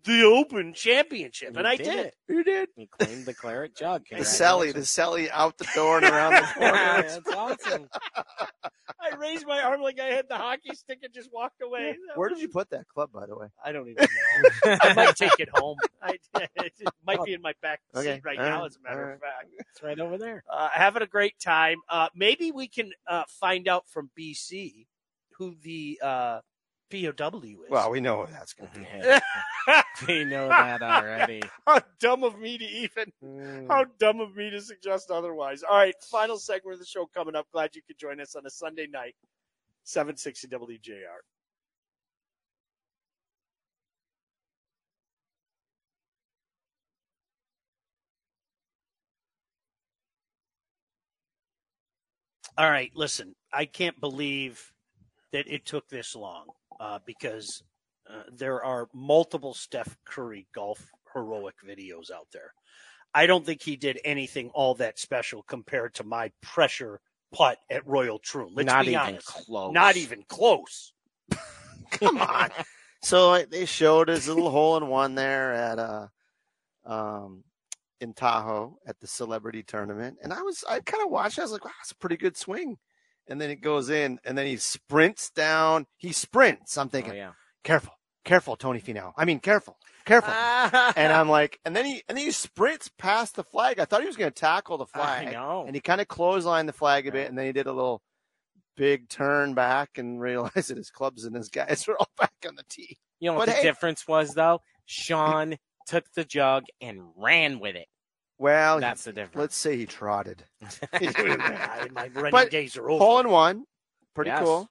the 0.05 0.23
Open 0.25 0.73
Championship. 0.75 1.53
You 1.53 1.59
and 1.59 1.67
I 1.67 1.77
did 1.77 1.85
did. 1.85 2.07
it. 2.07 2.15
You 2.29 2.45
did. 2.45 2.69
He 2.77 2.87
claimed 2.87 3.27
the 3.27 3.35
claret 3.35 3.77
jug. 3.77 4.05
The 4.11 4.17
Selly, 4.19 4.73
the 4.73 4.81
Selly 4.81 5.29
out 5.33 5.59
the 5.59 5.67
door 5.75 5.99
and 5.99 6.07
around 6.07 6.33
the 6.35 6.49
corner. 6.57 7.03
That's 7.03 7.29
awesome. 7.35 7.89
I 9.03 9.17
raised 9.17 9.47
my 9.47 9.63
arm 9.63 9.81
like 9.81 9.99
I 9.99 10.07
had 10.09 10.29
the 10.29 10.37
hockey 10.37 10.75
stick 10.75 10.99
and 11.03 11.13
just 11.13 11.31
walked 11.33 11.63
away. 11.63 11.97
That 12.09 12.19
Where 12.19 12.29
did 12.29 12.39
you 12.39 12.49
put 12.49 12.71
that 12.71 12.87
club, 12.89 13.11
by 13.13 13.27
the 13.27 13.37
way? 13.37 13.47
I 13.65 13.73
don't 13.73 13.89
even 13.89 14.07
know. 14.65 14.77
I 14.83 14.93
might 14.95 15.17
take 15.17 15.39
it 15.39 15.49
home. 15.55 15.79
I, 16.03 16.19
it 16.37 16.73
might 17.07 17.23
be 17.25 17.33
in 17.33 17.41
my 17.41 17.55
back 17.63 17.81
seat 17.95 18.01
Okay. 18.01 18.21
right 18.25 18.39
All 18.39 18.45
now, 18.45 18.59
right. 18.61 18.67
as 18.67 18.77
a 18.77 18.83
matter 18.83 19.07
All 19.09 19.15
of 19.15 19.21
fact. 19.21 19.47
It's 19.73 19.83
right 19.83 19.99
over 19.99 20.19
there. 20.19 20.45
Uh, 20.53 20.69
having 20.73 21.03
a 21.03 21.07
great 21.07 21.39
time. 21.39 21.79
Uh, 21.89 22.09
maybe 22.15 22.53
we 22.53 22.69
can 22.69 22.93
uh, 23.09 23.25
find 23.29 23.69
out 23.69 23.89
from 23.89 24.11
BC 24.19 24.87
who 25.39 25.55
the 25.63 25.99
uh, 26.03 26.41
POW 26.91 27.41
is. 27.45 27.57
Well, 27.69 27.91
we 27.91 28.01
know 28.01 28.19
what 28.19 28.31
that's 28.33 28.53
going 28.53 28.71
to 28.73 28.81
be. 28.81 30.07
we 30.09 30.25
know 30.25 30.49
that 30.49 30.83
already. 30.83 31.43
how 31.67 31.81
dumb 32.01 32.25
of 32.25 32.39
me 32.39 32.59
to 32.59 32.65
even. 32.65 33.13
Mm. 33.25 33.69
How 33.69 33.87
dumb 33.99 34.21
of 34.21 34.35
me 34.37 34.51
to 34.51 34.61
suggest 34.61 35.11
otherwise. 35.11 35.63
All 35.63 35.77
right, 35.77 35.95
final 36.11 36.39
segment 36.39 36.75
of 36.75 36.81
the 36.81 36.87
show 36.87 37.07
coming 37.07 37.37
up. 37.37 37.47
Glad 37.53 37.77
you 37.77 37.83
could 37.87 37.99
join 37.99 38.21
us 38.21 38.35
on 38.35 38.45
a 38.47 38.51
Sunday 38.51 38.87
night, 38.87 39.15
760 39.85 40.49
WJR. 40.49 41.21
All 52.59 52.69
right, 52.71 52.91
listen, 52.95 53.37
I 53.53 53.65
can't 53.65 53.99
believe 54.01 54.73
that 55.33 55.47
it 55.47 55.65
took 55.65 55.89
this 55.89 56.17
long 56.17 56.49
uh, 56.81 56.99
because 57.05 57.63
uh, 58.09 58.23
there 58.33 58.65
are 58.65 58.89
multiple 58.93 59.55
Steph 59.55 59.97
Curry 60.05 60.49
golf 60.55 60.91
heroic 61.15 61.55
videos 61.65 62.11
out 62.11 62.27
there. 62.33 62.53
I 63.15 63.27
don't 63.27 63.45
think 63.45 63.63
he 63.63 63.77
did 63.77 64.01
anything 64.05 64.51
all 64.55 64.75
that 64.77 64.99
special 64.99 65.43
compared 65.43 65.95
to 65.95 66.05
my 66.05 66.33
pressure 66.41 67.01
putt 67.33 67.59
at 67.71 67.87
Royal 67.87 68.19
Troon. 68.19 68.51
Let's 68.55 68.67
Not 68.67 68.85
be 68.85 68.93
even 68.93 69.01
honest. 69.01 69.27
close. 69.27 69.73
Not 69.73 69.97
even 69.97 70.25
close. 70.29 70.93
Come 71.91 72.19
on. 72.19 72.51
So 73.03 73.43
they 73.45 73.65
showed 73.65 74.09
his 74.09 74.29
little 74.29 74.51
hole 74.51 74.77
in 74.77 74.87
one 74.89 75.15
there 75.15 75.53
at 75.53 75.79
uh, 75.79 76.07
um, 76.87 77.45
in 78.01 78.15
Tahoe 78.15 78.79
at 78.87 79.01
the 79.01 79.07
celebrity 79.07 79.63
tournament, 79.63 80.19
and 80.23 80.33
I 80.33 80.43
was 80.43 80.65
I 80.69 80.81
kind 80.81 81.05
of 81.05 81.11
watched. 81.11 81.39
I 81.39 81.43
was 81.43 81.53
like, 81.53 81.65
wow, 81.65 81.73
that's 81.81 81.93
a 81.93 81.97
pretty 81.97 82.17
good 82.17 82.37
swing. 82.37 82.79
And 83.29 83.41
then 83.41 83.51
it 83.51 83.61
goes 83.61 83.91
in, 83.91 84.19
and 84.25 84.37
then 84.37 84.47
he 84.47 84.57
sprints 84.57 85.31
down. 85.31 85.87
He 85.97 86.13
sprints. 86.13 86.77
I'm 86.77 86.89
thinking, 86.89 87.13
Oh, 87.13 87.17
yeah. 87.17 87.33
careful, 87.63 87.93
careful, 88.25 88.57
Tony 88.57 88.81
Finau. 88.81 89.13
I 89.17 89.25
mean, 89.25 89.39
careful, 89.39 89.77
careful. 90.05 90.33
and 90.97 91.13
I'm 91.13 91.29
like, 91.29 91.61
and 91.65 91.77
then 91.77 91.85
he 91.85 92.03
and 92.09 92.19
then 92.19 92.25
he 92.27 92.33
sprints 92.33 92.91
past 92.99 93.37
the 93.37 93.45
flag. 93.45 93.79
I 93.79 93.85
thought 93.85 94.01
he 94.01 94.07
was 94.09 94.17
going 94.17 94.33
to 94.33 94.41
tackle 94.41 94.79
the 94.79 94.87
I 94.95 94.99
flag, 94.99 95.33
know. 95.33 95.65
and 95.67 95.75
he 95.77 95.81
kind 95.81 96.01
of 96.01 96.09
clotheslined 96.09 96.67
the 96.67 96.73
flag 96.73 97.07
a 97.07 97.13
bit, 97.13 97.29
and 97.29 97.39
then 97.39 97.47
he 97.47 97.53
did 97.53 97.67
a 97.69 97.73
little 97.73 98.03
big 98.77 99.09
turn 99.09 99.55
back 99.55 99.91
and 99.97 100.21
realized 100.21 100.71
that 100.71 100.77
his 100.77 100.91
clubs 100.91 101.25
and 101.25 101.37
his 101.37 101.49
guys 101.51 101.85
were 101.89 101.99
all 101.99 102.11
back 102.19 102.33
on 102.49 102.57
the 102.57 102.65
tee. 102.69 102.99
You 103.21 103.31
know 103.31 103.35
what 103.37 103.47
But 103.47 103.53
the 103.53 103.59
hey- 103.59 103.63
difference 103.63 104.09
was 104.09 104.35
though? 104.35 104.61
Sean 104.87 105.57
took 105.87 106.05
the 106.15 106.25
jug 106.25 106.65
and 106.81 107.01
ran 107.17 107.61
with 107.61 107.77
it. 107.77 107.87
Well, 108.41 108.81
That's 108.81 109.05
the 109.05 109.13
difference. 109.13 109.39
let's 109.39 109.57
say 109.57 109.77
he 109.77 109.85
trotted. 109.87 110.45
Yeah, 110.61 110.69
my 111.93 112.09
running 112.15 112.31
But 112.33 112.51
days 112.51 112.77
are 112.77 112.89
over. 112.89 113.05
Hole 113.05 113.21
in 113.21 113.29
one, 113.29 113.65
pretty 114.15 114.31
Yes. 114.31 114.43
cool, 114.43 114.69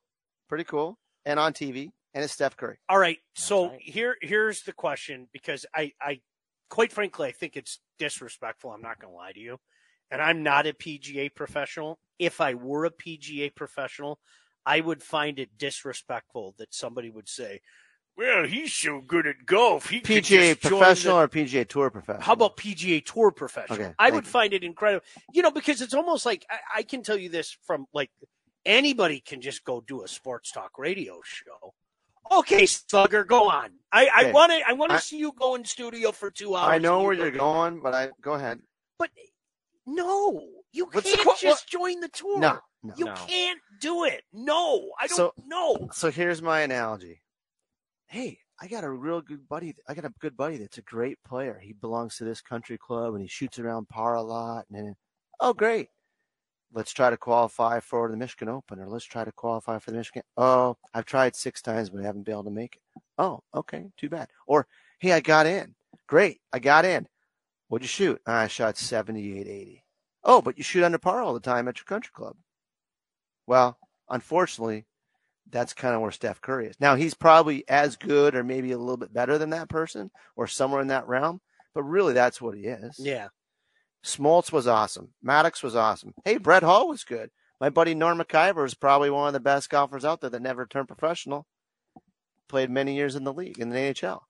pretty 0.47 0.63
cool, 0.63 0.97
and 1.25 1.39
on 1.39 1.53
TV, 1.53 1.91
and 2.15 2.23
it's 2.23 2.33
Steph 2.33 2.57
Curry. 2.57 2.77
All 2.89 2.97
right. 2.97 3.19
So 3.35 3.67
right. 3.67 3.79
here 3.79 4.15
here's 4.21 4.63
the 4.63 4.73
question 4.73 5.29
because 5.31 5.67
I 5.75 5.91
I 6.01 6.21
quite 6.71 6.91
frankly 6.91 7.27
I 7.27 7.31
think 7.31 7.55
it's 7.55 7.79
disrespectful. 7.99 8.71
I'm 8.71 8.81
not 8.81 8.99
going 8.99 9.13
to 9.13 9.17
lie 9.17 9.33
to 9.33 9.39
you. 9.39 9.57
And 10.11 10.19
I'm 10.19 10.41
not 10.41 10.65
a 10.65 10.73
PGA 10.73 11.29
professional. 11.35 11.99
If 12.17 12.41
I 12.41 12.55
were 12.55 12.85
a 12.85 12.91
PGA 12.91 13.53
professional, 13.53 14.19
I 14.65 14.81
would 14.81 15.03
find 15.03 15.37
it 15.37 15.55
disrespectful 15.59 16.55
that 16.57 16.73
somebody 16.73 17.11
would 17.11 17.29
say, 17.29 17.61
"Well, 18.19 18.43
he's 18.45 18.73
so 18.73 18.99
good 18.99 19.25
at 19.25 19.45
golf. 19.45 19.89
He 19.89 20.01
PGA 20.01 20.21
just 20.21 20.29
join 20.29 20.49
the- 20.49 20.55
professional 20.77 21.19
or 21.19 21.27
PGA 21.29 21.65
Tour 21.67 21.89
professional? 21.89 22.23
How 22.23 22.33
about 22.33 22.57
PGA 22.57 22.99
Tour 23.05 23.31
professional? 23.31 23.79
Okay, 23.79 23.93
I 23.97 24.11
would 24.11 24.25
you. 24.25 24.29
find 24.29 24.51
it 24.53 24.63
incredible. 24.63 25.05
You 25.33 25.41
know, 25.41 25.51
because 25.51 25.81
it's 25.81 25.93
almost 25.93 26.25
like 26.25 26.45
I, 26.49 26.79
I 26.79 26.83
can 26.83 27.01
tell 27.01 27.17
you 27.17 27.29
this 27.29 27.55
from 27.65 27.85
like 27.93 28.11
anybody 28.65 29.21
can 29.21 29.39
just 29.41 29.63
go 29.63 29.79
do 29.79 30.03
a 30.03 30.07
sports 30.07 30.51
talk 30.51 30.77
radio 30.77 31.21
show. 31.23 31.73
Okay, 32.31 32.65
Slugger, 32.65 33.23
go 33.23 33.49
on. 33.49 33.71
I, 33.91 34.09
I 34.13 34.31
want 34.31 34.51
to. 34.51 34.59
I 34.67 34.73
want 34.73 34.91
to 34.91 34.99
see 34.99 35.17
you 35.17 35.31
go 35.31 35.55
in 35.55 35.63
studio 35.65 36.11
for 36.11 36.29
two 36.29 36.55
hours. 36.55 36.69
I 36.73 36.77
know 36.77 36.97
and 36.97 37.05
where 37.05 37.13
you 37.15 37.21
you're 37.23 37.31
go- 37.31 37.37
going, 37.39 37.79
but 37.81 37.93
I 37.95 38.09
go 38.21 38.33
ahead. 38.33 38.59
but 38.99 39.09
no, 39.87 40.45
you 40.71 40.85
What's 40.91 41.09
can't 41.15 41.27
qu- 41.27 41.35
just 41.39 41.67
join 41.69 42.01
the 42.01 42.09
tour. 42.09 42.37
No, 42.37 42.59
no. 42.83 42.93
you 42.97 43.05
No. 43.05 43.15
can't 43.15 43.59
do 43.81 44.03
it. 44.03 44.23
No, 44.33 44.91
I 44.99 45.07
don't 45.07 45.15
So- 45.15 45.33
know. 45.47 45.89
So 45.93 46.11
here's 46.11 46.41
my 46.41 46.59
analogy. 46.61 47.21
Hey, 48.09 48.39
I 48.59 48.67
got 48.67 48.83
a 48.83 48.89
real 48.89 49.21
good 49.21 49.47
buddy. 49.47 49.75
I 49.87 49.93
got 49.93 50.03
a 50.03 50.13
good 50.19 50.35
buddy 50.35 50.57
that's 50.57 50.79
a 50.79 50.81
great 50.81 51.23
player. 51.23 51.59
He 51.61 51.73
belongs 51.73 52.17
to 52.17 52.23
this 52.23 52.41
country 52.41 52.75
club 52.75 53.13
and 53.13 53.21
he 53.21 53.27
shoots 53.27 53.59
around 53.59 53.87
par 53.87 54.15
a 54.15 54.21
lot. 54.23 54.65
And 54.67 54.87
then, 54.87 54.95
oh, 55.39 55.53
great. 55.53 55.89
Let's 56.73 56.91
try 56.91 57.11
to 57.11 57.17
qualify 57.17 57.79
for 57.79 58.09
the 58.09 58.17
Michigan 58.17 58.49
Open 58.49 58.79
or 58.79 58.87
let's 58.87 59.05
try 59.05 59.23
to 59.23 59.31
qualify 59.31 59.77
for 59.77 59.91
the 59.91 59.97
Michigan. 59.97 60.23
Oh, 60.37 60.75
I've 60.91 61.05
tried 61.05 61.35
six 61.35 61.61
times, 61.61 61.91
but 61.91 62.01
I 62.01 62.05
haven't 62.05 62.23
been 62.23 62.33
able 62.33 62.45
to 62.45 62.49
make 62.49 62.77
it. 62.77 63.01
Oh, 63.19 63.43
okay. 63.53 63.85
Too 63.95 64.09
bad. 64.09 64.27
Or, 64.47 64.65
hey, 64.97 65.11
I 65.11 65.19
got 65.19 65.45
in. 65.45 65.75
Great. 66.07 66.41
I 66.51 66.57
got 66.57 66.85
in. 66.85 67.07
What'd 67.67 67.85
you 67.85 67.89
shoot? 67.89 68.19
I 68.25 68.47
shot 68.47 68.75
78, 68.75 69.47
80. 69.47 69.83
Oh, 70.23 70.41
but 70.41 70.57
you 70.57 70.63
shoot 70.63 70.83
under 70.83 70.97
par 70.97 71.21
all 71.21 71.35
the 71.35 71.39
time 71.39 71.67
at 71.67 71.77
your 71.77 71.85
country 71.85 72.11
club. 72.11 72.35
Well, 73.45 73.77
unfortunately, 74.09 74.87
that's 75.51 75.73
kind 75.73 75.95
of 75.95 76.01
where 76.01 76.11
Steph 76.11 76.41
Curry 76.41 76.67
is. 76.67 76.75
Now 76.79 76.95
he's 76.95 77.13
probably 77.13 77.67
as 77.67 77.95
good 77.95 78.35
or 78.35 78.43
maybe 78.43 78.71
a 78.71 78.77
little 78.77 78.97
bit 78.97 79.13
better 79.13 79.37
than 79.37 79.51
that 79.51 79.69
person 79.69 80.11
or 80.35 80.47
somewhere 80.47 80.81
in 80.81 80.87
that 80.87 81.07
realm, 81.07 81.41
but 81.73 81.83
really 81.83 82.13
that's 82.13 82.41
what 82.41 82.55
he 82.55 82.65
is. 82.65 82.97
Yeah, 82.99 83.29
Smoltz 84.03 84.51
was 84.51 84.67
awesome. 84.67 85.09
Maddux 85.25 85.63
was 85.63 85.75
awesome. 85.75 86.13
Hey, 86.23 86.37
Brett 86.37 86.63
Hull 86.63 86.87
was 86.87 87.03
good. 87.03 87.29
My 87.59 87.69
buddy 87.69 87.93
Norm 87.93 88.19
McIver 88.19 88.65
is 88.65 88.73
probably 88.73 89.09
one 89.09 89.27
of 89.27 89.33
the 89.33 89.39
best 89.39 89.69
golfers 89.69 90.05
out 90.05 90.21
there 90.21 90.29
that 90.29 90.41
never 90.41 90.65
turned 90.65 90.87
professional. 90.87 91.45
Played 92.47 92.69
many 92.69 92.95
years 92.95 93.15
in 93.15 93.25
the 93.25 93.33
league, 93.33 93.59
in 93.59 93.69
the 93.69 93.75
NHL. 93.75 94.21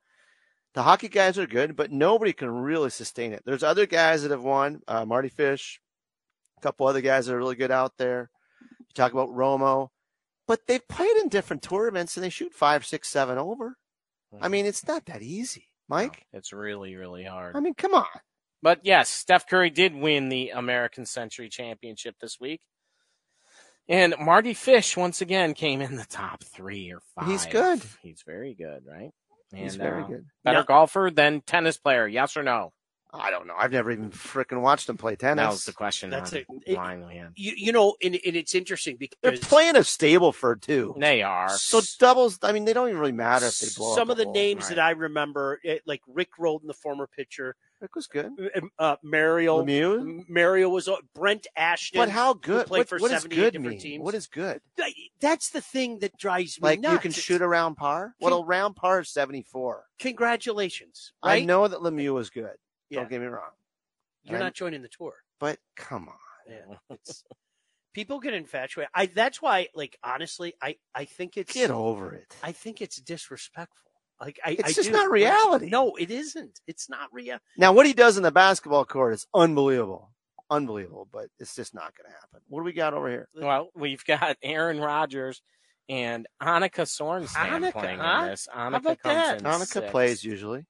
The 0.73 0.84
hockey 0.84 1.10
guys 1.10 1.38
are 1.38 1.47
good, 1.47 1.75
but 1.75 1.91
nobody 1.91 2.34
can 2.34 2.49
really 2.49 2.89
sustain 2.89 3.34
it. 3.34 3.43
There's 3.45 3.63
other 3.63 3.86
guys 3.86 4.23
that 4.23 4.32
have 4.32 4.43
won. 4.43 4.82
Uh, 4.88 5.05
Mardy 5.05 5.29
Fish, 5.29 5.79
a 6.58 6.62
couple 6.62 6.88
other 6.88 7.01
guys 7.01 7.25
that 7.25 7.36
are 7.36 7.39
really 7.39 7.55
good 7.55 7.71
out 7.71 7.93
there. 7.97 8.29
You 8.62 8.93
talk 8.93 9.13
about 9.13 9.29
Romo, 9.29 9.89
but 10.49 10.65
they've 10.65 10.88
played 10.88 11.15
in 11.17 11.29
different 11.29 11.62
tournaments 11.62 12.17
and 12.17 12.23
they 12.23 12.29
shoot 12.31 12.55
five, 12.55 12.83
six, 12.83 13.07
seven 13.07 13.38
over. 13.38 13.77
I 14.41 14.47
mean, 14.47 14.65
it's 14.65 14.88
not 14.88 15.05
that 15.05 15.21
easy, 15.21 15.67
Mike. 15.88 16.25
No, 16.33 16.39
it's 16.39 16.51
really, 16.51 16.95
really 16.95 17.23
hard. 17.23 17.55
I 17.55 17.59
mean, 17.59 17.75
come 17.75 17.93
on. 17.93 18.07
But 18.63 18.79
yes, 18.81 19.09
Steph 19.09 19.47
Curry 19.47 19.69
did 19.69 19.93
win 19.95 20.29
the 20.29 20.49
American 20.49 21.05
Century 21.05 21.49
Championship 21.49 22.15
this 22.19 22.39
week. 22.39 22.62
And 23.88 24.15
Mardy 24.19 24.55
Fish 24.55 24.97
once 24.97 25.21
again 25.21 25.53
came 25.53 25.81
in 25.81 25.97
the 25.97 26.05
top 26.05 26.43
three 26.43 26.91
or 26.91 27.01
five. 27.13 27.27
He's 27.27 27.45
good. 27.45 27.81
He's 28.01 28.23
very 28.25 28.55
good, 28.55 28.83
right? 28.88 29.12
And, 29.51 29.62
He's 29.62 29.75
very 29.75 30.01
uh, 30.03 30.07
good. 30.07 30.25
Better 30.43 30.59
Yeah. 30.59 30.65
golfer 30.67 31.12
than 31.13 31.41
tennis 31.41 31.77
player, 31.77 32.07
yes 32.07 32.35
or 32.35 32.41
no? 32.41 32.73
I 33.11 33.31
don't 33.31 33.47
know. 33.47 33.55
I've 33.57 33.71
never 33.71 33.91
even 33.91 34.11
freaking 34.11 34.61
watched 34.61 34.85
them 34.87 34.97
play 34.97 35.15
tennis. 35.15 35.41
That 35.43 35.49
was 35.49 35.65
the 35.65 35.73
question. 35.73 36.09
That's 36.11 36.31
on 36.33 36.39
it. 36.39 36.47
It- 36.67 36.75
line 36.75 37.03
you 37.35 37.53
you 37.57 37.71
know, 37.71 37.95
and, 38.03 38.13
and 38.25 38.35
it's 38.35 38.53
interesting 38.53 38.97
because 38.97 39.17
They're 39.23 39.37
playing 39.37 39.75
a 39.75 39.79
Stableford 39.79 40.61
too. 40.61 40.95
They 40.97 41.23
are. 41.23 41.49
So 41.49 41.81
doubles. 41.99 42.37
I 42.43 42.51
mean, 42.51 42.65
they 42.65 42.73
don't 42.73 42.87
even 42.89 42.99
really 42.99 43.11
matter 43.11 43.47
if 43.47 43.57
they 43.57 43.67
blow. 43.75 43.95
some 43.95 44.09
up 44.09 44.11
of 44.11 44.17
the 44.17 44.23
a 44.23 44.25
hole. 44.25 44.33
names 44.33 44.63
right. 44.65 44.75
that 44.75 44.79
I 44.79 44.91
remember, 44.91 45.59
it, 45.63 45.81
like 45.87 46.01
Rick 46.07 46.29
Rhoden, 46.39 46.67
the 46.67 46.73
former 46.73 47.07
pitcher, 47.07 47.55
Rick 47.81 47.95
was 47.95 48.07
good. 48.07 48.31
uh, 48.77 48.97
Mario, 49.01 49.63
Lemieux. 49.63 50.23
Mario 50.29 50.69
was 50.69 50.87
uh, 50.87 50.97
Brent 51.15 51.47
Ashton. 51.55 51.99
But 52.01 52.09
how 52.09 52.33
good? 52.33 52.67
played 52.67 52.79
What, 52.81 52.89
for 52.89 52.97
what 52.99 53.11
does 53.11 53.21
78 53.23 53.41
good 53.41 53.53
different 53.53 53.69
mean? 53.71 53.79
teams. 53.79 54.03
What 54.03 54.13
is 54.15 54.27
good? 54.27 54.61
That's 55.21 55.49
the 55.49 55.61
thing 55.61 55.99
that 55.99 56.17
drives 56.17 56.59
me 56.61 56.65
Like 56.67 56.79
nuts. 56.81 56.93
you 56.93 56.99
can 56.99 57.09
It's- 57.11 57.23
shoot 57.23 57.41
around 57.41 57.75
par. 57.75 58.13
Well, 58.19 58.39
a 58.39 58.45
round 58.45 58.75
par 58.75 58.99
is 58.99 59.09
seventy 59.09 59.41
four. 59.43 59.85
Congratulations, 59.99 61.13
right? 61.23 61.41
I 61.41 61.45
know 61.45 61.67
that 61.67 61.79
Lemieux 61.79 62.13
was 62.13 62.29
good. 62.29 62.55
Yeah. 62.89 63.02
Don't 63.02 63.10
get 63.10 63.21
me 63.21 63.28
wrong. 63.28 63.52
You're 64.23 64.36
I'm- 64.38 64.43
not 64.43 64.54
joining 64.54 64.82
the 64.82 64.89
tour. 64.89 65.13
But 65.39 65.60
come 65.75 66.10
on. 66.10 66.15
Yeah, 66.49 66.75
it's, 66.89 67.23
people 67.93 68.19
get 68.19 68.34
infatuated. 68.34 68.89
I 68.93 69.06
that's 69.06 69.41
why, 69.41 69.67
like 69.75 69.97
honestly, 70.04 70.54
I 70.62 70.75
I 70.95 71.06
think 71.06 71.38
it's 71.38 71.54
Get 71.54 71.69
over 71.71 72.13
it. 72.13 72.36
I 72.43 72.52
think 72.52 72.82
it's 72.82 72.97
disrespectful. 72.97 73.91
Like 74.19 74.39
I, 74.43 74.52
It's 74.52 74.63
I 74.63 74.71
just 74.73 74.89
do. 74.89 74.91
not 74.91 75.10
reality. 75.12 75.69
No, 75.69 75.95
it 75.95 76.12
isn't. 76.12 76.60
It's 76.67 76.89
not 76.89 77.08
real. 77.13 77.38
Now, 77.58 77.71
what 77.71 77.86
he 77.86 77.93
does 77.93 78.17
in 78.17 78.23
the 78.23 78.32
basketball 78.32 78.84
court 78.84 79.13
is 79.13 79.28
unbelievable. 79.34 80.12
Unbelievable, 80.49 81.08
but 81.13 81.28
it's 81.39 81.56
just 81.56 81.73
not 81.75 81.93
going 81.95 82.10
to 82.10 82.15
happen. 82.15 82.41
What 82.49 82.62
do 82.62 82.65
we 82.65 82.73
got 82.73 82.93
over 82.95 83.08
here? 83.08 83.30
Well, 83.36 83.69
we've 83.75 84.04
got 84.04 84.36
Aaron 84.41 84.80
Rodgers 84.80 85.41
and 85.88 86.28
Annika 86.41 86.82
Sorenstam 86.86 87.47
Annika, 87.47 87.71
playing 87.73 87.99
huh? 87.99 88.23
in 88.23 88.30
this. 88.32 88.47
Annika 88.54 88.75
about 88.78 88.99
comes 88.99 89.15
that? 89.15 89.38
in 89.39 89.43
Hanukkah 89.45 89.67
sixth, 89.67 89.91
plays 89.91 90.23
usually. 90.23 90.65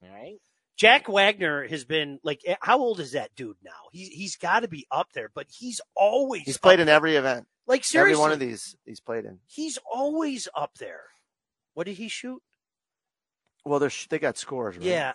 Right? 0.00 0.38
Jack 0.76 1.08
Wagner 1.08 1.66
has 1.68 1.84
been 1.84 2.18
like, 2.24 2.40
eh, 2.46 2.56
how 2.60 2.78
old 2.78 2.98
is 3.00 3.12
that 3.12 3.34
dude 3.36 3.56
now? 3.64 3.70
He's 3.92 4.08
he's 4.08 4.36
got 4.36 4.60
to 4.60 4.68
be 4.68 4.86
up 4.90 5.12
there, 5.14 5.30
but 5.34 5.46
he's 5.48 5.80
always 5.94 6.42
He's 6.42 6.58
played 6.58 6.80
up 6.80 6.84
in 6.84 6.88
every 6.88 7.16
event. 7.16 7.46
like 7.66 7.84
seriously. 7.84 8.12
Every 8.12 8.20
one 8.20 8.32
of 8.32 8.40
these 8.40 8.76
he's 8.84 9.00
played 9.00 9.24
in. 9.24 9.38
He's 9.46 9.78
always 9.90 10.48
up 10.54 10.72
there. 10.78 11.02
What 11.74 11.86
did 11.86 11.96
he 11.96 12.08
shoot? 12.08 12.42
Well, 13.64 13.78
they're, 13.78 13.90
they 14.10 14.18
got 14.18 14.36
scores, 14.36 14.76
right? 14.76 14.84
Yeah. 14.84 15.12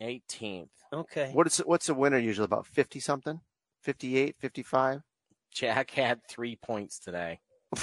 18th. 0.00 0.68
Okay. 0.92 1.30
What 1.32 1.46
is 1.46 1.58
what's 1.58 1.86
the 1.86 1.94
winner 1.94 2.18
usually 2.18 2.44
about 2.44 2.66
50 2.66 3.00
something? 3.00 3.40
58, 3.82 4.36
55? 4.38 5.00
Jack 5.52 5.90
had 5.90 6.20
three 6.28 6.56
points 6.56 6.98
today. 6.98 7.40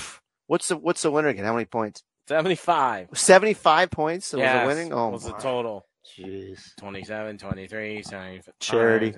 What's 0.48 0.68
the 0.68 0.76
what's 0.78 1.02
the 1.02 1.10
winner 1.10 1.30
again? 1.30 1.46
How 1.46 1.54
many 1.54 1.66
points? 1.66 2.04
75. 2.28 3.08
75 3.14 3.90
points 3.90 4.34
was 4.34 4.40
Yes, 4.42 4.62
the 4.62 4.68
winning? 4.68 4.94
Oh, 4.94 5.08
was 5.10 5.24
the 5.24 5.32
total. 5.34 5.86
Jeez. 6.06 6.76
27, 6.78 7.38
23, 7.38 8.04
75. 8.04 8.54
Charity. 8.60 9.14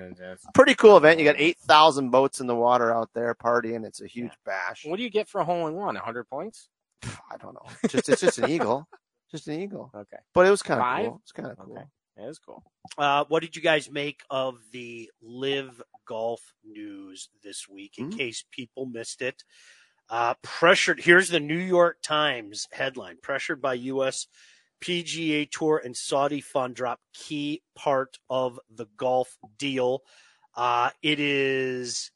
Pretty 0.54 0.76
cool 0.76 0.98
event. 0.98 1.20
You 1.20 1.26
got 1.26 1.36
8,000 1.40 2.10
boats 2.12 2.40
in 2.40 2.48
the 2.48 2.56
water 2.56 2.94
out 2.94 3.10
there 3.14 3.34
partying. 3.36 3.86
It's 3.86 4.02
a 4.02 4.08
huge 4.08 4.32
bash. 4.46 4.86
What 4.86 4.98
do 4.98 5.04
you 5.04 5.10
get 5.10 5.28
for 5.28 5.42
a 5.42 5.46
hole 5.46 5.68
in 5.68 5.74
one? 5.74 5.96
100 5.96 6.30
points? 6.30 6.70
I 7.04 7.38
don't 7.42 7.54
know. 7.56 7.66
Just 7.90 8.10
it's 8.10 8.22
just 8.22 8.38
an 8.38 8.50
eagle. 8.50 8.88
Just 9.32 9.48
an 9.48 9.60
eagle. 9.60 9.92
Okay. 9.96 10.18
But 10.34 10.46
it 10.46 10.52
was 10.52 10.62
kind 10.62 10.80
of 10.80 11.06
cool. 11.06 11.20
It's 11.24 11.32
kind 11.32 11.50
of 11.52 11.58
cool. 11.58 11.74
Okay. 11.76 11.86
That 12.18 12.28
is 12.30 12.40
cool. 12.40 12.64
Uh, 12.98 13.26
what 13.28 13.42
did 13.42 13.56
you 13.56 13.62
guys 13.62 13.90
make 13.92 14.22
of 14.30 14.60
the 14.72 15.10
live 15.22 15.82
golf 16.08 16.54
news 16.64 17.30
this 17.44 17.68
week? 17.68 17.96
In 17.98 18.06
Hmm. 18.12 18.18
case 18.18 18.46
people 18.52 18.86
missed 18.86 19.22
it, 19.22 19.44
uh, 20.10 20.36
pressured. 20.44 21.02
Here's 21.02 21.30
the 21.30 21.40
New 21.40 21.58
York 21.58 21.98
Times 22.04 22.68
headline: 22.72 23.18
Pressured 23.22 23.62
by 23.62 23.74
U.S. 23.74 24.28
PGA 24.82 25.50
Tour 25.50 25.82
and 25.84 25.96
Saudi 25.96 26.42
fund 26.42 26.76
drop 26.76 27.00
key 27.14 27.62
part 27.76 28.18
of 28.30 28.60
the 28.70 28.86
golf 28.98 29.38
deal. 29.58 30.02
Uh, 30.56 30.90
it 31.02 31.20
is 31.20 32.12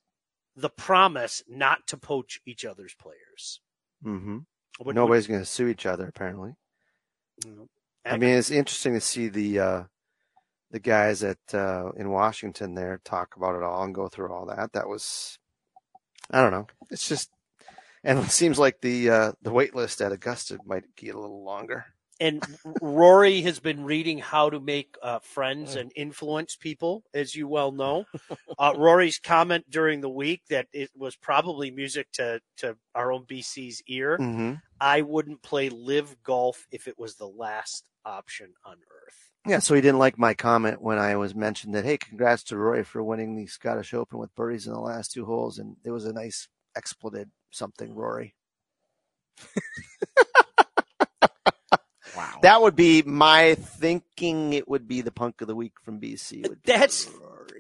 the 0.56 0.70
promise 0.70 1.44
not 1.48 1.88
to 1.88 1.98
poach 1.98 2.42
each 2.46 2.66
other's 2.66 2.94
players. 2.94 3.62
Mm-hmm. 4.06 4.40
What- 4.80 4.96
Nobody's 4.96 5.28
going 5.28 5.40
to 5.42 5.46
sue 5.46 5.68
each 5.68 5.86
other, 5.86 6.08
apparently. 6.08 6.56
I 8.06 8.18
mean, 8.18 8.32
it's 8.36 8.52
interesting 8.52 8.94
to 8.94 9.02
see 9.02 9.30
the 9.30 9.60
uh, 9.60 9.84
the 10.72 10.80
guys 10.80 11.24
at 11.24 11.38
uh, 11.54 11.92
in 11.96 12.10
Washington 12.10 12.76
there 12.76 13.00
talk 13.04 13.36
about 13.36 13.56
it 13.56 13.64
all 13.64 13.84
and 13.84 13.96
go 13.96 14.08
through 14.08 14.32
all 14.34 14.46
that. 14.48 14.74
That 14.74 14.88
was, 14.88 15.38
I 16.30 16.42
don't 16.42 16.52
know. 16.52 16.68
It's 16.92 17.08
just, 17.08 17.30
and 18.04 18.20
it 18.20 18.32
seems 18.32 18.60
like 18.60 18.82
the 18.82 19.10
uh, 19.10 19.32
the 19.42 19.52
wait 19.52 19.74
list 19.76 20.02
at 20.02 20.12
Augusta 20.12 20.60
might 20.66 20.96
get 20.96 21.16
a 21.16 21.20
little 21.20 21.44
longer. 21.44 21.86
And 22.20 22.44
Rory 22.64 23.42
has 23.42 23.60
been 23.60 23.84
reading 23.84 24.20
how 24.20 24.50
to 24.50 24.60
make 24.60 24.96
uh, 25.02 25.20
friends 25.20 25.76
and 25.76 25.92
influence 25.96 26.56
people, 26.56 27.04
as 27.14 27.36
you 27.36 27.48
well 27.48 27.72
know. 27.72 28.06
Uh, 28.58 28.74
Rory's 28.78 29.20
comment 29.20 29.70
during 29.70 30.02
the 30.02 30.10
week 30.10 30.42
that 30.50 30.68
it 30.74 30.90
was 30.96 31.16
probably 31.16 31.72
music 31.72 32.12
to 32.14 32.42
to 32.58 32.76
our 32.96 33.12
own 33.12 33.26
BC's 33.26 33.82
ear. 33.88 34.18
hmm 34.18 34.54
I 34.82 35.02
wouldn't 35.02 35.42
play 35.42 35.70
live 35.70 36.16
golf 36.24 36.66
if 36.72 36.88
it 36.88 36.98
was 36.98 37.16
the 37.16 37.28
last 37.28 37.84
option 38.06 38.54
on 38.66 38.76
earth. 38.76 39.30
Yeah, 39.46 39.60
so 39.60 39.74
he 39.74 39.82
didn't 39.82 40.00
like 40.00 40.18
my 40.18 40.34
comment 40.34 40.82
when 40.82 40.98
I 40.98 41.16
was 41.16 41.34
mentioned 41.36 41.74
that, 41.76 41.86
hey, 41.86 41.98
congrats 41.98 42.44
to 42.46 42.58
Rory 42.58 42.84
for 42.84 43.04
winning 43.04 43.36
the 43.36 43.48
Scottish 43.48 43.94
Open 43.94 44.20
with 44.20 44.36
birdies 44.36 44.68
in 44.68 44.74
the 44.74 44.80
last 44.80 45.12
two 45.12 45.26
holes, 45.26 45.60
and 45.60 45.76
there 45.84 45.94
was 45.94 46.06
a 46.06 46.14
nice 46.14 46.48
expletive 46.76 47.28
something, 47.52 47.94
Rory. 47.96 48.36
That 52.42 52.62
would 52.62 52.76
be 52.76 53.02
my 53.02 53.56
thinking. 53.56 54.54
It 54.54 54.68
would 54.68 54.88
be 54.88 55.02
the 55.02 55.12
punk 55.12 55.42
of 55.42 55.48
the 55.48 55.56
week 55.56 55.74
from 55.84 56.00
BC. 56.00 56.46
That's- 56.64 57.10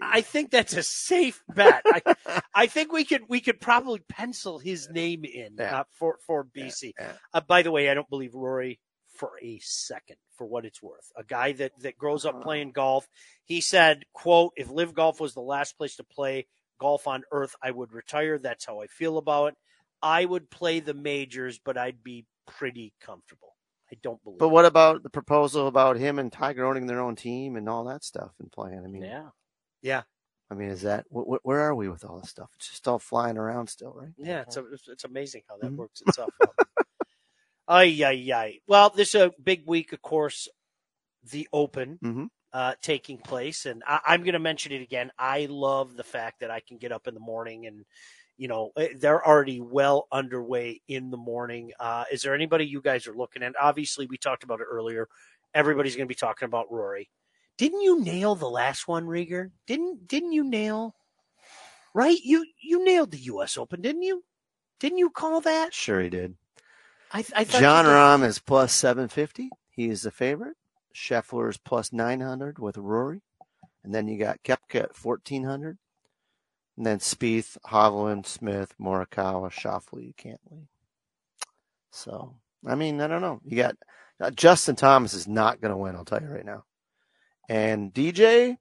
I 0.01 0.21
think 0.21 0.49
that's 0.49 0.73
a 0.77 0.83
safe 0.83 1.43
bet. 1.53 1.81
I, 1.85 2.41
I 2.55 2.67
think 2.67 2.93
we 2.93 3.03
could 3.03 3.23
we 3.27 3.41
could 3.41 3.59
probably 3.59 3.99
pencil 4.07 4.57
his 4.57 4.89
name 4.89 5.25
in 5.25 5.55
Yeah. 5.59 5.79
uh, 5.79 5.83
for 5.91 6.17
for 6.25 6.45
BC. 6.45 6.93
yeah. 6.97 7.11
Uh, 7.33 7.41
by 7.41 7.63
the 7.63 7.71
way, 7.71 7.89
I 7.89 7.95
don't 7.95 8.09
believe 8.09 8.33
Rory 8.33 8.79
for 9.17 9.31
a 9.41 9.59
second, 9.61 10.15
for 10.37 10.47
what 10.47 10.63
it's 10.63 10.81
worth. 10.81 11.11
A 11.17 11.23
guy 11.25 11.51
that 11.53 11.73
that 11.81 11.97
grows 11.97 12.25
up 12.25 12.41
playing 12.41 12.71
golf. 12.71 13.09
He 13.43 13.59
said, 13.59 14.03
"quote 14.13 14.53
If 14.55 14.69
live 14.69 14.93
golf 14.93 15.19
was 15.19 15.33
the 15.33 15.41
last 15.41 15.77
place 15.77 15.97
to 15.97 16.05
play 16.05 16.47
golf 16.79 17.05
on 17.05 17.23
earth, 17.33 17.55
I 17.61 17.71
would 17.71 17.91
retire. 17.91 18.39
That's 18.39 18.65
how 18.65 18.79
I 18.79 18.87
feel 18.87 19.17
about 19.17 19.47
it. 19.47 19.55
I 20.01 20.23
would 20.23 20.49
play 20.49 20.79
the 20.79 20.93
majors, 20.93 21.59
but 21.59 21.77
I'd 21.77 22.01
be 22.03 22.25
pretty 22.47 22.93
comfortable. 23.01 23.53
I 23.91 23.95
don't 24.01 24.23
believe. 24.23 24.39
But 24.39 24.49
what 24.49 24.65
about 24.65 25.03
the 25.03 25.09
proposal 25.09 25.67
about 25.67 25.97
him 25.97 26.19
and 26.19 26.31
Tiger 26.31 26.65
owning 26.65 26.85
their 26.87 26.99
own 27.01 27.15
team 27.15 27.55
and 27.55 27.67
all 27.67 27.85
that 27.85 28.03
stuff 28.03 28.31
and 28.39 28.51
playing? 28.51 28.83
I 28.83 28.87
mean, 28.87 29.03
Yeah. 29.03 29.29
Yeah, 29.81 30.01
I 30.51 30.55
mean, 30.55 30.69
is 30.69 30.81
that 30.81 31.05
wh- 31.09 31.23
wh- 31.35 31.45
where 31.45 31.61
are 31.61 31.73
we 31.73 31.87
with 31.87 32.03
all 32.03 32.19
this 32.19 32.29
stuff? 32.29 32.49
It's 32.57 32.69
just 32.69 32.85
all 32.87 32.99
flying 32.99 33.37
around 33.37 33.67
still, 33.67 33.93
right? 33.95 34.11
yeah. 34.17 34.41
It's 34.41 34.57
a, 34.57 34.65
it's, 34.73 34.87
it's 34.89 35.03
amazing 35.05 35.43
how 35.47 35.57
that 35.57 35.71
Mhm. 35.71 35.77
works 35.77 36.01
itself 36.01 36.31
out. 36.41 36.55
Ay, 37.67 38.03
ay, 38.03 38.31
ay. 38.33 38.59
Well, 38.67 38.89
this 38.89 39.15
is 39.15 39.21
a 39.21 39.31
big 39.41 39.63
week, 39.67 39.93
of 39.93 40.01
course. 40.01 40.47
The 41.31 41.47
Open. 41.53 41.99
Mm-hmm. 42.03 42.25
uh, 42.51 42.73
taking 42.81 43.19
place. 43.19 43.65
And 43.67 43.83
I, 43.85 43.99
I'm 44.07 44.23
going 44.23 44.33
to 44.33 44.39
mention 44.39 44.71
it 44.71 44.81
again. 44.81 45.11
I 45.19 45.45
love 45.49 45.95
the 45.95 46.03
fact 46.03 46.39
that 46.39 46.49
I 46.49 46.61
can 46.61 46.77
get 46.77 46.91
up 46.91 47.07
in 47.07 47.13
the 47.13 47.19
morning 47.19 47.67
and, 47.67 47.85
you 48.39 48.47
know, 48.47 48.71
eh, 48.77 48.87
they're 48.95 49.25
already 49.25 49.59
well 49.59 50.07
underway 50.11 50.81
in 50.87 51.11
the 51.11 51.17
morning. 51.17 51.71
Uh, 51.79 52.05
is 52.09 52.21
there 52.21 52.33
anybody 52.33 52.65
you 52.65 52.81
guys 52.81 53.05
are 53.05 53.13
looking 53.13 53.43
at? 53.43 53.53
Obviously, 53.59 54.07
we 54.07 54.17
talked 54.17 54.43
about 54.43 54.61
it 54.61 54.67
earlier. 54.71 55.09
Everybody's 55.53 55.95
going 55.95 56.07
to 56.07 56.11
be 56.11 56.15
talking 56.15 56.45
about 56.45 56.71
Rory. 56.71 57.09
Didn't 57.57 57.81
you 57.81 58.01
nail 58.01 58.35
the 58.35 58.49
last 58.49 58.87
one, 58.87 59.05
Rieger? 59.05 59.51
Didn't 59.67 60.07
didn't 60.07 60.31
you 60.31 60.45
nail? 60.45 60.95
Right, 61.93 62.17
you 62.23 62.45
you 62.61 62.85
nailed 62.85 63.11
the 63.11 63.17
U.S. 63.17 63.57
Open, 63.57 63.81
didn't 63.81 64.03
you? 64.03 64.23
Didn't 64.79 64.99
you 64.99 65.09
call 65.09 65.41
that? 65.41 65.73
Sure, 65.73 65.99
he 65.99 66.09
did. 66.09 66.35
I, 67.11 67.25
I 67.35 67.43
thought 67.43 67.59
Jon. 67.59 67.85
Rahm 67.85 68.23
is 68.23 68.39
plus 68.39 68.71
750. 68.71 69.49
He 69.69 69.89
is 69.89 70.03
the 70.03 70.11
favorite. 70.11 70.55
Scheffler 70.95 71.49
is 71.49 71.57
plus 71.57 71.91
900 71.91 72.59
with 72.59 72.77
Rory. 72.77 73.21
And 73.83 73.93
then 73.93 74.07
you 74.07 74.17
got 74.17 74.43
Koepka 74.43 74.83
at 74.83 74.97
1400. 74.97 75.77
And 76.79 76.85
then 76.85 76.99
Spieth, 76.99 77.57
Hovland, 77.67 78.25
Smith, 78.25 78.73
Morikawa, 78.79 79.51
Schauffele, 79.51 80.15
Cantlay. 80.15 80.67
So, 81.91 82.35
I 82.65 82.75
mean, 82.75 83.01
I 83.01 83.07
don't 83.07 83.19
know. 83.21 83.41
You 83.43 83.57
got 83.57 83.75
uh, 84.21 84.31
Justin 84.31 84.77
Thomas 84.77 85.13
is 85.13 85.27
not 85.27 85.59
going 85.59 85.71
to 85.73 85.77
win, 85.77 85.97
I'll 85.97 86.05
tell 86.05 86.21
you 86.21 86.29
right 86.29 86.45
now. 86.45 86.63
And 87.49 87.93
DJ, 87.93 88.55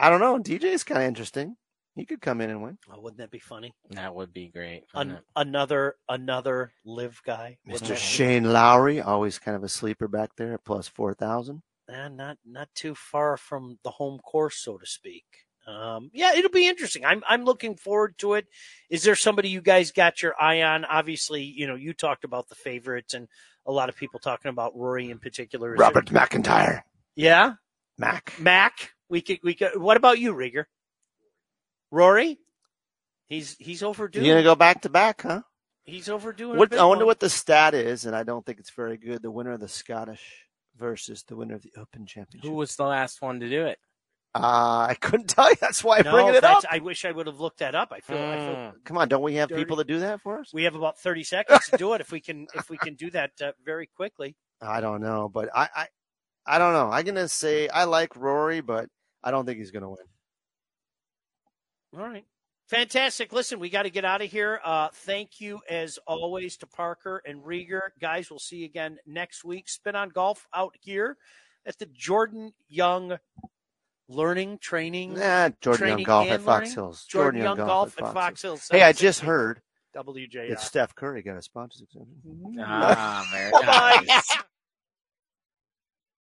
I 0.00 0.10
don't 0.10 0.18
know. 0.18 0.38
DJ 0.40 0.64
is 0.64 0.82
kind 0.82 1.00
of 1.00 1.06
interesting. 1.06 1.56
He 1.94 2.04
could 2.06 2.20
come 2.20 2.40
in 2.40 2.50
and 2.50 2.60
win. 2.60 2.76
Oh, 2.92 3.00
wouldn't 3.00 3.18
that 3.18 3.30
be 3.30 3.38
funny? 3.38 3.72
That 3.90 4.12
would 4.12 4.32
be 4.32 4.48
great. 4.48 4.82
An, 4.94 5.20
another 5.36 5.94
another 6.08 6.72
live 6.84 7.22
guy. 7.24 7.58
Mr. 7.68 7.96
Shane 7.96 8.52
Lowry, 8.52 9.00
always 9.00 9.38
kind 9.38 9.56
of 9.56 9.62
a 9.62 9.68
sleeper 9.68 10.08
back 10.08 10.30
there 10.36 10.54
at 10.54 10.64
plus 10.64 10.88
4,000. 10.88 11.62
eh, 11.88 12.08
not 12.08 12.38
not 12.44 12.68
too 12.74 12.96
far 12.96 13.36
from 13.36 13.78
the 13.84 13.92
home 13.92 14.18
course, 14.18 14.56
so 14.56 14.76
to 14.76 14.86
speak. 14.86 15.24
Um, 15.66 16.10
yeah, 16.12 16.34
it'll 16.34 16.50
be 16.50 16.68
interesting. 16.68 17.04
I'm 17.04 17.22
I'm 17.28 17.44
looking 17.44 17.76
forward 17.76 18.18
to 18.18 18.34
it. 18.34 18.46
Is 18.90 19.02
there 19.02 19.14
somebody 19.16 19.48
you 19.48 19.60
guys 19.62 19.92
got 19.92 20.22
your 20.22 20.34
eye 20.40 20.62
on? 20.62 20.84
Obviously, 20.84 21.42
you 21.42 21.66
know 21.66 21.74
you 21.74 21.94
talked 21.94 22.24
about 22.24 22.48
the 22.48 22.54
favorites 22.54 23.14
and 23.14 23.28
a 23.66 23.72
lot 23.72 23.88
of 23.88 23.96
people 23.96 24.20
talking 24.20 24.50
about 24.50 24.76
Rory 24.76 25.10
in 25.10 25.18
particular. 25.18 25.74
Is 25.74 25.78
there- 25.78 25.86
Robert 25.86 26.10
MacIntyre. 26.12 26.84
yeah, 27.16 27.54
Mac. 27.96 28.34
Mac. 28.38 28.90
We 29.08 29.22
could 29.22 29.38
we 29.42 29.54
could. 29.54 29.80
What 29.80 29.96
about 29.96 30.18
you, 30.18 30.34
Rieger? 30.34 30.64
Rory. 31.90 32.38
He's 33.26 33.56
he's 33.58 33.82
overdue. 33.82 34.20
You're 34.20 34.34
gonna 34.34 34.42
go 34.44 34.54
back 34.54 34.82
to 34.82 34.88
back, 34.90 35.22
huh? 35.22 35.42
He's 35.84 36.08
overdue. 36.08 36.50
in 36.50 36.56
a 36.56 36.58
What 36.58 36.74
I 36.74 36.84
wonder 36.84 37.04
one. 37.04 37.10
what 37.10 37.20
the 37.20 37.30
stat 37.30 37.74
is, 37.74 38.04
and 38.06 38.14
I 38.16 38.22
don't 38.22 38.44
think 38.44 38.58
it's 38.58 38.70
very 38.70 38.96
good. 38.96 39.22
The 39.22 39.30
winner 39.30 39.52
of 39.52 39.60
the 39.60 39.68
Scottish 39.68 40.46
versus 40.76 41.22
the 41.24 41.36
winner 41.36 41.54
of 41.54 41.62
the 41.62 41.72
Open 41.78 42.06
Championship. 42.06 42.48
Who 42.50 42.56
was 42.56 42.76
the 42.76 42.84
last 42.84 43.22
one 43.22 43.40
to 43.40 43.48
do 43.48 43.66
it? 43.66 43.78
Uh, 44.34 44.86
I 44.90 44.96
couldn't 45.00 45.28
tell 45.28 45.48
you. 45.50 45.56
That's 45.60 45.84
why 45.84 45.98
I'm 45.98 46.04
No, 46.04 46.12
bringing 46.12 46.34
it 46.34 46.42
up. 46.44 46.64
I 46.70 46.78
wish 46.80 47.04
I 47.04 47.12
would 47.12 47.26
have 47.28 47.38
looked 47.40 47.58
that 47.60 47.74
up. 47.74 47.92
I 47.92 48.00
feel. 48.00 48.16
I 48.18 48.36
feel 48.38 48.54
Mm. 48.56 48.84
Come 48.84 48.98
on, 48.98 49.08
don't 49.08 49.22
we 49.22 49.34
have 49.34 49.48
Dirty. 49.48 49.60
people 49.62 49.76
that 49.76 49.86
do 49.86 50.00
that 50.00 50.20
for 50.20 50.40
us? 50.40 50.52
we 50.52 50.64
have 50.64 50.74
about 50.74 50.98
30 50.98 51.22
seconds 51.24 51.66
to 51.68 51.76
do 51.76 51.92
it 51.94 52.00
if 52.00 52.10
we 52.10 52.20
can 52.20 52.46
if 52.54 52.68
we 52.70 52.76
can 52.78 52.94
do 52.94 53.10
that 53.10 53.30
uh, 53.42 53.52
very 53.64 53.86
quickly 53.86 54.36
I 54.60 54.80
don't 54.80 55.00
know, 55.00 55.28
but 55.32 55.50
I, 55.54 55.68
I, 55.74 55.86
I 56.46 56.58
don't 56.58 56.72
know. 56.72 56.90
I'm 56.90 57.04
gonna 57.04 57.28
say 57.28 57.68
I 57.68 57.84
like 57.84 58.16
Rory, 58.16 58.60
but 58.60 58.88
I 59.22 59.30
don't 59.30 59.46
think 59.46 59.58
he's 59.58 59.70
gonna 59.70 59.88
win. 59.90 59.98
all 61.96 62.00
right 62.08 62.24
fantastic 62.66 63.30
listen 63.32 63.60
we 63.60 63.68
got 63.68 63.82
to 63.82 63.90
get 63.90 64.04
out 64.06 64.22
of 64.22 64.30
here 64.30 64.58
uh, 64.64 64.88
thank 64.92 65.38
you 65.40 65.60
as 65.68 65.98
always 66.06 66.56
to 66.56 66.66
parker 66.66 67.22
and 67.26 67.42
rieger 67.44 67.90
guys 68.00 68.30
we'll 68.30 68.38
see 68.38 68.56
you 68.56 68.64
again 68.64 68.96
next 69.06 69.44
week 69.44 69.68
spin 69.68 69.94
on 69.94 70.08
golf 70.08 70.46
out 70.54 70.74
here 70.80 71.18
at 71.66 71.78
the 71.78 71.84
jordan 71.86 72.52
young 72.68 73.18
learning 74.08 74.58
training 74.58 75.14
Nah, 75.14 75.50
Jordan 75.60 75.88
Young 75.88 76.02
Golf 76.02 76.26
at 76.28 76.34
and 76.34 76.44
Fox? 76.44 76.74
Hills. 76.74 77.04
jordan, 77.06 77.42
young, 77.42 77.56
golf, 77.56 77.96
at 77.98 78.04
Hills. 78.04 78.12
fox 78.14 78.42
hills 78.42 78.68
Hey, 78.70 78.82
I 78.82 78.92
just 78.92 79.20
heard 79.20 79.60
wjr 79.96 80.50
It's 80.50 80.64
Steph 80.64 80.94
Curry 80.94 81.22
got 81.22 81.36
a 81.36 81.42
sponsor's 81.42 81.82
exemption. 81.82 82.56
Ah, 82.60 83.26
very 83.32 83.50
Bye. 83.52 84.02
nice. 84.06 84.36